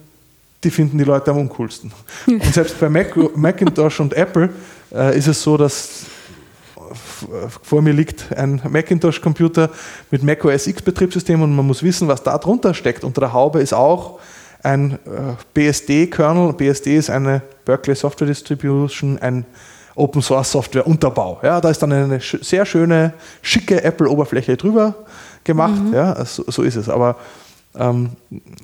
[0.63, 1.91] die finden die Leute am uncoolsten.
[2.27, 4.49] Und selbst bei Mac, Macintosh und Apple
[4.93, 6.05] äh, ist es so, dass
[7.61, 9.69] vor mir liegt ein Macintosh-Computer
[10.11, 13.03] mit Mac OS X Betriebssystem und man muss wissen, was da drunter steckt.
[13.03, 14.19] Unter der Haube ist auch
[14.63, 16.53] ein äh, BSD-Kernel.
[16.53, 19.45] BSD ist eine Berkeley Software Distribution, ein
[19.95, 21.39] Open Source Software Unterbau.
[21.43, 24.95] Ja, da ist dann eine sehr schöne, schicke Apple-Oberfläche drüber
[25.43, 25.81] gemacht.
[25.81, 25.93] Mhm.
[25.93, 26.89] Ja, so, so, ist es.
[26.89, 27.17] Aber
[27.75, 28.11] ähm,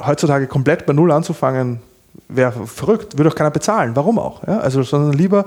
[0.05, 1.79] heutzutage komplett bei Null anzufangen,
[2.29, 3.95] wäre verrückt, würde auch keiner bezahlen.
[3.95, 4.45] Warum auch?
[4.47, 4.59] Ja?
[4.59, 5.45] Also, sondern lieber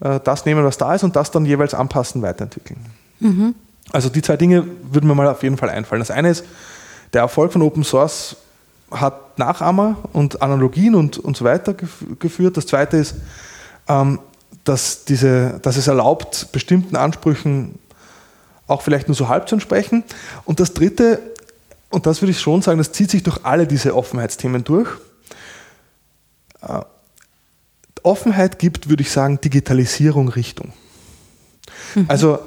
[0.00, 2.78] das nehmen, was da ist und das dann jeweils anpassen, weiterentwickeln.
[3.20, 3.54] Mhm.
[3.92, 6.00] Also die zwei Dinge würden mir mal auf jeden Fall einfallen.
[6.00, 6.44] Das eine ist,
[7.12, 8.36] der Erfolg von Open Source
[8.90, 12.56] hat Nachahmer und Analogien und, und so weiter geführt.
[12.56, 13.16] Das zweite ist,
[13.88, 14.20] ähm,
[14.64, 17.78] dass, diese, dass es erlaubt, bestimmten Ansprüchen
[18.66, 20.04] auch vielleicht nur so halb zu entsprechen.
[20.44, 21.20] Und das dritte,
[21.90, 24.88] und das würde ich schon sagen, das zieht sich durch alle diese Offenheitsthemen durch.
[26.60, 26.82] Äh,
[28.08, 30.72] Offenheit gibt, würde ich sagen, Digitalisierung Richtung.
[31.94, 32.06] Mhm.
[32.08, 32.38] Also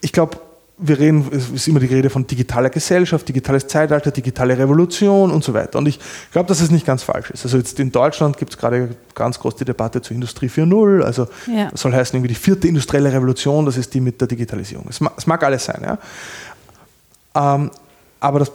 [0.00, 0.38] ich glaube,
[0.82, 5.44] wir reden, es ist immer die Rede von digitaler Gesellschaft, digitales Zeitalter, digitale Revolution und
[5.44, 5.78] so weiter.
[5.78, 6.00] Und ich
[6.32, 7.44] glaube, dass es nicht ganz falsch ist.
[7.44, 11.02] Also jetzt in Deutschland gibt es gerade ganz groß die Debatte zur Industrie 4.0.
[11.02, 11.70] Also ja.
[11.70, 14.86] das soll heißen, irgendwie die vierte industrielle Revolution, das ist die mit der Digitalisierung.
[14.88, 15.98] Es mag, es mag alles sein, ja.
[17.34, 17.70] Ähm,
[18.18, 18.50] aber das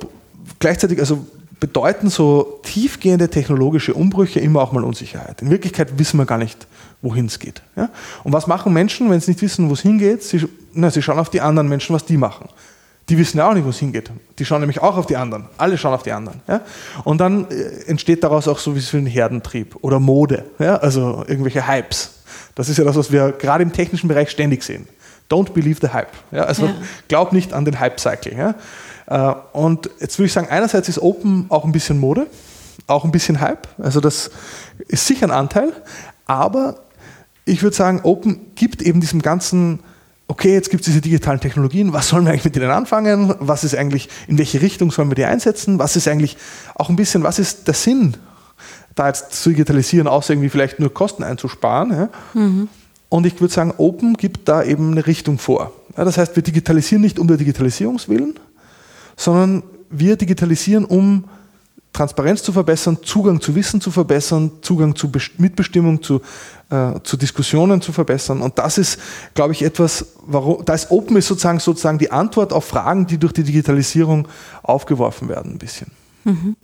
[0.58, 1.26] gleichzeitig, also
[1.66, 5.42] bedeuten so tiefgehende technologische Umbrüche immer auch mal Unsicherheit.
[5.42, 6.68] In Wirklichkeit wissen wir gar nicht,
[7.02, 7.64] wohin es geht.
[7.76, 7.90] Ja?
[8.24, 10.22] Und was machen Menschen, wenn sie nicht wissen, wo es hingeht?
[10.22, 12.50] Sie, na, sie schauen auf die anderen Menschen, was die machen.
[13.10, 14.12] Die wissen ja auch nicht, wo es hingeht.
[14.38, 15.46] Die schauen nämlich auch auf die anderen.
[15.58, 16.42] Alle schauen auf die anderen.
[16.48, 16.62] Ja?
[17.04, 20.76] Und dann äh, entsteht daraus auch so wie so ein Herdentrieb oder Mode, ja?
[20.76, 22.20] also irgendwelche Hypes.
[22.54, 24.88] Das ist ja das, was wir gerade im technischen Bereich ständig sehen.
[25.32, 26.12] Don't believe the hype.
[26.32, 26.44] Ja?
[26.44, 26.70] Also
[27.08, 28.54] glaub nicht an den Hype-Cycle.
[29.08, 32.28] Äh, und jetzt würde ich sagen, einerseits ist Open auch ein bisschen Mode,
[32.88, 33.68] auch ein bisschen Hype.
[33.78, 34.32] Also das
[34.88, 35.74] ist sicher ein Anteil.
[36.26, 36.80] Aber
[37.46, 39.80] ich würde sagen, Open gibt eben diesem ganzen
[40.28, 43.36] okay, jetzt gibt es diese digitalen Technologien, was sollen wir eigentlich mit denen anfangen?
[43.40, 45.80] Was ist eigentlich, in welche Richtung sollen wir die einsetzen?
[45.80, 46.38] Was ist eigentlich
[46.76, 48.18] auch ein bisschen, was ist der Sinn,
[48.96, 51.92] da jetzt zu digitalisieren, außer irgendwie vielleicht nur Kosten einzusparen?
[51.92, 52.10] Ja?
[52.34, 52.70] Mhm.
[53.10, 55.72] Und ich würde sagen, Open gibt da eben eine Richtung vor.
[55.96, 58.40] Ja, das heißt, wir digitalisieren nicht um der Digitalisierungswillen,
[59.16, 61.26] sondern wir digitalisieren, um
[61.96, 66.22] Transparenz zu verbessern, Zugang zu Wissen zu verbessern, Zugang zu Mitbestimmung, zu,
[66.70, 68.42] äh, zu Diskussionen zu verbessern.
[68.42, 69.00] Und das ist,
[69.34, 73.18] glaube ich, etwas, warum, da ist Open ist sozusagen, sozusagen die Antwort auf Fragen, die
[73.18, 74.28] durch die Digitalisierung
[74.62, 75.88] aufgeworfen werden, ein bisschen.
[76.26, 76.58] Mhm.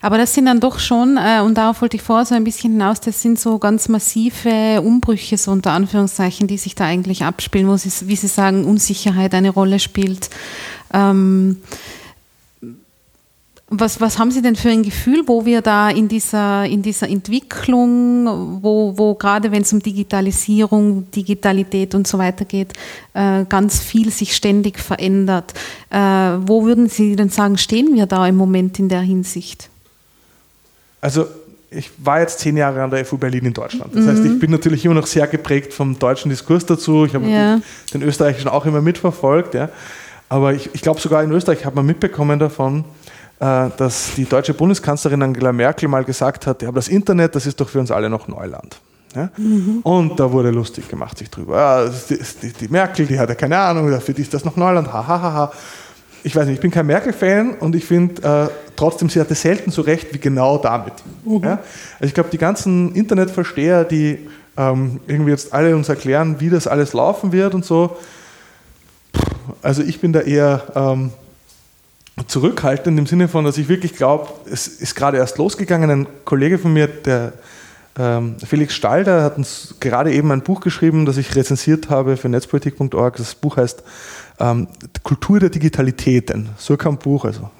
[0.00, 2.72] Aber das sind dann doch schon, äh, und darauf wollte ich vorher so ein bisschen
[2.72, 7.68] hinaus, das sind so ganz massive Umbrüche, so unter Anführungszeichen, die sich da eigentlich abspielen,
[7.68, 10.30] wo sie, wie Sie sagen, Unsicherheit eine Rolle spielt.
[10.92, 11.58] Ähm,
[13.72, 17.08] was, was haben Sie denn für ein Gefühl, wo wir da in dieser, in dieser
[17.08, 22.72] Entwicklung, wo, wo gerade wenn es um Digitalisierung, Digitalität und so weiter geht,
[23.14, 25.54] äh, ganz viel sich ständig verändert?
[25.88, 29.70] Äh, wo würden Sie denn sagen, stehen wir da im Moment in der Hinsicht?
[31.00, 31.26] Also
[31.70, 33.94] ich war jetzt zehn Jahre an der FU Berlin in Deutschland.
[33.94, 34.08] Das mhm.
[34.08, 37.04] heißt, ich bin natürlich immer noch sehr geprägt vom deutschen Diskurs dazu.
[37.04, 37.60] Ich habe ja.
[37.94, 39.54] den österreichischen auch immer mitverfolgt.
[39.54, 39.68] Ja.
[40.28, 42.84] Aber ich, ich glaube, sogar in Österreich hat man mitbekommen davon,
[43.40, 47.68] dass die deutsche Bundeskanzlerin Angela Merkel mal gesagt hat, ja, das Internet, das ist doch
[47.68, 48.78] für uns alle noch Neuland.
[49.14, 49.30] Ja?
[49.36, 49.80] Mhm.
[49.82, 51.56] Und da wurde lustig gemacht sich drüber.
[51.56, 54.92] Ja, die, die, Merkel, die hat ja keine Ahnung, für die ist das noch Neuland,
[54.92, 55.08] hahaha.
[55.08, 55.52] Ha, ha, ha.
[56.22, 59.70] Ich weiß nicht, ich bin kein Merkel-Fan und ich finde äh, trotzdem, sie hatte selten
[59.70, 60.92] so recht wie genau damit.
[61.24, 61.42] Mhm.
[61.42, 61.60] Ja?
[61.94, 64.28] Also ich glaube, die ganzen Internetversteher, die
[64.58, 67.96] ähm, irgendwie jetzt alle uns erklären, wie das alles laufen wird und so,
[69.62, 71.10] also ich bin da eher ähm,
[72.26, 75.90] zurückhaltend im Sinne von, dass ich wirklich glaube, es ist gerade erst losgegangen.
[75.90, 77.32] Ein Kollege von mir, der
[77.98, 82.28] ähm, Felix Stalder, hat uns gerade eben ein Buch geschrieben, das ich rezensiert habe für
[82.28, 83.16] netzpolitik.org.
[83.16, 83.82] Das Buch heißt
[84.38, 84.68] ähm,
[85.02, 87.26] Kultur der Digitalität, ein Surkamp-Buch.
[87.26, 87.50] Also,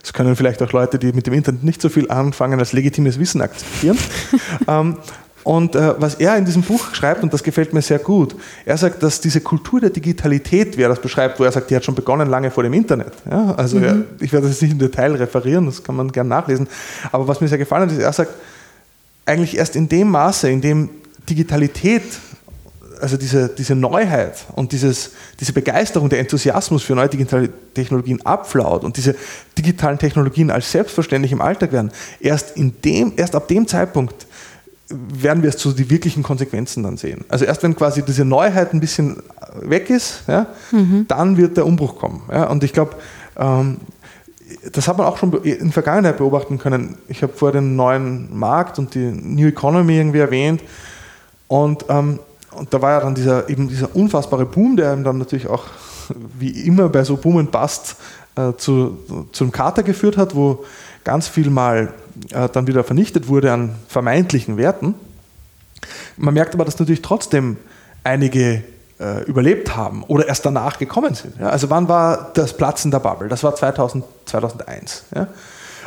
[0.00, 3.18] das können vielleicht auch Leute, die mit dem Internet nicht so viel anfangen, als legitimes
[3.18, 3.98] Wissen akzeptieren.
[4.68, 4.96] ähm,
[5.44, 8.34] und äh, was er in diesem Buch schreibt, und das gefällt mir sehr gut,
[8.64, 11.76] er sagt, dass diese Kultur der Digitalität, wie er das beschreibt, wo er sagt, die
[11.76, 13.12] hat schon begonnen lange vor dem Internet.
[13.30, 13.54] Ja?
[13.54, 13.84] Also mhm.
[13.84, 16.66] er, ich werde das nicht im Detail referieren, das kann man gerne nachlesen.
[17.12, 18.32] Aber was mir sehr gefallen hat, ist, er sagt,
[19.26, 20.88] eigentlich erst in dem Maße, in dem
[21.28, 22.02] Digitalität,
[23.00, 28.82] also diese, diese Neuheit und dieses, diese Begeisterung, der Enthusiasmus für neue digitale Technologien abflaut
[28.82, 29.14] und diese
[29.58, 31.90] digitalen Technologien als selbstverständlich im Alltag werden,
[32.20, 34.26] erst, in dem, erst ab dem Zeitpunkt
[34.88, 37.24] werden wir es zu den wirklichen Konsequenzen dann sehen.
[37.28, 39.22] Also erst wenn quasi diese Neuheit ein bisschen
[39.62, 41.06] weg ist, ja, mhm.
[41.08, 42.22] dann wird der Umbruch kommen.
[42.30, 42.48] Ja.
[42.48, 42.96] Und ich glaube,
[43.36, 43.78] ähm,
[44.72, 46.96] das hat man auch schon in der Vergangenheit beobachten können.
[47.08, 50.62] Ich habe vorher den neuen Markt und die New Economy irgendwie erwähnt.
[51.48, 52.18] Und, ähm,
[52.52, 55.64] und da war ja dann dieser, eben dieser unfassbare Boom, der dann natürlich auch
[56.38, 57.96] wie immer bei so Boom und Bust
[58.36, 58.98] äh, zu,
[59.32, 60.64] zu einem Kater geführt hat, wo
[61.04, 61.92] ganz viel mal
[62.30, 64.94] äh, dann wieder vernichtet wurde an vermeintlichen Werten.
[66.16, 67.56] Man merkt aber, dass natürlich trotzdem
[68.02, 68.62] einige
[69.00, 71.34] äh, überlebt haben oder erst danach gekommen sind.
[71.40, 71.50] Ja?
[71.50, 73.28] Also wann war das Platzen der Bubble?
[73.28, 75.04] Das war 2000, 2001.
[75.14, 75.28] Ja?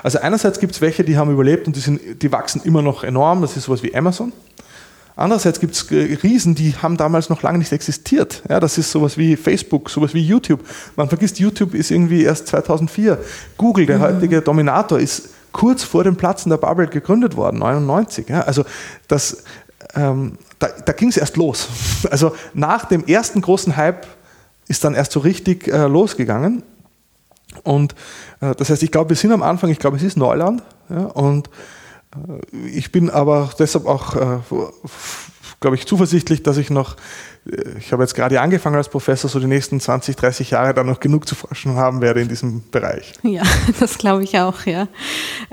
[0.03, 3.03] Also einerseits gibt es welche, die haben überlebt und die, sind, die wachsen immer noch
[3.03, 3.41] enorm.
[3.41, 4.33] Das ist sowas wie Amazon.
[5.15, 8.43] Andererseits gibt es äh, Riesen, die haben damals noch lange nicht existiert.
[8.49, 10.59] Ja, das ist sowas wie Facebook, sowas wie YouTube.
[10.95, 13.17] Man vergisst, YouTube ist irgendwie erst 2004.
[13.57, 14.01] Google, der mhm.
[14.01, 18.29] heutige Dominator, ist kurz vor dem Platzen der Bubble gegründet worden, 99.
[18.29, 18.63] Ja, also
[19.07, 19.43] das,
[19.95, 21.67] ähm, da, da ging es erst los.
[22.11, 24.05] Also nach dem ersten großen Hype
[24.67, 26.61] ist dann erst so richtig äh, losgegangen.
[27.63, 27.95] Und
[28.39, 30.61] äh, das heißt, ich glaube, wir sind am Anfang, ich glaube, es ist Neuland.
[30.89, 31.49] Ja, und
[32.73, 34.39] ich bin aber deshalb auch äh,
[35.59, 36.95] glaube ich, zuversichtlich, dass ich noch,
[37.49, 40.85] äh, ich habe jetzt gerade angefangen als Professor, so die nächsten 20, 30 Jahre dann
[40.85, 43.13] noch genug zu forschen haben werde in diesem Bereich.
[43.23, 43.43] Ja,
[43.79, 44.87] das glaube ich auch, ja.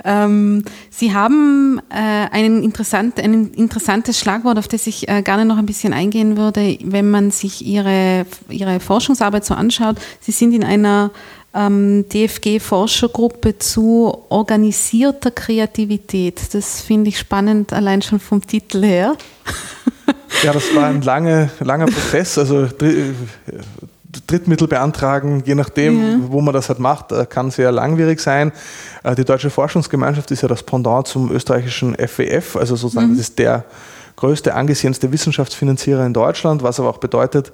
[0.04, 5.56] Ähm, Sie haben äh, ein, interessant, ein interessantes Schlagwort, auf das ich äh, gerne noch
[5.56, 9.96] ein bisschen eingehen würde, wenn man sich Ihre, Ihre Forschungsarbeit so anschaut.
[10.20, 11.10] Sie sind in einer
[11.54, 16.54] ähm, DFG-Forschergruppe zu organisierter Kreativität.
[16.54, 19.14] Das finde ich spannend, allein schon vom Titel her.
[20.42, 22.36] Ja, das war ein lange, langer Prozess.
[22.36, 22.68] Also
[24.26, 26.18] Drittmittel beantragen, je nachdem, ja.
[26.28, 28.52] wo man das halt macht, äh, kann sehr langwierig sein.
[29.02, 33.16] Äh, die Deutsche Forschungsgemeinschaft ist ja das Pendant zum österreichischen FWF, also sozusagen mhm.
[33.16, 33.64] das ist der
[34.16, 37.52] größte, angesehenste Wissenschaftsfinanzierer in Deutschland, was aber auch bedeutet,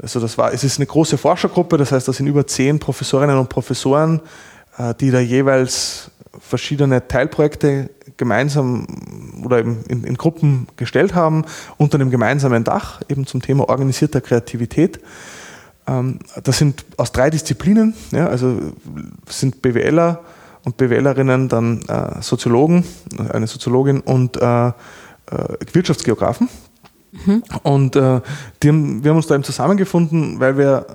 [0.00, 3.38] also das war, es ist eine große Forschergruppe, das heißt, da sind über zehn Professorinnen
[3.38, 4.20] und Professoren,
[4.78, 8.86] äh, die da jeweils verschiedene Teilprojekte gemeinsam
[9.44, 11.44] oder in, in, Gruppen gestellt haben,
[11.76, 15.00] unter einem gemeinsamen Dach, eben zum Thema organisierter Kreativität.
[15.86, 18.58] Ähm, das sind aus drei Disziplinen, ja, also
[19.28, 20.20] sind BWLer
[20.64, 22.84] und BWLerinnen, dann äh, Soziologen,
[23.32, 24.72] eine Soziologin und äh,
[25.72, 26.48] Wirtschaftsgeografen.
[27.12, 27.42] Mhm.
[27.62, 30.86] Und äh, haben, wir haben uns da eben zusammengefunden, weil wir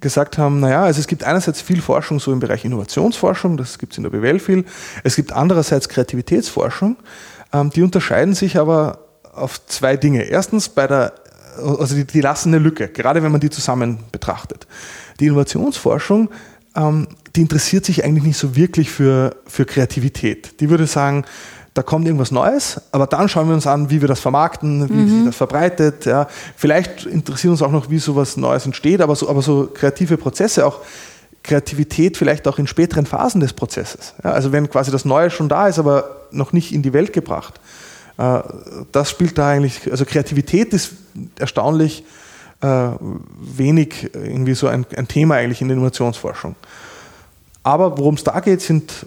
[0.00, 3.92] gesagt haben, naja, also es gibt einerseits viel Forschung so im Bereich Innovationsforschung, das gibt
[3.92, 4.64] es in der BWL viel,
[5.04, 6.96] es gibt andererseits Kreativitätsforschung,
[7.52, 8.98] ähm, die unterscheiden sich aber
[9.34, 10.22] auf zwei Dinge.
[10.22, 11.14] Erstens bei der,
[11.56, 14.66] also die, die eine Lücke, gerade wenn man die zusammen betrachtet.
[15.20, 16.30] Die Innovationsforschung,
[16.74, 20.60] ähm, die interessiert sich eigentlich nicht so wirklich für, für Kreativität.
[20.60, 21.24] Die würde sagen,
[21.74, 24.92] da kommt irgendwas Neues, aber dann schauen wir uns an, wie wir das vermarkten, wie
[24.92, 25.08] mhm.
[25.08, 26.04] sich das verbreitet.
[26.04, 26.28] Ja.
[26.56, 30.66] Vielleicht interessiert uns auch noch, wie sowas Neues entsteht, aber so, aber so kreative Prozesse,
[30.66, 30.80] auch
[31.42, 34.14] Kreativität vielleicht auch in späteren Phasen des Prozesses.
[34.22, 34.32] Ja.
[34.32, 37.58] Also wenn quasi das Neue schon da ist, aber noch nicht in die Welt gebracht.
[38.18, 38.40] Äh,
[38.92, 40.92] das spielt da eigentlich, also Kreativität ist
[41.38, 42.04] erstaunlich
[42.60, 42.88] äh,
[43.40, 46.54] wenig irgendwie so ein, ein Thema eigentlich in der Innovationsforschung.
[47.64, 49.06] Aber worum es da geht, sind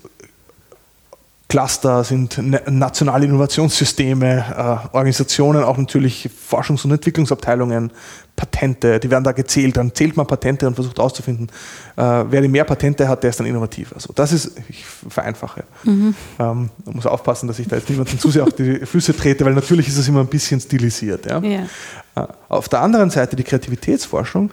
[1.48, 4.46] Cluster, sind nationale Innovationssysteme,
[4.92, 7.92] äh, Organisationen, auch natürlich Forschungs- und Entwicklungsabteilungen,
[8.36, 11.48] Patente, die werden da gezählt, dann zählt man Patente und versucht herauszufinden,
[11.96, 13.94] äh, wer die mehr Patente hat, der ist dann innovativ.
[13.94, 15.64] Also das ist, ich vereinfache.
[15.84, 16.16] Mhm.
[16.40, 19.46] Ähm, man muss aufpassen, dass ich da jetzt niemanden zu sehr auf die Füße trete,
[19.46, 21.30] weil natürlich ist es immer ein bisschen stilisiert.
[21.30, 21.40] Ja?
[21.40, 21.68] ja.
[22.16, 24.52] Äh, auf der anderen Seite die Kreativitätsforschung,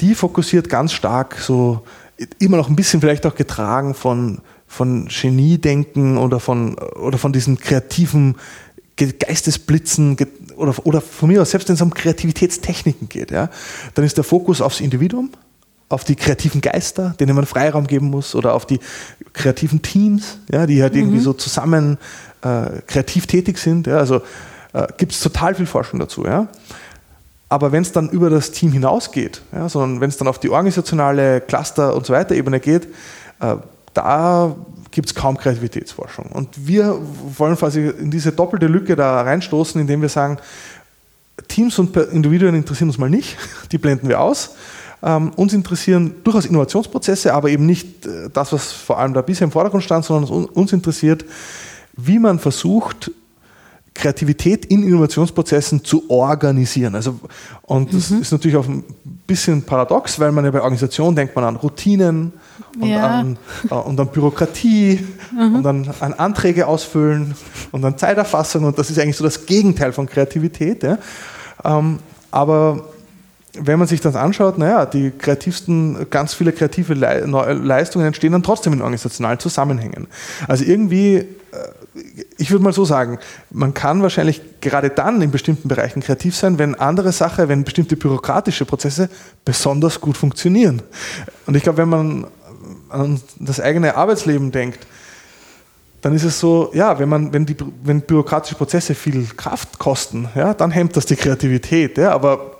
[0.00, 1.84] die fokussiert ganz stark so,
[2.38, 4.40] immer noch ein bisschen vielleicht auch getragen von
[4.74, 8.36] von Geniedenken oder von, oder von diesen kreativen
[8.96, 10.16] Geistesblitzen
[10.56, 13.50] oder, oder von mir aus, selbst wenn es um Kreativitätstechniken geht, ja,
[13.94, 15.30] dann ist der Fokus aufs Individuum,
[15.88, 18.80] auf die kreativen Geister, denen man Freiraum geben muss, oder auf die
[19.32, 21.00] kreativen Teams, ja, die halt mhm.
[21.00, 21.98] irgendwie so zusammen
[22.42, 23.86] äh, kreativ tätig sind.
[23.86, 24.22] Ja, also
[24.72, 26.24] äh, gibt es total viel Forschung dazu.
[26.24, 26.48] Ja.
[27.48, 30.50] Aber wenn es dann über das Team hinausgeht, ja, sondern wenn es dann auf die
[30.50, 32.88] organisationale Cluster und so weiter Ebene geht,
[33.40, 33.56] äh,
[33.94, 34.54] da
[34.90, 36.26] gibt es kaum Kreativitätsforschung.
[36.26, 36.98] Und wir
[37.36, 40.38] wollen quasi in diese doppelte Lücke da reinstoßen, indem wir sagen,
[41.48, 43.36] Teams und Individuen interessieren uns mal nicht,
[43.72, 44.54] die blenden wir aus.
[45.02, 49.44] Ähm, uns interessieren durchaus Innovationsprozesse, aber eben nicht äh, das, was vor allem da bisher
[49.44, 51.24] im Vordergrund stand, sondern uns interessiert,
[51.96, 53.10] wie man versucht,
[53.94, 56.96] Kreativität in Innovationsprozessen zu organisieren.
[56.96, 57.20] Also,
[57.62, 58.22] und das mhm.
[58.22, 58.82] ist natürlich auch ein
[59.26, 62.32] bisschen paradox, weil man ja bei Organisationen denkt man an Routinen
[62.80, 63.20] und, ja.
[63.20, 63.38] an,
[63.70, 65.54] äh, und an Bürokratie mhm.
[65.56, 67.34] und dann an Anträge ausfüllen
[67.70, 70.82] und an Zeiterfassung und das ist eigentlich so das Gegenteil von Kreativität.
[70.82, 70.98] Ja.
[71.64, 72.00] Ähm,
[72.32, 72.84] aber
[73.56, 78.72] wenn man sich das anschaut, naja, die kreativsten, ganz viele kreative Leistungen entstehen dann trotzdem
[78.72, 80.08] in organisationalen Zusammenhängen.
[80.48, 81.26] Also irgendwie äh,
[82.38, 83.18] ich würde mal so sagen,
[83.50, 87.96] man kann wahrscheinlich gerade dann in bestimmten Bereichen kreativ sein, wenn andere Sachen, wenn bestimmte
[87.96, 89.08] bürokratische Prozesse
[89.44, 90.82] besonders gut funktionieren.
[91.46, 92.26] Und ich glaube, wenn man
[92.88, 94.86] an das eigene Arbeitsleben denkt,
[96.00, 100.28] dann ist es so, ja, wenn, man, wenn, die, wenn bürokratische Prozesse viel Kraft kosten,
[100.34, 101.96] ja, dann hemmt das die Kreativität.
[101.96, 102.56] Ja, aber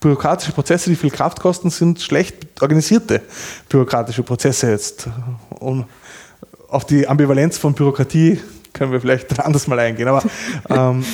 [0.00, 3.20] bürokratische Prozesse, die viel Kraft kosten, sind schlecht organisierte
[3.68, 5.08] bürokratische Prozesse jetzt.
[5.50, 5.84] Und
[6.68, 8.40] auf die Ambivalenz von Bürokratie
[8.72, 10.08] können wir vielleicht anders mal eingehen.
[10.08, 10.22] Aber
[10.70, 11.04] ähm,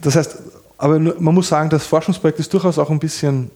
[0.00, 0.38] das heißt,
[0.78, 3.50] aber man muss sagen, das Forschungsprojekt ist durchaus auch ein bisschen.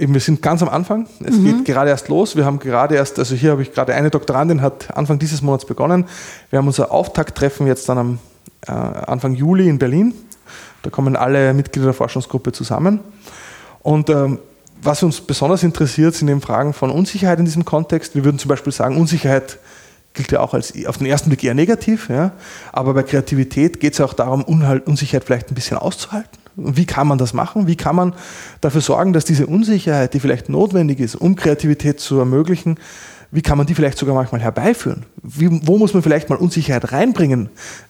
[0.00, 1.08] Eben, wir sind ganz am Anfang.
[1.24, 1.44] Es mhm.
[1.44, 2.36] geht gerade erst los.
[2.36, 5.64] Wir haben gerade erst, also hier habe ich gerade eine Doktorandin, hat Anfang dieses Monats
[5.64, 6.04] begonnen.
[6.50, 8.18] Wir haben unser Auftakttreffen jetzt dann am
[8.66, 10.14] äh, Anfang Juli in Berlin.
[10.82, 13.00] Da kommen alle Mitglieder der Forschungsgruppe zusammen.
[13.82, 14.38] Und ähm,
[14.82, 18.14] was uns besonders interessiert, sind eben Fragen von Unsicherheit in diesem Kontext.
[18.14, 19.58] Wir würden zum Beispiel sagen, Unsicherheit
[20.18, 22.32] gilt ja auch als auf den ersten Blick eher negativ, ja.
[22.72, 26.38] aber bei Kreativität geht es ja auch darum, Unsicherheit vielleicht ein bisschen auszuhalten.
[26.56, 27.68] Wie kann man das machen?
[27.68, 28.14] Wie kann man
[28.60, 32.78] dafür sorgen, dass diese Unsicherheit, die vielleicht notwendig ist, um Kreativität zu ermöglichen,
[33.30, 35.04] wie kann man die vielleicht sogar manchmal herbeiführen?
[35.22, 37.48] Wie, wo muss man vielleicht mal Unsicherheit reinbringen,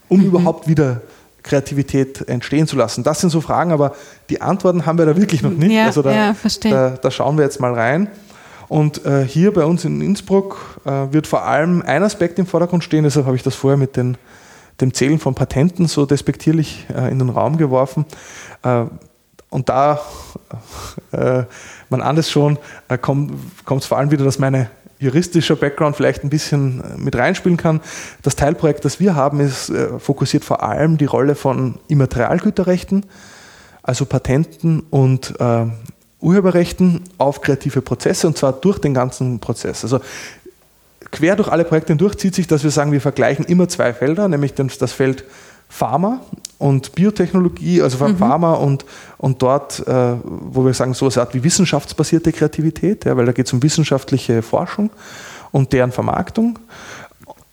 [0.08, 0.26] um mhm.
[0.26, 1.00] überhaupt wieder
[1.42, 3.04] Kreativität entstehen zu lassen?
[3.04, 3.94] Das sind so Fragen, aber
[4.28, 5.72] die Antworten haben wir da wirklich noch nicht.
[5.72, 8.08] Ja, also da, ja, da, da schauen wir jetzt mal rein.
[8.68, 12.84] Und äh, hier bei uns in Innsbruck äh, wird vor allem ein Aspekt im Vordergrund
[12.84, 14.18] stehen, deshalb habe ich das vorher mit den,
[14.80, 18.04] dem Zählen von Patenten so despektierlich äh, in den Raum geworfen.
[18.62, 18.84] Äh,
[19.48, 20.00] und da,
[21.12, 21.44] äh,
[21.88, 22.58] man ahnt es schon,
[22.88, 23.32] äh, kommt
[23.70, 27.80] es vor allem wieder, dass meine juristischer Background vielleicht ein bisschen mit reinspielen kann.
[28.22, 33.06] Das Teilprojekt, das wir haben, ist fokussiert vor allem die Rolle von Immaterialgüterrechten,
[33.84, 35.34] also Patenten und
[36.20, 39.84] Urheberrechten auf kreative Prozesse und zwar durch den ganzen Prozess.
[39.84, 40.00] Also
[41.10, 44.28] quer durch alle Projekte hindurch zieht sich, dass wir sagen, wir vergleichen immer zwei Felder,
[44.28, 45.24] nämlich das Feld
[45.68, 46.20] Pharma
[46.58, 48.16] und Biotechnologie, also mhm.
[48.16, 48.84] Pharma und,
[49.18, 53.32] und dort, äh, wo wir sagen, so eine Art wie wissenschaftsbasierte Kreativität, ja, weil da
[53.32, 54.90] geht es um wissenschaftliche Forschung
[55.52, 56.58] und deren Vermarktung.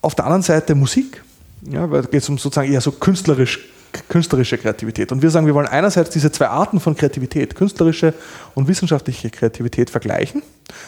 [0.00, 1.22] Auf der anderen Seite Musik,
[1.62, 3.68] ja, weil da geht es um sozusagen eher so künstlerisch
[4.08, 5.12] künstlerische Kreativität.
[5.12, 8.14] Und wir sagen, wir wollen einerseits diese zwei Arten von Kreativität, künstlerische
[8.54, 10.42] und wissenschaftliche Kreativität, vergleichen.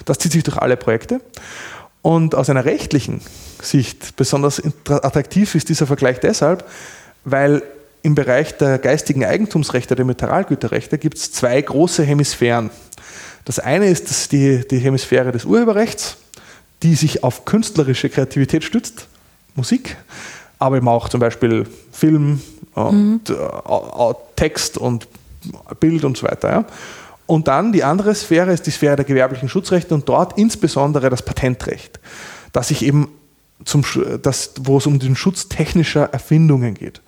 [0.05, 1.21] Das zieht sich durch alle Projekte.
[2.03, 3.21] Und aus einer rechtlichen
[3.61, 6.65] Sicht besonders attraktiv ist dieser Vergleich deshalb,
[7.25, 7.63] weil
[8.03, 12.71] im Bereich der geistigen Eigentumsrechte, der Mineralgüterrechte, gibt es zwei große Hemisphären.
[13.45, 16.17] Das eine ist die, die Hemisphäre des Urheberrechts,
[16.83, 19.09] die sich auf künstlerische Kreativität stützt,
[19.55, 19.97] Musik,
[20.59, 22.41] aber eben auch zum Beispiel Film,
[22.75, 23.35] und, mhm.
[23.35, 25.09] äh, Text und
[25.81, 26.51] Bild und so weiter.
[26.51, 26.65] Ja.
[27.27, 31.23] Und dann die andere Sphäre ist die Sphäre der gewerblichen Schutzrechte und dort insbesondere das
[31.23, 32.01] Patentrecht,
[32.53, 33.09] das sich eben
[33.65, 33.85] zum,
[34.23, 37.03] das, wo es um den Schutz technischer Erfindungen geht.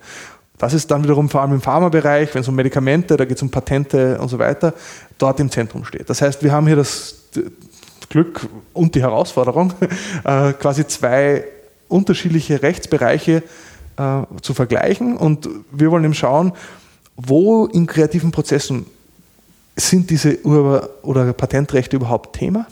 [0.57, 3.41] Das ist dann wiederum vor allem im Pharmabereich, wenn es um Medikamente, da geht es
[3.41, 4.75] um Patente und so weiter,
[5.17, 6.07] dort im Zentrum steht.
[6.07, 7.15] Das heißt, wir haben hier das
[8.09, 9.73] Glück und die Herausforderung,
[10.23, 11.45] äh, quasi zwei
[11.91, 13.43] unterschiedliche Rechtsbereiche
[13.97, 15.17] äh, zu vergleichen.
[15.17, 16.53] Und wir wollen eben schauen,
[17.15, 18.85] wo in kreativen Prozessen
[19.75, 22.67] sind diese Ur- oder Patentrechte überhaupt Thema?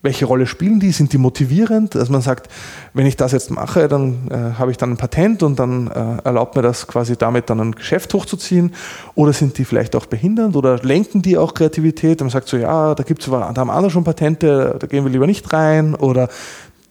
[0.00, 0.92] Welche Rolle spielen die?
[0.92, 1.96] Sind die motivierend?
[1.96, 2.48] Dass man sagt,
[2.94, 6.22] wenn ich das jetzt mache, dann äh, habe ich dann ein Patent und dann äh,
[6.22, 8.74] erlaubt mir das quasi damit dann ein Geschäft hochzuziehen.
[9.16, 12.20] Oder sind die vielleicht auch behindernd oder lenken die auch Kreativität?
[12.20, 15.04] Und man sagt so, ja, da gibt es da haben andere schon Patente, da gehen
[15.04, 15.96] wir lieber nicht rein.
[15.96, 16.28] Oder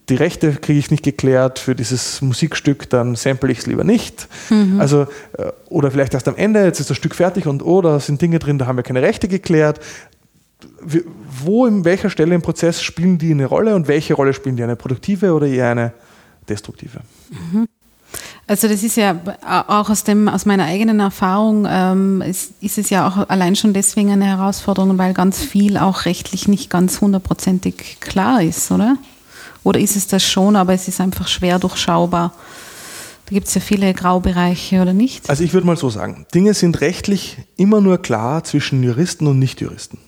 [0.10, 4.28] die Rechte kriege ich nicht geklärt für dieses Musikstück, dann sample ich es lieber nicht.
[4.50, 4.80] Mhm.
[4.80, 5.04] Also,
[5.38, 8.22] äh, oder vielleicht erst am Ende, jetzt ist das Stück fertig und oh, da sind
[8.22, 9.80] Dinge drin, da haben wir keine Rechte geklärt.
[11.44, 14.64] Wo, in welcher Stelle im Prozess spielen die eine Rolle und welche Rolle spielen die
[14.64, 15.94] eine produktive oder eher eine
[16.48, 17.02] destruktive?
[17.30, 17.68] Mhm.
[18.48, 19.20] Also das ist ja
[19.68, 23.74] auch aus, dem, aus meiner eigenen Erfahrung, ähm, ist, ist, es ja auch allein schon
[23.74, 28.96] deswegen eine Herausforderung, weil ganz viel auch rechtlich nicht ganz hundertprozentig klar ist, oder?
[29.68, 32.34] Oder ist es das schon, aber es ist einfach schwer durchschaubar?
[33.26, 35.30] Da gibt es ja viele Graubereiche, oder nicht?
[35.30, 39.40] Also ich würde mal so sagen, Dinge sind rechtlich immer nur klar zwischen Juristen und
[39.40, 40.00] Nichtjuristen.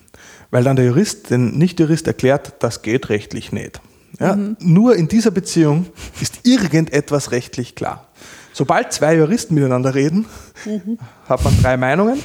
[0.49, 3.82] Weil dann der Jurist den Nichtjurist erklärt, das geht rechtlich nicht.
[4.18, 4.55] Ja, mhm.
[4.62, 5.88] Nur in dieser Beziehung
[6.22, 8.07] ist irgendetwas rechtlich klar.
[8.53, 10.26] Sobald zwei Juristen miteinander reden,
[10.64, 10.99] mhm.
[11.28, 12.24] hat man drei Meinungen.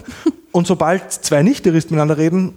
[0.52, 2.52] Und sobald zwei Nichtjuristen miteinander reden,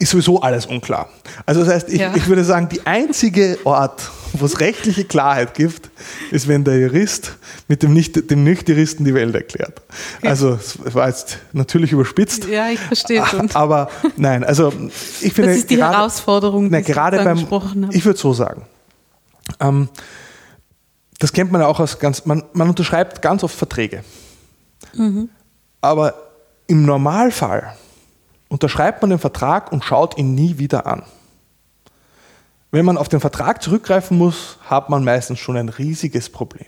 [0.00, 1.08] ist sowieso alles unklar.
[1.44, 2.14] Also das heißt, ich, ja.
[2.14, 5.90] ich würde sagen, die einzige Ort, wo es rechtliche Klarheit gibt,
[6.30, 7.36] ist, wenn der Jurist
[7.68, 9.82] mit dem, Nicht, dem Nicht-Juristen die Welt erklärt.
[10.22, 10.30] Ja.
[10.30, 12.46] Also es war jetzt natürlich überspitzt.
[12.46, 13.50] Ja, ich verstehe schon.
[13.54, 14.72] Aber nein, also
[15.20, 15.50] ich finde...
[15.50, 17.46] Das ist die gerade, Herausforderung, die nein, gerade beim,
[17.90, 18.62] Ich würde so sagen,
[19.60, 19.88] ähm,
[21.18, 22.24] das kennt man ja auch aus ganz...
[22.24, 24.02] Man, man unterschreibt ganz oft Verträge.
[24.94, 25.28] Mhm.
[25.82, 26.14] Aber
[26.66, 27.74] im Normalfall
[28.50, 31.04] unterschreibt man den Vertrag und schaut ihn nie wieder an.
[32.70, 36.66] Wenn man auf den Vertrag zurückgreifen muss, hat man meistens schon ein riesiges Problem.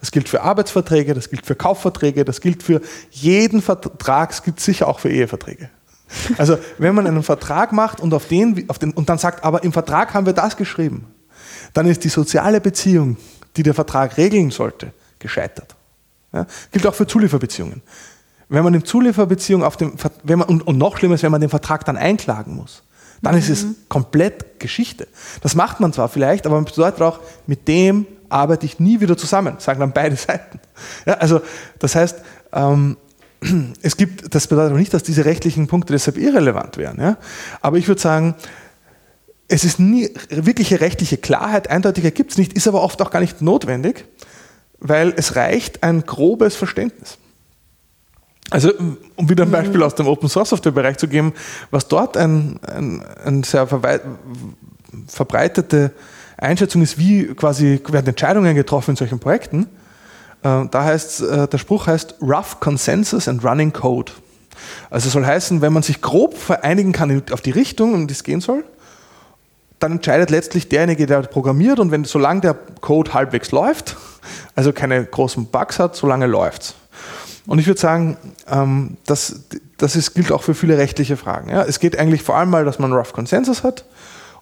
[0.00, 4.60] Das gilt für Arbeitsverträge, das gilt für Kaufverträge, das gilt für jeden Vertrag, es gilt
[4.60, 5.68] sicher auch für Eheverträge.
[6.38, 9.64] Also wenn man einen Vertrag macht und, auf den, auf den, und dann sagt, aber
[9.64, 11.06] im Vertrag haben wir das geschrieben,
[11.72, 13.16] dann ist die soziale Beziehung,
[13.56, 15.74] die der Vertrag regeln sollte, gescheitert.
[16.32, 16.46] Ja?
[16.70, 17.82] Gilt auch für Zulieferbeziehungen
[18.48, 21.40] wenn man in Zulieferbeziehung auf dem, wenn man, und, und noch schlimmer ist, wenn man
[21.40, 22.82] den Vertrag dann einklagen muss,
[23.22, 23.40] dann mhm.
[23.40, 23.76] ist es mhm.
[23.88, 25.08] komplett Geschichte.
[25.42, 29.16] Das macht man zwar vielleicht, aber man bedeutet auch, mit dem arbeite ich nie wieder
[29.16, 30.60] zusammen, sagen dann beide Seiten.
[31.06, 31.40] Ja, also
[31.78, 32.16] das heißt,
[32.52, 32.96] ähm,
[33.82, 37.00] es gibt, das bedeutet aber nicht, dass diese rechtlichen Punkte deshalb irrelevant wären.
[37.00, 37.16] Ja?
[37.60, 38.34] Aber ich würde sagen,
[39.48, 43.20] es ist nie wirkliche rechtliche Klarheit, eindeutiger gibt es nicht, ist aber oft auch gar
[43.20, 44.06] nicht notwendig,
[44.78, 47.18] weil es reicht ein grobes Verständnis.
[48.50, 48.72] Also,
[49.16, 51.32] um wieder ein Beispiel aus dem Open Source Software Bereich zu geben,
[51.70, 53.66] was dort ein, ein, ein sehr
[55.08, 55.92] verbreitete
[56.36, 59.66] Einschätzung ist, wie quasi werden Entscheidungen getroffen in solchen Projekten.
[60.42, 64.12] Äh, da heißt äh, der Spruch heißt Rough Consensus and Running Code.
[64.90, 68.22] Also soll heißen, wenn man sich grob vereinigen kann auf die Richtung, um die es
[68.22, 68.64] gehen soll,
[69.78, 73.96] dann entscheidet letztlich derjenige, der programmiert und wenn solange der Code halbwegs läuft,
[74.54, 76.74] also keine großen Bugs hat, solange läuft es.
[77.46, 78.16] Und ich würde sagen,
[78.50, 79.42] ähm, das,
[79.76, 81.50] das ist, gilt auch für viele rechtliche Fragen.
[81.50, 81.62] Ja.
[81.62, 83.84] Es geht eigentlich vor allem mal, dass man Rough Consensus hat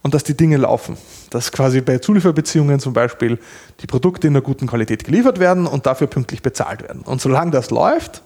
[0.03, 0.97] und dass die Dinge laufen.
[1.31, 3.39] Dass quasi bei Zulieferbeziehungen zum Beispiel
[3.81, 7.03] die Produkte in einer guten Qualität geliefert werden und dafür pünktlich bezahlt werden.
[7.03, 8.23] Und solange das läuft,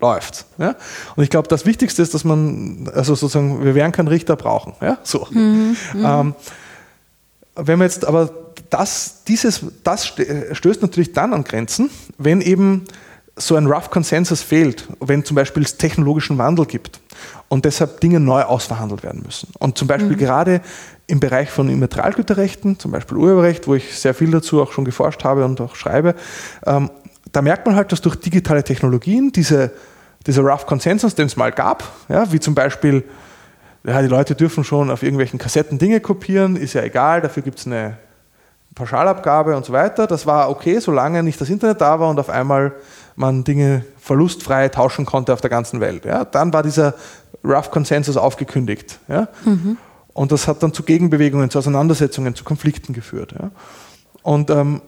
[0.00, 0.46] läuft.
[0.58, 0.74] Ja?
[1.14, 4.74] Und ich glaube, das Wichtigste ist, dass man, also sozusagen, wir werden keinen Richter brauchen.
[4.80, 4.98] Ja?
[5.02, 5.26] So.
[5.30, 6.04] Mhm, mhm.
[6.04, 6.34] ähm,
[7.54, 8.30] wenn man jetzt aber
[8.70, 12.84] das, dieses, das stößt natürlich dann an Grenzen, wenn eben
[13.36, 17.00] so ein Rough Consensus fehlt, wenn zum Beispiel es technologischen Wandel gibt
[17.48, 19.48] und deshalb Dinge neu ausverhandelt werden müssen.
[19.58, 20.18] Und zum Beispiel mhm.
[20.18, 20.60] gerade
[21.06, 25.22] im Bereich von Immaterialgüterrechten, zum Beispiel Urheberrecht, wo ich sehr viel dazu auch schon geforscht
[25.22, 26.14] habe und auch schreibe,
[26.64, 26.90] ähm,
[27.30, 29.72] da merkt man halt, dass durch digitale Technologien diese,
[30.26, 33.04] dieser Rough Consensus, den es mal gab, ja, wie zum Beispiel,
[33.84, 37.58] ja, die Leute dürfen schon auf irgendwelchen Kassetten Dinge kopieren, ist ja egal, dafür gibt
[37.58, 37.98] es eine
[38.74, 40.06] Pauschalabgabe und so weiter.
[40.06, 42.74] Das war okay, solange nicht das Internet da war und auf einmal
[43.16, 46.04] man Dinge verlustfrei tauschen konnte auf der ganzen Welt.
[46.04, 46.24] Ja.
[46.24, 46.94] Dann war dieser
[47.42, 48.98] Rough Consensus aufgekündigt.
[49.08, 49.28] Ja.
[49.44, 49.78] Mhm.
[50.12, 53.34] Und das hat dann zu Gegenbewegungen, zu Auseinandersetzungen, zu Konflikten geführt.
[53.38, 53.50] Ja.
[54.22, 54.80] Und ähm,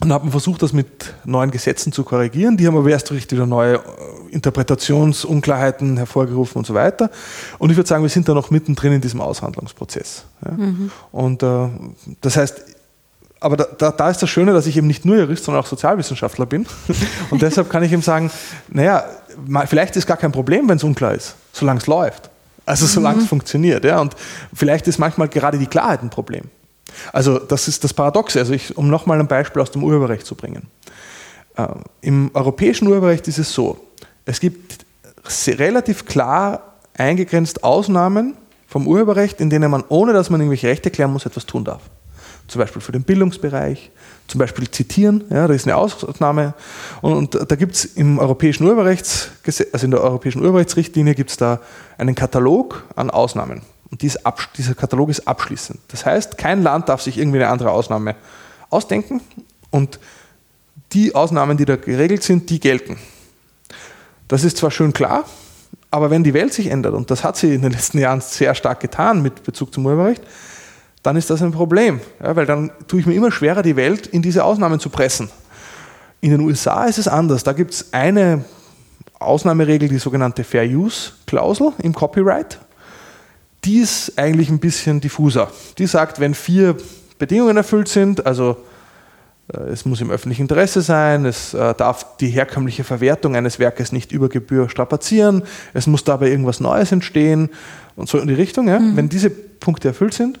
[0.00, 2.56] dann hat man versucht, das mit neuen Gesetzen zu korrigieren.
[2.56, 3.80] Die haben aber erst richtig wieder neue äh,
[4.30, 7.10] Interpretationsunklarheiten hervorgerufen und so weiter.
[7.58, 10.24] Und ich würde sagen, wir sind da noch mittendrin in diesem Aushandlungsprozess.
[10.44, 10.52] Ja.
[10.52, 10.90] Mhm.
[11.12, 11.68] Und äh,
[12.22, 12.64] das heißt,
[13.40, 15.66] aber da, da, da, ist das Schöne, dass ich eben nicht nur Jurist, sondern auch
[15.66, 16.66] Sozialwissenschaftler bin.
[17.30, 18.30] Und deshalb kann ich eben sagen,
[18.68, 19.04] naja,
[19.66, 22.28] vielleicht ist gar kein Problem, wenn es unklar ist, solange es läuft.
[22.66, 23.22] Also solange mhm.
[23.22, 23.84] es funktioniert.
[23.84, 24.00] Ja?
[24.00, 24.14] Und
[24.52, 26.44] vielleicht ist manchmal gerade die Klarheit ein Problem.
[27.12, 28.38] Also das ist das Paradoxe.
[28.38, 30.68] Also ich, um nochmal ein Beispiel aus dem Urheberrecht zu bringen.
[31.56, 31.66] Äh,
[32.02, 33.80] Im europäischen Urheberrecht ist es so,
[34.26, 34.84] es gibt
[35.48, 38.36] relativ klar eingegrenzt Ausnahmen
[38.68, 41.82] vom Urheberrecht, in denen man, ohne dass man irgendwelche Rechte klären muss, etwas tun darf.
[42.50, 43.92] Zum Beispiel für den Bildungsbereich,
[44.26, 46.54] zum Beispiel zitieren, ja, da ist eine Ausnahme.
[47.00, 51.36] Und, und da gibt es im europäischen Urheberrechtsgesetz, also in der europäischen Urheberrechtsrichtlinie gibt es
[51.36, 51.60] da
[51.96, 53.62] einen Katalog an Ausnahmen.
[53.92, 54.18] Und dies
[54.58, 55.78] dieser Katalog ist abschließend.
[55.88, 58.16] Das heißt, kein Land darf sich irgendwie eine andere Ausnahme
[58.68, 59.20] ausdenken
[59.70, 60.00] und
[60.90, 62.96] die Ausnahmen, die da geregelt sind, die gelten.
[64.26, 65.24] Das ist zwar schön klar,
[65.92, 68.56] aber wenn die Welt sich ändert, und das hat sie in den letzten Jahren sehr
[68.56, 70.22] stark getan mit Bezug zum Urheberrecht,
[71.02, 74.06] dann ist das ein Problem, ja, weil dann tue ich mir immer schwerer, die Welt
[74.06, 75.30] in diese Ausnahmen zu pressen.
[76.20, 77.44] In den USA ist es anders.
[77.44, 78.44] Da gibt es eine
[79.18, 82.58] Ausnahmeregel, die sogenannte Fair Use Klausel im Copyright
[83.64, 85.50] die ist eigentlich ein bisschen diffuser.
[85.78, 86.76] Die sagt, wenn vier
[87.18, 88.56] Bedingungen erfüllt sind, also
[89.52, 93.92] äh, es muss im öffentlichen Interesse sein, es äh, darf die herkömmliche Verwertung eines Werkes
[93.92, 95.42] nicht über Gebühr strapazieren,
[95.74, 97.50] es muss dabei irgendwas Neues entstehen
[97.96, 98.68] und so in die Richtung.
[98.68, 98.78] Ja?
[98.78, 98.96] Mhm.
[98.96, 100.40] Wenn diese Punkte erfüllt sind,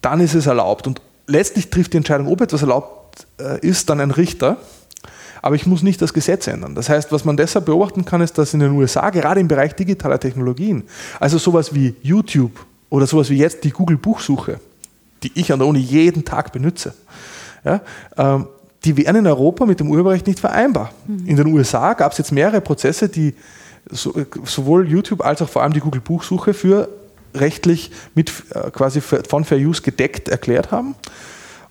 [0.00, 0.86] dann ist es erlaubt.
[0.86, 4.58] Und letztlich trifft die Entscheidung, ob etwas erlaubt äh, ist, dann ein Richter
[5.42, 6.74] aber ich muss nicht das Gesetz ändern.
[6.74, 9.74] Das heißt, was man deshalb beobachten kann, ist, dass in den USA, gerade im Bereich
[9.74, 10.84] digitaler Technologien,
[11.20, 12.52] also sowas wie YouTube
[12.90, 14.60] oder sowas wie jetzt die Google-Buchsuche,
[15.22, 16.94] die ich an der Uni jeden Tag benutze,
[17.64, 17.80] ja,
[18.16, 18.46] ähm,
[18.84, 20.92] die wären in Europa mit dem Urheberrecht nicht vereinbar.
[21.06, 21.26] Mhm.
[21.26, 23.34] In den USA gab es jetzt mehrere Prozesse, die
[23.90, 26.88] so, sowohl YouTube als auch vor allem die Google-Buchsuche für
[27.34, 30.94] rechtlich mit äh, quasi von Fair Use gedeckt erklärt haben.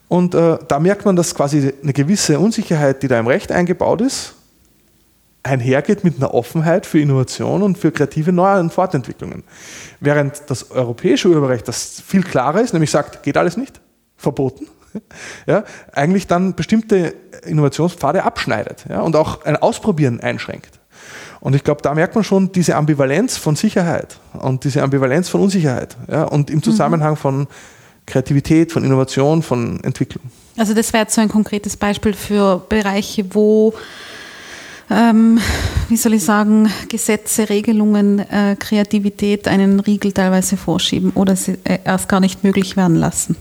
[0.07, 4.01] Und äh, da merkt man, dass quasi eine gewisse Unsicherheit, die da im Recht eingebaut
[4.01, 4.35] ist,
[5.43, 9.43] einhergeht mit einer Offenheit für Innovation und für kreative Neu- und Fortentwicklungen.
[9.99, 13.79] Während das europäische Urheberrecht, das viel klarer ist, nämlich sagt, geht alles nicht,
[14.17, 14.67] verboten,
[15.45, 17.13] ja, eigentlich dann bestimmte
[17.45, 20.76] Innovationspfade abschneidet ja, und auch ein Ausprobieren einschränkt.
[21.39, 25.41] Und ich glaube, da merkt man schon diese Ambivalenz von Sicherheit und diese Ambivalenz von
[25.41, 26.63] Unsicherheit ja, und im mhm.
[26.63, 27.47] Zusammenhang von
[28.05, 30.23] Kreativität, von Innovation, von Entwicklung.
[30.57, 33.73] Also das wäre jetzt so ein konkretes Beispiel für Bereiche, wo
[34.89, 35.39] ähm,
[35.89, 41.79] wie soll ich sagen, Gesetze, Regelungen, äh, Kreativität einen Riegel teilweise vorschieben oder sie äh,
[41.83, 43.35] erst gar nicht möglich werden lassen.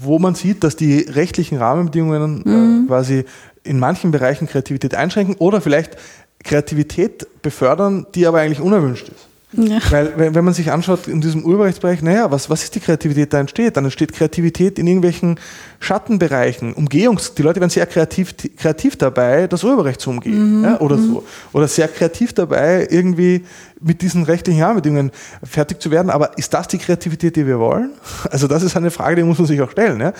[0.00, 2.86] Wo man sieht, dass die rechtlichen Rahmenbedingungen äh, mhm.
[2.88, 3.24] quasi
[3.64, 5.96] in manchen Bereichen Kreativität einschränken oder vielleicht
[6.42, 9.28] Kreativität befördern, die aber eigentlich unerwünscht ist.
[9.54, 9.78] Ja.
[9.90, 13.40] Weil, wenn man sich anschaut in diesem Urheberrechtsbereich, naja, was, was ist die Kreativität, da
[13.40, 13.76] entsteht?
[13.76, 15.38] Dann entsteht Kreativität in irgendwelchen
[15.78, 20.64] Schattenbereichen, Umgehungs-, die Leute werden sehr kreativ, kreativ dabei, das Urheberrecht zu umgehen, mhm.
[20.64, 21.06] ja, oder mhm.
[21.06, 21.24] so.
[21.52, 23.44] Oder sehr kreativ dabei, irgendwie
[23.78, 25.10] mit diesen rechtlichen Rahmenbedingungen
[25.42, 26.08] fertig zu werden.
[26.08, 27.90] Aber ist das die Kreativität, die wir wollen?
[28.30, 30.00] Also das ist eine Frage, die muss man sich auch stellen.
[30.00, 30.14] Ja?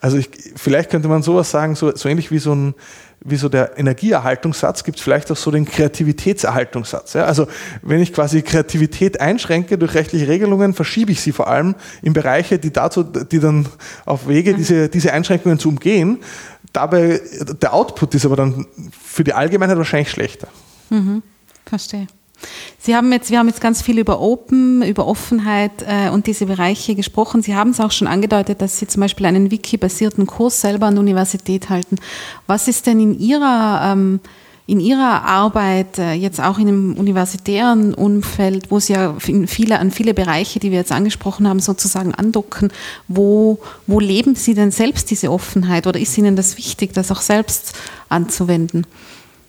[0.00, 2.74] Also ich, vielleicht könnte man sowas sagen, so, so ähnlich wie so ein,
[3.24, 7.14] wie so der Energieerhaltungssatz, gibt es vielleicht auch so den Kreativitätserhaltungssatz.
[7.14, 7.24] Ja?
[7.24, 7.46] Also
[7.82, 12.58] wenn ich quasi Kreativität einschränke durch rechtliche Regelungen, verschiebe ich sie vor allem in Bereiche,
[12.58, 13.66] die dazu, die dann
[14.04, 16.18] auf Wege, diese, diese Einschränkungen zu umgehen.
[16.72, 17.20] Dabei,
[17.60, 18.66] der Output ist aber dann
[19.02, 20.48] für die Allgemeinheit wahrscheinlich schlechter.
[20.90, 21.22] Mhm.
[21.64, 22.06] Verstehe.
[22.78, 26.46] Sie haben jetzt, wir haben jetzt ganz viel über Open, über Offenheit äh, und diese
[26.46, 27.42] Bereiche gesprochen.
[27.42, 30.94] Sie haben es auch schon angedeutet, dass Sie zum Beispiel einen Wiki-basierten Kurs selber an
[30.94, 31.96] der Universität halten.
[32.46, 34.20] Was ist denn in Ihrer, ähm,
[34.66, 39.90] in Ihrer Arbeit, äh, jetzt auch in einem universitären Umfeld, wo Sie ja viele, an
[39.90, 42.72] viele Bereiche, die wir jetzt angesprochen haben, sozusagen andocken,
[43.08, 47.20] wo, wo leben Sie denn selbst diese Offenheit oder ist Ihnen das wichtig, das auch
[47.20, 47.74] selbst
[48.08, 48.86] anzuwenden?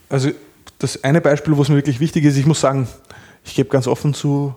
[0.09, 0.31] Also
[0.79, 2.87] das eine Beispiel, wo es mir wirklich wichtig ist, ich muss sagen,
[3.43, 4.55] ich gebe ganz offen zu,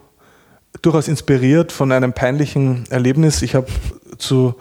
[0.82, 3.42] durchaus inspiriert von einem peinlichen Erlebnis.
[3.42, 3.66] Ich habe
[4.18, 4.54] zu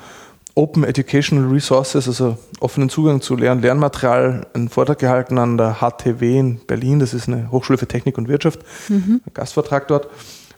[0.55, 5.77] Open Educational Resources, also offenen Zugang zu Lehr- und Lernmaterial, einen Vortrag gehalten an der
[5.79, 6.99] HTW in Berlin.
[6.99, 9.21] Das ist eine Hochschule für Technik und Wirtschaft, mhm.
[9.25, 10.07] ein Gastvortrag dort.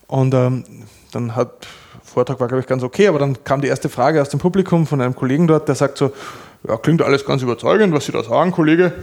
[0.08, 0.64] Und ähm,
[1.12, 1.68] dann hat,
[2.04, 4.88] Vortrag war, glaube ich, ganz okay, aber dann kam die erste Frage aus dem Publikum
[4.88, 6.12] von einem Kollegen dort, der sagt so,
[6.68, 8.94] ja, klingt alles ganz überzeugend, was Sie da sagen, Kollege.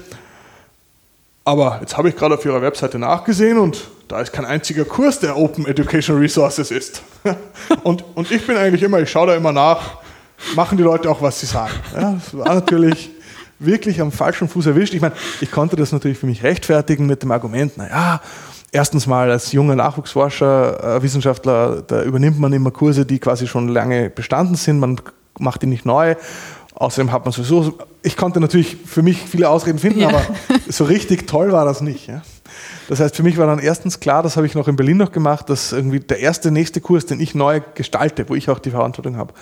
[1.48, 5.18] Aber jetzt habe ich gerade auf Ihrer Webseite nachgesehen und da ist kein einziger Kurs,
[5.18, 7.00] der Open Educational Resources ist.
[7.84, 9.96] und, und ich bin eigentlich immer, ich schaue da immer nach,
[10.54, 11.72] machen die Leute auch, was sie sagen.
[11.94, 13.10] Ja, das war natürlich
[13.58, 14.92] wirklich am falschen Fuß erwischt.
[14.92, 18.20] Ich meine, ich konnte das natürlich für mich rechtfertigen mit dem Argument, naja,
[18.70, 23.68] erstens mal als junger Nachwuchsforscher, äh, Wissenschaftler, da übernimmt man immer Kurse, die quasi schon
[23.68, 25.00] lange bestanden sind, man
[25.38, 26.14] macht die nicht neu
[26.80, 27.74] Außerdem hat man sowieso,
[28.04, 30.10] ich konnte natürlich für mich viele Ausreden finden, ja.
[30.10, 30.22] aber
[30.68, 32.06] so richtig toll war das nicht.
[32.06, 32.22] Ja.
[32.88, 35.10] Das heißt, für mich war dann erstens klar, das habe ich noch in Berlin noch
[35.10, 38.70] gemacht, dass irgendwie der erste nächste Kurs, den ich neu gestalte, wo ich auch die
[38.70, 39.34] Verantwortung habe,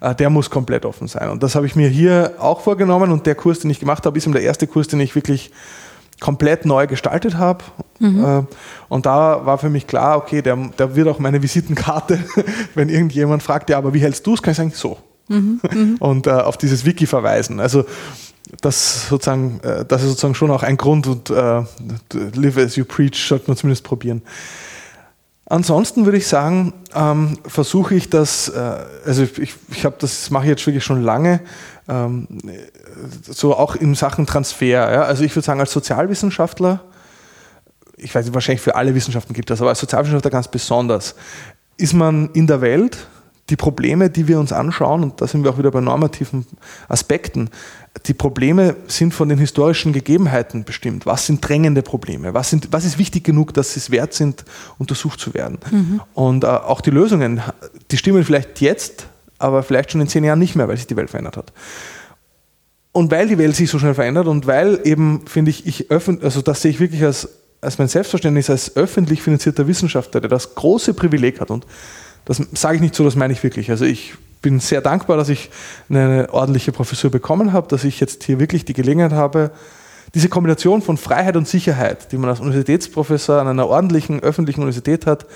[0.00, 1.28] äh, der muss komplett offen sein.
[1.28, 4.16] Und das habe ich mir hier auch vorgenommen und der Kurs, den ich gemacht habe,
[4.16, 5.50] ist eben der erste Kurs, den ich wirklich
[6.20, 7.64] komplett neu gestaltet habe.
[7.98, 8.24] Mhm.
[8.24, 8.42] Äh,
[8.88, 12.18] und da war für mich klar, okay, der, der wird auch meine Visitenkarte,
[12.74, 14.96] wenn irgendjemand fragt, ja, aber wie hältst du es, kann ich sagen, so.
[15.28, 17.60] Mhm, und äh, auf dieses Wiki verweisen.
[17.60, 17.84] Also
[18.60, 21.62] das sozusagen, äh, das ist sozusagen schon auch ein Grund und äh,
[22.34, 24.22] live as you preach sollte man zumindest probieren.
[25.50, 28.60] Ansonsten würde ich sagen, ähm, versuche ich das, äh,
[29.06, 31.40] also ich, ich habe das mache ich jetzt wirklich schon lange,
[31.88, 32.28] ähm,
[33.22, 34.92] so auch in Sachen Transfer.
[34.92, 35.02] Ja?
[35.02, 36.80] Also ich würde sagen, als Sozialwissenschaftler,
[37.96, 41.14] ich weiß nicht, wahrscheinlich für alle Wissenschaften gibt das, aber als Sozialwissenschaftler ganz besonders,
[41.78, 43.08] ist man in der Welt
[43.50, 46.46] die Probleme, die wir uns anschauen, und da sind wir auch wieder bei normativen
[46.88, 47.50] Aspekten,
[48.06, 51.06] die Probleme sind von den historischen Gegebenheiten bestimmt.
[51.06, 52.34] Was sind drängende Probleme?
[52.34, 54.44] Was, sind, was ist wichtig genug, dass sie es wert sind,
[54.78, 55.58] untersucht zu werden?
[55.70, 56.00] Mhm.
[56.14, 57.40] Und äh, auch die Lösungen,
[57.90, 59.06] die stimmen vielleicht jetzt,
[59.38, 61.52] aber vielleicht schon in zehn Jahren nicht mehr, weil sich die Welt verändert hat.
[62.92, 66.24] Und weil die Welt sich so schnell verändert und weil eben, finde ich, ich öffentlich,
[66.24, 67.28] also das sehe ich wirklich als,
[67.60, 71.66] als mein Selbstverständnis als öffentlich finanzierter Wissenschaftler, der das große Privileg hat und
[72.24, 73.70] das sage ich nicht so, das meine ich wirklich.
[73.70, 75.50] Also ich bin sehr dankbar, dass ich
[75.88, 79.50] eine ordentliche Professur bekommen habe, dass ich jetzt hier wirklich die Gelegenheit habe,
[80.14, 85.06] diese Kombination von Freiheit und Sicherheit, die man als Universitätsprofessor an einer ordentlichen öffentlichen Universität
[85.06, 85.26] hat,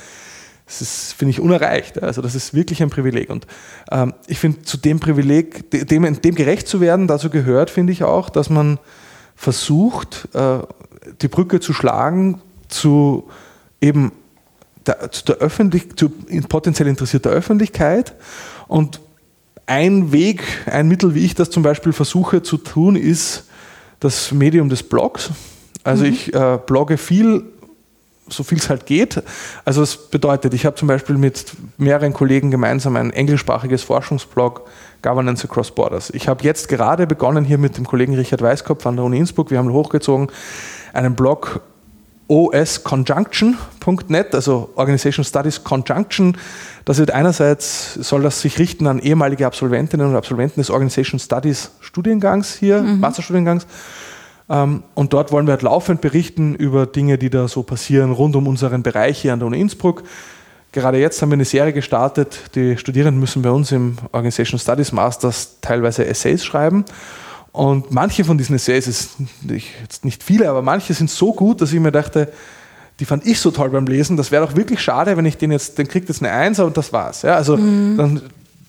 [0.66, 2.03] das ist, finde ich, unerreicht.
[2.03, 3.28] Also das ist wirklich ein Privileg.
[3.28, 3.47] Und
[3.91, 8.05] ähm, ich finde, zu dem Privileg, dem, dem gerecht zu werden, dazu gehört, finde ich
[8.05, 8.78] auch, dass man
[9.37, 10.61] versucht, äh,
[11.20, 13.28] die Brücke zu schlagen zu
[13.80, 14.12] eben
[14.87, 16.11] der, zu der Öffentlich zu
[16.49, 18.14] potenziell interessierter Öffentlichkeit.
[18.68, 19.01] Und
[19.66, 23.45] ein Weg, ein Mittel, wie ich das zum Beispiel versuche zu tun, ist
[24.01, 25.30] das Medium des Blogs.
[25.85, 26.11] Also mhm.
[26.11, 27.45] ich äh, blogge viel,
[28.28, 29.22] so viel es halt geht.
[29.64, 34.68] Also das bedeutet, ich habe zum Beispiel mit mehreren Kollegen gemeinsam ein englischsprachiges Forschungsblog
[35.03, 36.11] Governance Across Borders.
[36.11, 39.51] Ich habe jetzt gerade begonnen hier mit dem Kollegen Richard Weiskopf an der Uni Innsbruck,
[39.51, 40.28] wir haben hochgezogen,
[40.93, 41.61] einen Blog
[42.33, 46.39] osconjunction.net, also Organization Studies Conjunction.
[46.87, 51.72] Das wird einerseits, soll das sich richten an ehemalige Absolventinnen und Absolventen des Organization Studies
[51.80, 53.01] Studiengangs hier, mhm.
[53.01, 53.66] Masterstudiengangs.
[54.49, 58.35] Ähm, und dort wollen wir halt laufend berichten über Dinge, die da so passieren rund
[58.35, 60.03] um unseren Bereich hier an der Uni Innsbruck.
[60.72, 62.55] Gerade jetzt haben wir eine Serie gestartet.
[62.55, 66.87] Die Studierenden müssen bei uns im Organization Studies Masters teilweise Essays schreiben.
[67.53, 69.16] Und manche von diesen Essays, ist
[70.05, 72.32] nicht viele, aber manche sind so gut, dass ich mir dachte,
[72.98, 75.53] die fand ich so toll beim Lesen, das wäre doch wirklich schade, wenn ich den
[75.53, 77.22] jetzt, den kriegt jetzt eine Eins und das war's.
[77.22, 77.96] Ja, also mhm.
[77.96, 78.22] dann,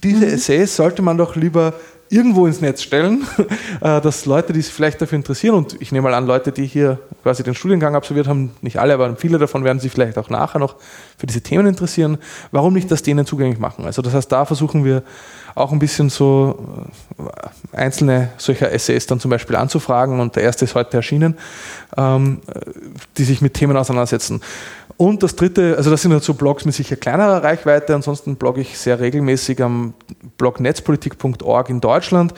[0.04, 0.34] diese mhm.
[0.34, 1.74] Essays sollte man doch lieber
[2.14, 3.26] irgendwo ins Netz stellen,
[3.82, 6.66] äh, dass Leute, die sich vielleicht dafür interessieren, und ich nehme mal an, Leute, die
[6.66, 10.30] hier quasi den Studiengang absolviert haben, nicht alle, aber viele davon werden sich vielleicht auch
[10.30, 10.76] nachher noch
[11.18, 12.18] für diese Themen interessieren,
[12.52, 13.86] warum nicht das denen zugänglich machen?
[13.86, 15.04] Also das heißt, da versuchen wir
[15.56, 16.86] auch ein bisschen so
[17.18, 21.38] äh, einzelne solcher Essays dann zum Beispiel anzufragen und der erste ist heute erschienen,
[21.98, 22.42] ähm,
[23.18, 24.42] die sich mit Themen auseinandersetzen.
[24.98, 28.62] Und das dritte, also das sind halt so Blogs mit sicher kleinerer Reichweite, ansonsten blogge
[28.62, 29.94] ich sehr regelmäßig am
[30.38, 32.34] Blog netzpolitik.org in Deutschland.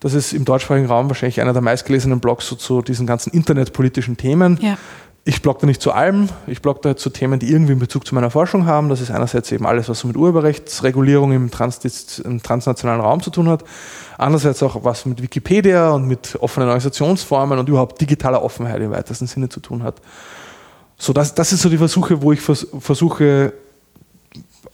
[0.00, 4.16] Das ist im deutschsprachigen Raum wahrscheinlich einer der meistgelesenen Blogs so zu diesen ganzen internetpolitischen
[4.16, 4.58] Themen.
[4.60, 4.76] Ja.
[5.24, 8.04] Ich blogge da nicht zu allem, ich blogge da zu Themen, die irgendwie einen Bezug
[8.04, 8.88] zu meiner Forschung haben.
[8.88, 13.30] Das ist einerseits eben alles, was so mit Urheberrechtsregulierung im, Trans im transnationalen Raum zu
[13.30, 13.62] tun hat.
[14.18, 19.28] Andererseits auch was mit Wikipedia und mit offenen Organisationsformen und überhaupt digitaler Offenheit im weitesten
[19.28, 20.00] Sinne zu tun hat.
[21.02, 23.54] So, das, das sind so die Versuche, wo ich vers versuche,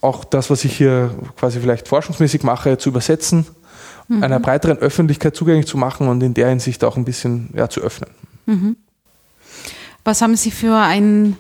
[0.03, 3.47] auch das, was ich hier quasi vielleicht forschungsmäßig mache, zu übersetzen,
[4.09, 4.23] mhm.
[4.23, 7.81] einer breiteren Öffentlichkeit zugänglich zu machen und in der Hinsicht auch ein bisschen ja, zu
[7.81, 8.11] öffnen.
[8.45, 8.77] Mhm.
[10.05, 11.39] Was haben Sie für ein,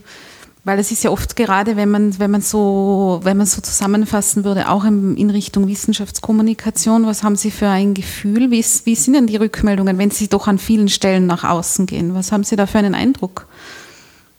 [0.64, 4.42] weil es ist ja oft gerade, wenn man, wenn man so, wenn man so zusammenfassen
[4.42, 8.50] würde, auch in, in Richtung Wissenschaftskommunikation, was haben Sie für ein Gefühl?
[8.50, 12.14] Wie, wie sind denn die Rückmeldungen, wenn Sie doch an vielen Stellen nach außen gehen?
[12.14, 13.46] Was haben Sie da für einen Eindruck?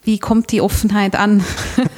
[0.10, 1.44] Wie kommt die Offenheit an?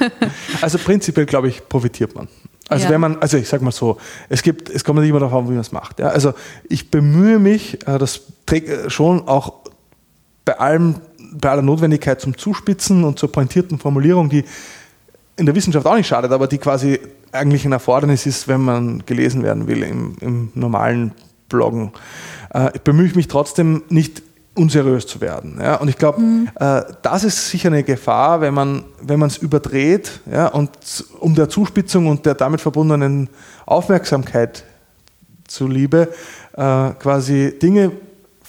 [0.60, 2.28] also prinzipiell, glaube ich, profitiert man.
[2.68, 2.90] Also ja.
[2.90, 3.96] wenn man, also ich sage mal so,
[4.28, 5.98] es gibt, es kommt nicht immer darauf an, wie man es macht.
[5.98, 6.08] Ja?
[6.08, 6.34] Also
[6.68, 9.54] ich bemühe mich, äh, das trägt äh, schon auch
[10.44, 10.96] bei allem,
[11.32, 14.44] bei aller Notwendigkeit zum Zuspitzen und zur pointierten Formulierung, die
[15.36, 17.00] in der Wissenschaft auch nicht schadet, aber die quasi
[17.32, 21.12] eigentlich ein Erfordernis ist, wenn man gelesen werden will im, im normalen
[21.48, 21.92] Bloggen.
[22.50, 24.22] Äh, bemühe ich mich trotzdem nicht
[24.54, 25.58] unseriös zu werden.
[25.60, 25.76] Ja?
[25.76, 26.48] Und ich glaube, mhm.
[26.58, 30.48] äh, das ist sicher eine Gefahr, wenn man wenn es überdreht ja?
[30.48, 30.70] und
[31.20, 33.28] um der Zuspitzung und der damit verbundenen
[33.66, 34.64] Aufmerksamkeit
[35.48, 36.08] zuliebe
[36.52, 37.92] äh, quasi Dinge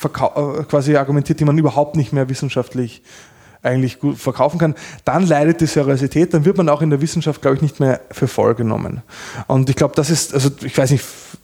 [0.04, 3.02] äh, quasi argumentiert, die man überhaupt nicht mehr wissenschaftlich
[3.64, 7.42] eigentlich gut verkaufen kann, dann leidet die Seriosität, dann wird man auch in der Wissenschaft,
[7.42, 9.02] glaube ich, nicht mehr für voll genommen.
[9.48, 11.04] Und ich glaube, das ist, also ich weiß nicht,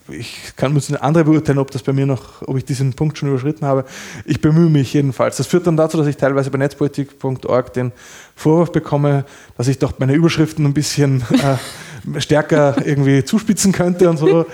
[0.10, 3.18] ich kann muss eine andere beurteilen, ob das bei mir noch, ob ich diesen Punkt
[3.18, 3.86] schon überschritten habe.
[4.26, 5.38] Ich bemühe mich jedenfalls.
[5.38, 7.92] Das führt dann dazu, dass ich teilweise bei netzpolitik.org den
[8.36, 9.26] Vorwurf bekomme,
[9.58, 14.42] dass ich doch meine Überschriften ein bisschen äh, stärker irgendwie zuspitzen könnte und so.
[14.42, 14.46] Äh,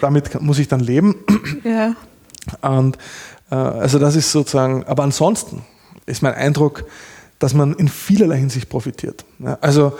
[0.00, 1.16] damit muss ich dann leben.
[1.64, 1.94] Ja.
[2.62, 2.98] Und
[3.50, 5.62] äh, also das ist sozusagen, aber ansonsten
[6.06, 6.84] ist mein Eindruck,
[7.38, 9.24] dass man in vielerlei Hinsicht profitiert.
[9.60, 9.94] Also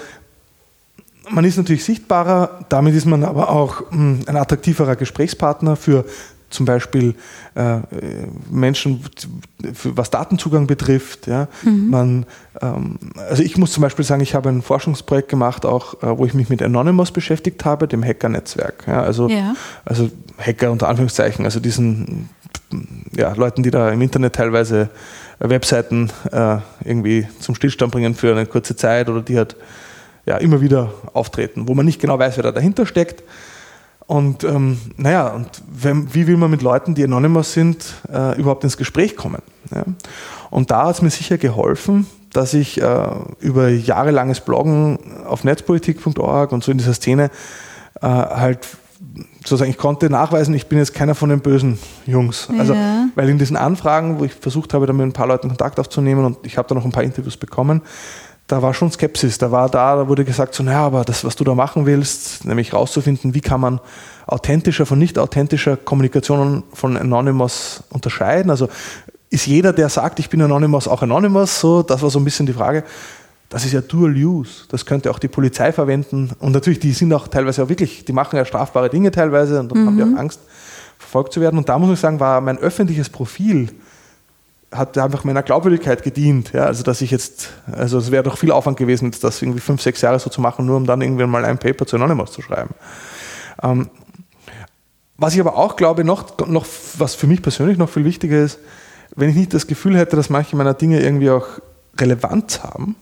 [1.31, 6.05] man ist natürlich sichtbarer, damit ist man aber auch hm, ein attraktiverer Gesprächspartner für
[6.51, 7.15] zum Beispiel
[7.55, 7.79] äh,
[8.51, 9.05] Menschen,
[9.85, 11.29] was Datenzugang betrifft.
[11.29, 11.47] Ja.
[11.63, 11.91] Mhm.
[11.91, 12.27] Man,
[12.61, 12.99] ähm,
[13.29, 16.35] also ich muss zum Beispiel sagen, ich habe ein Forschungsprojekt gemacht, auch äh, wo ich
[16.35, 18.85] mich mit Anonymous beschäftigt habe, dem Hacker-Netzwerk.
[18.89, 19.03] Ja.
[19.03, 19.55] Also, ja.
[19.85, 22.29] also Hacker unter Anführungszeichen, also diesen
[23.17, 24.91] ja, Leuten, die da im Internet teilweise
[25.41, 29.57] Webseiten äh, irgendwie zum Stillstand bringen für eine kurze Zeit oder die halt
[30.27, 33.23] ja, immer wieder auftreten, wo man nicht genau weiß, wer da dahinter steckt.
[34.07, 38.65] Und ähm, naja, und wenn, wie will man mit Leuten, die anonymous sind, äh, überhaupt
[38.65, 39.41] ins Gespräch kommen?
[39.75, 39.85] Ja?
[40.51, 46.53] Und da hat es mir sicher geholfen, dass ich äh, über jahrelanges Bloggen auf netzpolitik.org
[46.53, 47.31] und so in dieser Szene
[48.01, 48.67] äh, halt
[49.41, 52.49] sozusagen, ich konnte nachweisen, ich bin jetzt keiner von den bösen Jungs.
[52.59, 53.09] Also, ja.
[53.15, 56.25] weil in diesen Anfragen, wo ich versucht habe, da mit ein paar Leuten Kontakt aufzunehmen
[56.25, 57.83] und ich habe da noch ein paar Interviews bekommen,
[58.51, 59.39] da war schon Skepsis.
[59.39, 62.45] Da war da, da wurde gesagt, so, naja, aber das, was du da machen willst,
[62.45, 63.81] nämlich rauszufinden, wie kann man
[64.27, 68.51] authentischer von nicht authentischer Kommunikation von Anonymous unterscheiden.
[68.51, 68.69] Also
[69.31, 71.61] ist jeder, der sagt, ich bin Anonymous, auch Anonymous?
[71.61, 72.85] So, das war so ein bisschen die Frage.
[73.51, 74.65] Das ist ja Dual Use.
[74.69, 76.31] Das könnte auch die Polizei verwenden.
[76.39, 79.71] Und natürlich, die sind auch teilweise auch wirklich, die machen ja strafbare Dinge teilweise und
[79.71, 79.87] dann mhm.
[79.87, 80.41] haben die auch Angst,
[80.99, 81.59] verfolgt zu werden.
[81.59, 83.69] Und da muss ich sagen, war mein öffentliches Profil
[84.73, 86.53] hat einfach meiner Glaubwürdigkeit gedient.
[86.53, 86.67] Ja?
[86.67, 90.01] Also, dass ich jetzt, also es wäre doch viel Aufwand gewesen, das irgendwie fünf, sechs
[90.01, 92.71] Jahre so zu machen, nur um dann irgendwann mal ein Paper zu Anonymous zu schreiben.
[93.63, 93.91] Ähm,
[95.17, 96.67] was ich aber auch glaube, noch, noch,
[96.99, 98.59] was für mich persönlich noch viel wichtiger ist,
[99.17, 101.47] wenn ich nicht das Gefühl hätte, dass manche meiner Dinge irgendwie auch
[101.99, 102.95] Relevanz haben,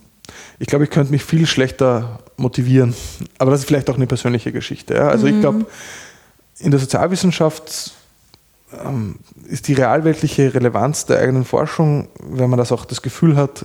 [0.58, 2.94] ich glaube, ich könnte mich viel schlechter motivieren.
[3.38, 4.94] Aber das ist vielleicht auch eine persönliche Geschichte.
[4.94, 5.08] Ja?
[5.08, 5.34] Also mhm.
[5.34, 5.66] ich glaube,
[6.58, 7.92] in der Sozialwissenschaft
[8.84, 9.16] ähm,
[9.46, 13.64] ist die realweltliche Relevanz der eigenen Forschung, wenn man das auch das Gefühl hat,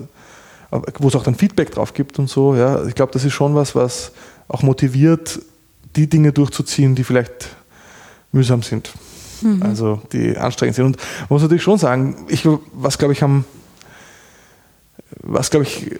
[0.72, 2.56] äh, wo es auch dann Feedback drauf gibt und so.
[2.56, 2.86] Ja?
[2.86, 4.12] Ich glaube, das ist schon was, was
[4.48, 5.40] auch motiviert,
[5.96, 7.56] die Dinge durchzuziehen, die vielleicht
[8.32, 8.92] mühsam sind.
[9.42, 9.64] Mhm.
[9.64, 10.86] Also die anstrengend sind.
[10.86, 13.46] Und man muss natürlich schon sagen, ich, was glaube ich am
[15.22, 15.92] was glaube ich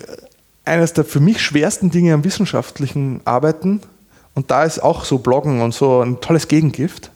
[0.66, 3.82] eines der für mich schwersten Dinge am wissenschaftlichen Arbeiten,
[4.36, 7.12] und da ist auch so Bloggen und so ein tolles Gegengift,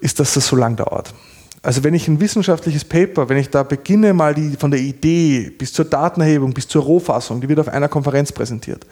[0.00, 1.12] ist, dass das so lang dauert.
[1.62, 5.50] Also wenn ich ein wissenschaftliches Paper, wenn ich da beginne, mal die, von der Idee
[5.50, 8.84] bis zur Datenerhebung, bis zur Rohfassung, die wird auf einer Konferenz präsentiert.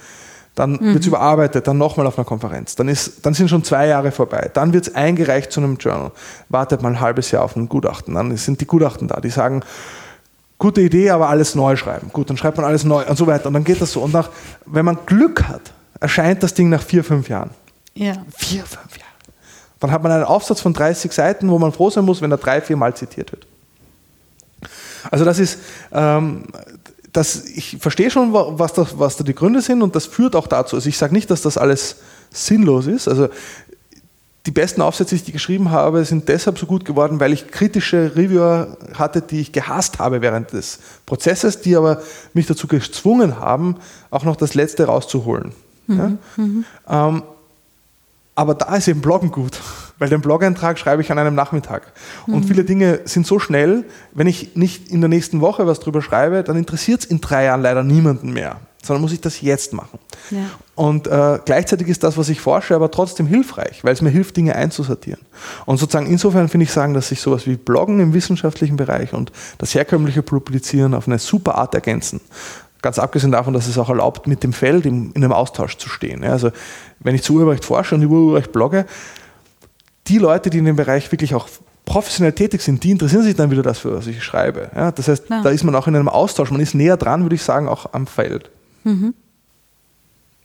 [0.54, 0.92] Dann mhm.
[0.92, 2.76] wird es überarbeitet, dann nochmal auf einer Konferenz.
[2.76, 4.50] Dann, ist, dann sind schon zwei Jahre vorbei.
[4.52, 6.12] Dann wird es eingereicht zu einem Journal.
[6.48, 8.14] Wartet mal ein halbes Jahr auf ein Gutachten.
[8.14, 9.62] Dann sind die Gutachten da, die sagen,
[10.60, 12.10] gute Idee, aber alles neu schreiben.
[12.12, 13.46] Gut, dann schreibt man alles neu und so weiter.
[13.46, 14.02] Und dann geht das so.
[14.02, 14.28] Und nach,
[14.66, 17.50] wenn man Glück hat, erscheint das Ding nach vier, fünf Jahren.
[17.94, 18.12] Ja.
[18.36, 19.10] Vier, fünf Jahre.
[19.80, 22.36] Dann hat man einen Aufsatz von 30 Seiten, wo man froh sein muss, wenn er
[22.36, 23.46] drei, vier Mal zitiert wird.
[25.10, 25.58] Also das ist,
[25.92, 26.44] ähm,
[27.10, 30.46] das, ich verstehe schon, was, das, was da die Gründe sind und das führt auch
[30.46, 30.76] dazu.
[30.76, 31.96] Also ich sage nicht, dass das alles
[32.30, 33.08] sinnlos ist.
[33.08, 33.30] Also
[34.46, 38.12] die besten Aufsätze, die ich geschrieben habe, sind deshalb so gut geworden, weil ich kritische
[38.16, 42.00] Reviewer hatte, die ich gehasst habe während des Prozesses, die aber
[42.32, 43.76] mich dazu gezwungen haben,
[44.10, 45.52] auch noch das Letzte rauszuholen.
[45.86, 45.98] Mhm.
[45.98, 46.12] Ja?
[46.36, 46.64] Mhm.
[46.88, 47.22] Ähm,
[48.34, 49.60] aber da ist eben Bloggen gut,
[49.98, 51.92] weil den Blog-Eintrag schreibe ich an einem Nachmittag.
[52.26, 52.34] Mhm.
[52.34, 56.00] Und viele Dinge sind so schnell, wenn ich nicht in der nächsten Woche was drüber
[56.00, 59.72] schreibe, dann interessiert es in drei Jahren leider niemanden mehr, sondern muss ich das jetzt
[59.72, 59.98] machen.
[60.30, 60.38] Ja.
[60.74, 64.36] Und äh, gleichzeitig ist das, was ich forsche, aber trotzdem hilfreich, weil es mir hilft,
[64.36, 65.20] Dinge einzusortieren.
[65.66, 69.32] Und sozusagen insofern finde ich sagen, dass sich sowas wie Bloggen im wissenschaftlichen Bereich und
[69.58, 72.20] das herkömmliche Publizieren auf eine super Art ergänzen.
[72.82, 75.90] Ganz abgesehen davon, dass es auch erlaubt, mit dem Feld in, in einem Austausch zu
[75.90, 76.24] stehen.
[76.24, 76.50] Also
[77.00, 78.86] wenn ich zu Urheberrecht forsche und über Urheberrecht blogge,
[80.06, 81.48] die Leute, die in dem Bereich wirklich auch
[81.84, 84.70] professionell tätig sind, die interessieren sich dann wieder dafür, was ich schreibe.
[84.74, 85.42] Ja, das heißt, ja.
[85.42, 87.92] da ist man auch in einem Austausch, man ist näher dran, würde ich sagen, auch
[87.92, 88.50] am Feld.
[88.84, 89.14] Mhm.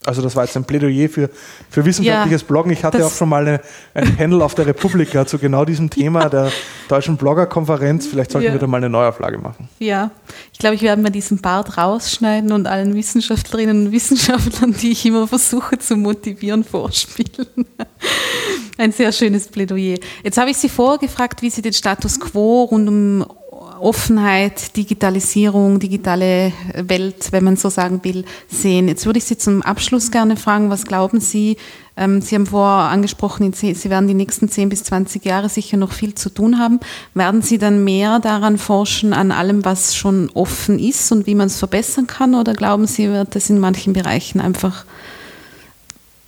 [0.06, 1.30] Also das war jetzt ein Plädoyer für,
[1.70, 2.72] für wissenschaftliches ja, Bloggen.
[2.72, 3.62] Ich hatte auch schon mal eine,
[3.94, 6.52] ein Panel auf der Republika zu genau diesem Thema der
[6.88, 8.06] Deutschen Bloggerkonferenz.
[8.06, 8.54] Vielleicht sollten ja.
[8.54, 9.68] wir da mal eine Neuauflage machen.
[9.80, 10.12] Ja,
[10.54, 15.06] ich glaube, ich werde mir diesen Part rausschneiden und allen Wissenschaftlerinnen und Wissenschaftlern, die ich
[15.06, 17.66] immer versuche zu motivieren, vorspielen.
[18.78, 19.98] Ein sehr schönes Plädoyer.
[20.24, 23.26] Jetzt habe ich Sie vorgefragt, wie Sie den Status quo rund um
[23.86, 28.88] Offenheit, Digitalisierung, digitale Welt, wenn man so sagen will, sehen.
[28.88, 31.58] Jetzt würde ich Sie zum Abschluss gerne fragen, was glauben Sie?
[31.96, 35.92] Ähm, Sie haben vorher angesprochen, Sie werden die nächsten 10 bis 20 Jahre sicher noch
[35.92, 36.80] viel zu tun haben.
[37.14, 41.46] Werden Sie dann mehr daran forschen, an allem, was schon offen ist und wie man
[41.46, 42.34] es verbessern kann?
[42.34, 44.84] Oder glauben Sie, wird es in manchen Bereichen einfach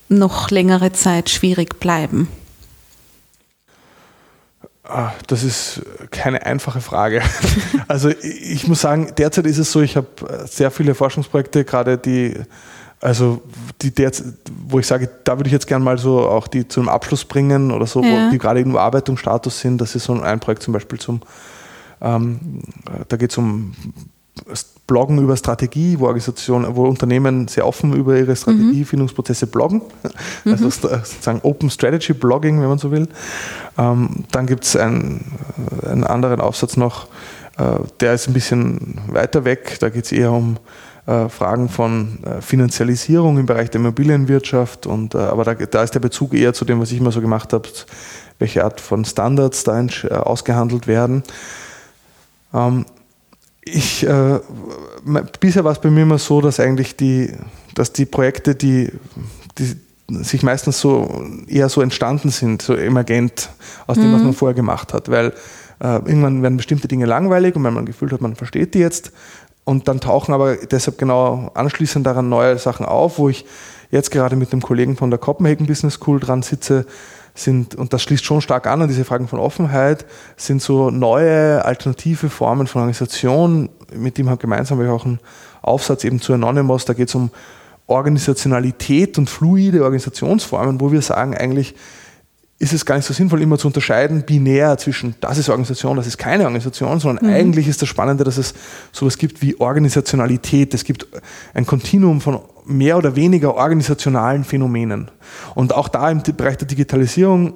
[0.10, 2.28] noch längere Zeit schwierig bleiben?
[4.90, 5.82] Ah, das ist
[6.12, 7.22] keine einfache Frage.
[7.90, 10.08] Also ich muss sagen, derzeit ist es so, ich habe
[10.46, 12.36] sehr viele Forschungsprojekte, gerade die,
[13.00, 13.42] also
[13.82, 14.34] die derzeit,
[14.68, 17.72] wo ich sage, da würde ich jetzt gerne mal so auch die zum Abschluss bringen
[17.72, 18.30] oder so, ja.
[18.30, 19.80] die gerade im Bearbeitungsstatus sind.
[19.80, 21.22] Das ist so ein Projekt zum Beispiel zum,
[22.02, 22.62] ähm,
[23.08, 23.74] da geht es um
[24.88, 29.82] Bloggen über Strategie, wo Organisationen, wo Unternehmen sehr offen über ihre Strategiefindungsprozesse bloggen.
[30.46, 30.52] Mhm.
[30.52, 33.08] Also sozusagen Open Strategy Blogging, wenn man so will.
[33.78, 35.26] Ähm, dann gibt es einen,
[35.86, 37.08] einen, anderen Aufsatz noch,
[37.58, 37.64] äh,
[38.00, 39.78] der ist ein bisschen weiter weg.
[39.82, 40.58] Da geht es eher um
[41.06, 44.86] äh, Fragen von äh, Finanzialisierung im Bereich der Immobilienwirtschaft.
[44.86, 47.22] Und, äh, aber da, da, ist der Bezug eher zu dem, was ich immer so
[47.22, 47.68] gemacht habe,
[48.40, 51.24] welche Art von Standards da äh, ausgehandelt werden.
[52.54, 52.86] Ähm,
[53.68, 54.40] ich, äh,
[55.40, 57.32] bisher war es bei mir immer so, dass eigentlich die,
[57.76, 58.92] dass die Projekte, die,
[59.58, 59.76] die
[60.10, 63.50] sich meistens so eher so entstanden sind, so emergent
[63.88, 64.16] aus dem, mhm.
[64.16, 65.10] was man vorher gemacht hat.
[65.10, 65.34] Weil
[65.80, 69.12] äh, irgendwann werden bestimmte Dinge langweilig und wenn man gefühlt hat, man versteht die jetzt.
[69.64, 73.46] Und dann tauchen aber deshalb genau anschließend daran neue Sachen auf, wo ich
[73.92, 76.86] jetzt gerade mit einem Kollegen von der Copenhagen Business School dran sitze,
[77.40, 80.06] sind, und das schließt schon stark an an diese Fragen von Offenheit,
[80.36, 83.70] sind so neue alternative Formen von Organisation.
[83.94, 85.20] Mit dem gemeinsam habe ich auch einen
[85.62, 87.32] Aufsatz eben zu Anonymous, da geht es um
[87.88, 91.74] Organisationalität und fluide Organisationsformen, wo wir sagen, eigentlich
[92.60, 96.08] ist es gar nicht so sinnvoll, immer zu unterscheiden, binär zwischen das ist Organisation, das
[96.08, 97.34] ist keine Organisation, sondern mhm.
[97.34, 98.56] eigentlich ist das Spannende, dass es
[98.92, 100.74] sowas gibt wie Organisationalität.
[100.74, 101.06] Es gibt
[101.54, 105.12] ein Kontinuum von mehr oder weniger organisationalen Phänomenen.
[105.54, 107.54] Und auch da im Bereich der Digitalisierung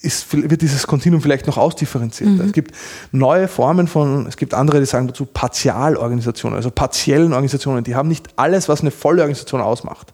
[0.00, 2.30] ist, wird dieses Kontinuum vielleicht noch ausdifferenziert.
[2.30, 2.40] Mhm.
[2.40, 2.72] Es gibt
[3.10, 8.08] neue Formen von, es gibt andere, die sagen dazu Partialorganisationen, also partiellen Organisationen, die haben
[8.08, 10.12] nicht alles, was eine volle Organisation ausmacht.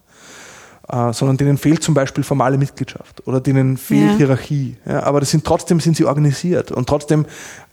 [0.92, 4.16] Äh, sondern denen fehlt zum Beispiel formale Mitgliedschaft oder denen fehlt ja.
[4.18, 4.76] Hierarchie.
[4.84, 7.24] Ja, aber das sind, trotzdem sind sie organisiert und trotzdem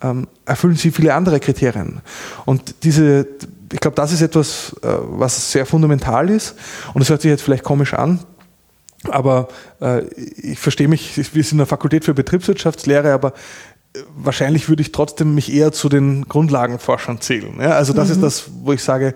[0.02, 2.00] ähm, erfüllen sie viele andere Kriterien.
[2.46, 3.28] Und diese,
[3.74, 6.56] ich glaube, das ist etwas, äh, was sehr fundamental ist
[6.94, 8.20] und das hört sich jetzt vielleicht komisch an,
[9.10, 9.50] aber
[9.82, 10.06] äh,
[10.38, 13.34] ich verstehe mich, wir sind in der Fakultät für Betriebswirtschaftslehre, aber
[13.94, 17.60] äh, wahrscheinlich würde ich trotzdem mich eher zu den Grundlagenforschern zählen.
[17.60, 18.14] Ja, also das mhm.
[18.14, 19.14] ist das, wo ich sage,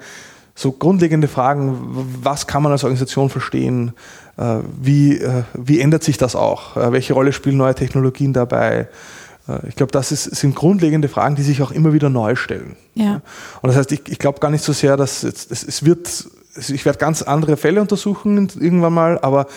[0.55, 1.77] so grundlegende Fragen,
[2.21, 3.93] was kann man als Organisation verstehen,
[4.37, 8.87] äh, wie, äh, wie ändert sich das auch, äh, welche Rolle spielen neue Technologien dabei.
[9.67, 12.77] Ich glaube, das ist, sind grundlegende Fragen, die sich auch immer wieder neu stellen.
[12.95, 13.15] Ja.
[13.61, 16.27] Und das heißt, ich, ich glaube gar nicht so sehr, dass jetzt, es, es wird,
[16.55, 19.47] ich werde ganz andere Fälle untersuchen irgendwann mal, aber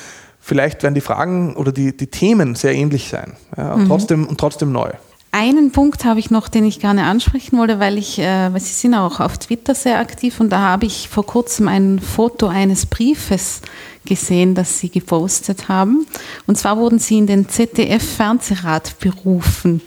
[0.41, 3.89] vielleicht werden die Fragen oder die, die Themen sehr ähnlich sein ja, und, mhm.
[3.89, 4.91] trotzdem, und trotzdem neu.
[5.39, 8.73] Einen Punkt habe ich noch, den ich gerne ansprechen wollte, weil ich, äh, weil Sie
[8.73, 12.87] sind auch auf Twitter sehr aktiv und da habe ich vor kurzem ein Foto eines
[12.87, 13.61] Briefes
[14.07, 16.07] gesehen, das Sie gepostet haben.
[16.47, 19.83] Und zwar wurden Sie in den ZDF-Fernsehrat berufen.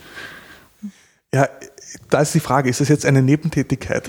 [1.34, 1.50] Ja,
[2.12, 4.08] da ist die Frage, ist das jetzt eine Nebentätigkeit?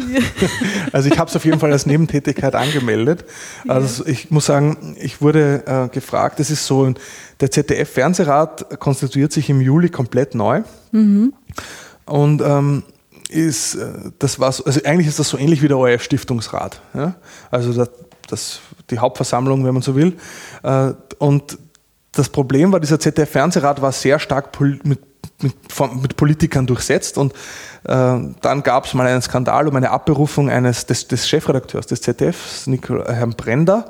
[0.92, 3.24] also ich habe es auf jeden Fall als Nebentätigkeit angemeldet.
[3.66, 6.92] Also ich muss sagen, ich wurde äh, gefragt, das ist so,
[7.40, 10.62] der ZDF-Fernsehrat konstituiert sich im Juli komplett neu.
[10.92, 11.32] Mhm.
[12.06, 12.82] Und ähm,
[13.30, 16.80] ist, äh, das war also eigentlich ist das so ähnlich wie der ORF-Stiftungsrat.
[16.94, 17.14] Ja?
[17.50, 17.90] Also das,
[18.28, 18.60] das,
[18.90, 20.16] die Hauptversammlung, wenn man so will.
[20.62, 21.58] Äh, und
[22.12, 25.00] das Problem war, dieser ZDF-Fernsehrat war sehr stark mit, mit,
[26.02, 27.32] mit Politikern durchsetzt und
[27.84, 32.02] äh, dann gab es mal einen Skandal um eine Abberufung eines, des, des Chefredakteurs des
[32.02, 33.88] ZDFs, Herrn Brender.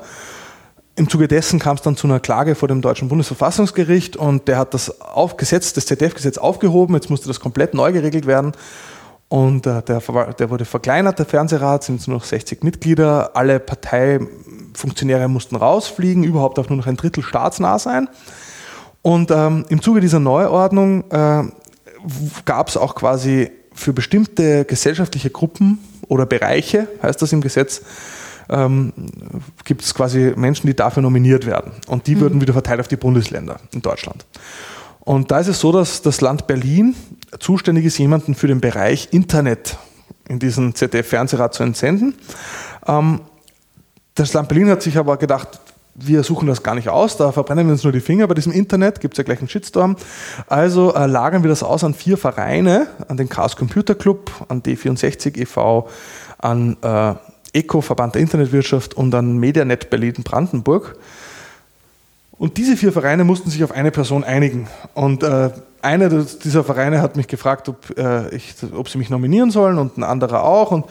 [0.95, 4.57] Im Zuge dessen kam es dann zu einer Klage vor dem deutschen Bundesverfassungsgericht und der
[4.57, 4.93] hat das
[5.37, 6.95] Gesetz, das ZDF-Gesetz aufgehoben.
[6.95, 8.51] Jetzt musste das komplett neu geregelt werden.
[9.29, 13.37] Und äh, der, der, wurde verkleinert, der Fernsehrat, sind nur noch 60 Mitglieder.
[13.37, 18.09] Alle Parteifunktionäre mussten rausfliegen, überhaupt auch nur noch ein Drittel staatsnah sein.
[19.01, 21.43] Und ähm, im Zuge dieser Neuordnung äh,
[22.43, 27.81] gab es auch quasi für bestimmte gesellschaftliche Gruppen oder Bereiche, heißt das im Gesetz,
[28.51, 28.93] ähm,
[29.63, 31.71] gibt es quasi Menschen, die dafür nominiert werden.
[31.87, 32.19] Und die mhm.
[32.19, 34.25] würden wieder verteilt auf die Bundesländer in Deutschland.
[34.99, 36.95] Und da ist es so, dass das Land Berlin
[37.39, 39.77] zuständig ist, jemanden für den Bereich Internet
[40.27, 42.13] in diesen ZDF-Fernsehrat zu entsenden.
[42.85, 43.21] Ähm,
[44.15, 45.59] das Land Berlin hat sich aber gedacht,
[45.95, 48.53] wir suchen das gar nicht aus, da verbrennen wir uns nur die Finger bei diesem
[48.53, 49.97] Internet, gibt es ja gleich einen Shitstorm.
[50.47, 54.61] Also äh, lagern wir das aus an vier Vereine, an den Chaos Computer Club, an
[54.61, 55.89] D64 e.V.,
[56.37, 57.15] an äh,
[57.53, 60.97] ECO, Verband der Internetwirtschaft und an Medianet Berlin-Brandenburg.
[62.37, 64.67] Und diese vier Vereine mussten sich auf eine Person einigen.
[64.93, 65.51] Und äh,
[65.81, 69.97] einer dieser Vereine hat mich gefragt, ob, äh, ich, ob sie mich nominieren sollen und
[69.97, 70.71] ein anderer auch.
[70.71, 70.85] Und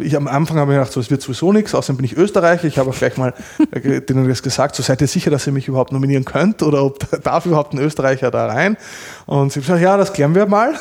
[0.00, 2.66] ich am Anfang habe mir gedacht, so, es wird sowieso nichts, außerdem bin ich Österreicher.
[2.66, 3.32] Ich habe auch gleich mal
[3.70, 6.84] äh, denen das gesagt, so seid ihr sicher, dass ihr mich überhaupt nominieren könnt oder
[6.84, 8.76] ob darf überhaupt ein Österreicher da rein?
[9.24, 10.74] Und sie haben gesagt, ja, das klären wir mal.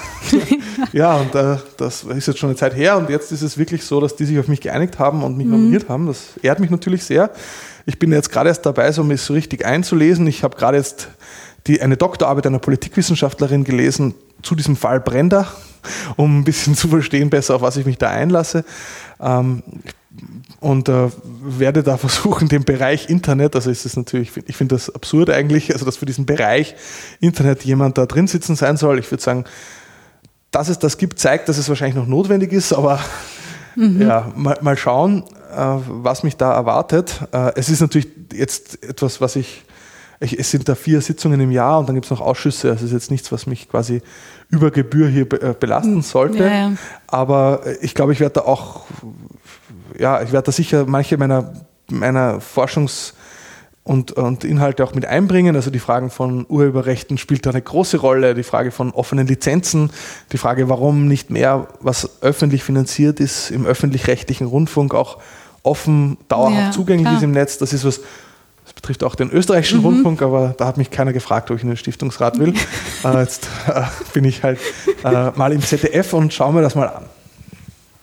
[0.91, 3.85] ja, und äh, das ist jetzt schon eine Zeit her und jetzt ist es wirklich
[3.85, 5.53] so, dass die sich auf mich geeinigt haben und mich mhm.
[5.53, 6.07] nominiert haben.
[6.07, 7.29] Das ehrt mich natürlich sehr.
[7.85, 10.27] Ich bin jetzt gerade erst dabei, so mich so richtig einzulesen.
[10.27, 11.07] Ich habe gerade jetzt
[11.67, 15.47] die, eine Doktorarbeit einer Politikwissenschaftlerin gelesen zu diesem Fall Brenda
[16.15, 18.63] um ein bisschen zu verstehen besser, auf was ich mich da einlasse.
[19.19, 19.63] Ähm,
[20.59, 21.09] und äh,
[21.41, 25.73] werde da versuchen, den Bereich Internet, also ist es natürlich, ich finde das absurd eigentlich,
[25.73, 26.75] also dass für diesen Bereich
[27.19, 28.99] Internet jemand da drin sitzen sein soll.
[28.99, 29.45] Ich würde sagen,
[30.51, 32.99] dass es das gibt, zeigt, dass es wahrscheinlich noch notwendig ist, aber
[33.75, 34.01] mhm.
[34.01, 35.23] ja, mal, mal schauen,
[35.55, 37.21] äh, was mich da erwartet.
[37.31, 39.63] Äh, es ist natürlich jetzt etwas, was ich
[40.23, 42.69] ich, es sind da vier Sitzungen im Jahr und dann gibt es noch Ausschüsse.
[42.69, 44.03] Also es ist jetzt nichts, was mich quasi
[44.51, 46.01] über Gebühr hier äh, belasten hm.
[46.01, 46.43] sollte.
[46.43, 46.71] Ja, ja.
[47.07, 48.85] Aber äh, ich glaube, ich werde da auch,
[49.97, 51.53] ja, ich werde da sicher manche meiner,
[51.89, 53.13] meiner Forschungs-
[53.83, 55.55] und, und Inhalte auch mit einbringen.
[55.55, 59.89] Also die Fragen von Urheberrechten spielt da eine große Rolle, die Frage von offenen Lizenzen,
[60.31, 65.17] die Frage, warum nicht mehr, was öffentlich finanziert ist, im öffentlich-rechtlichen Rundfunk auch
[65.63, 67.17] offen, dauerhaft ja, zugänglich klar.
[67.17, 67.57] ist im Netz.
[67.57, 68.01] Das ist was,
[68.81, 69.85] betrifft auch den österreichischen mhm.
[69.85, 72.53] Rundfunk, aber da hat mich keiner gefragt, ob ich in den Stiftungsrat will.
[73.03, 73.83] äh, jetzt äh,
[74.13, 74.59] bin ich halt
[75.03, 77.05] äh, mal im ZDF und schaue mir das mal an.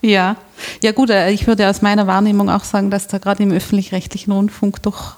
[0.01, 0.37] Ja,
[0.83, 4.33] ja gut, äh, ich würde aus meiner Wahrnehmung auch sagen, dass da gerade im öffentlich-rechtlichen
[4.33, 5.17] Rundfunk doch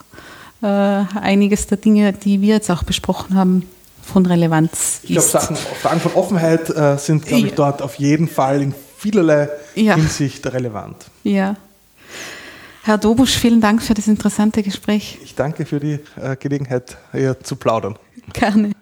[0.63, 3.69] äh, einiges der Dinge, die wir jetzt auch besprochen haben,
[4.03, 5.35] von Relevanz ich ist.
[5.35, 9.49] Ich glaube, Fragen von Offenheit äh, sind, glaube ich, dort auf jeden Fall in vielerlei
[9.75, 9.95] ja.
[9.95, 10.97] Hinsicht relevant.
[11.23, 11.57] Ja.
[12.83, 15.19] Herr Dobusch, vielen Dank für das interessante Gespräch.
[15.23, 17.99] Ich danke für die äh, Gelegenheit, hier zu plaudern.
[18.33, 18.73] Gerne.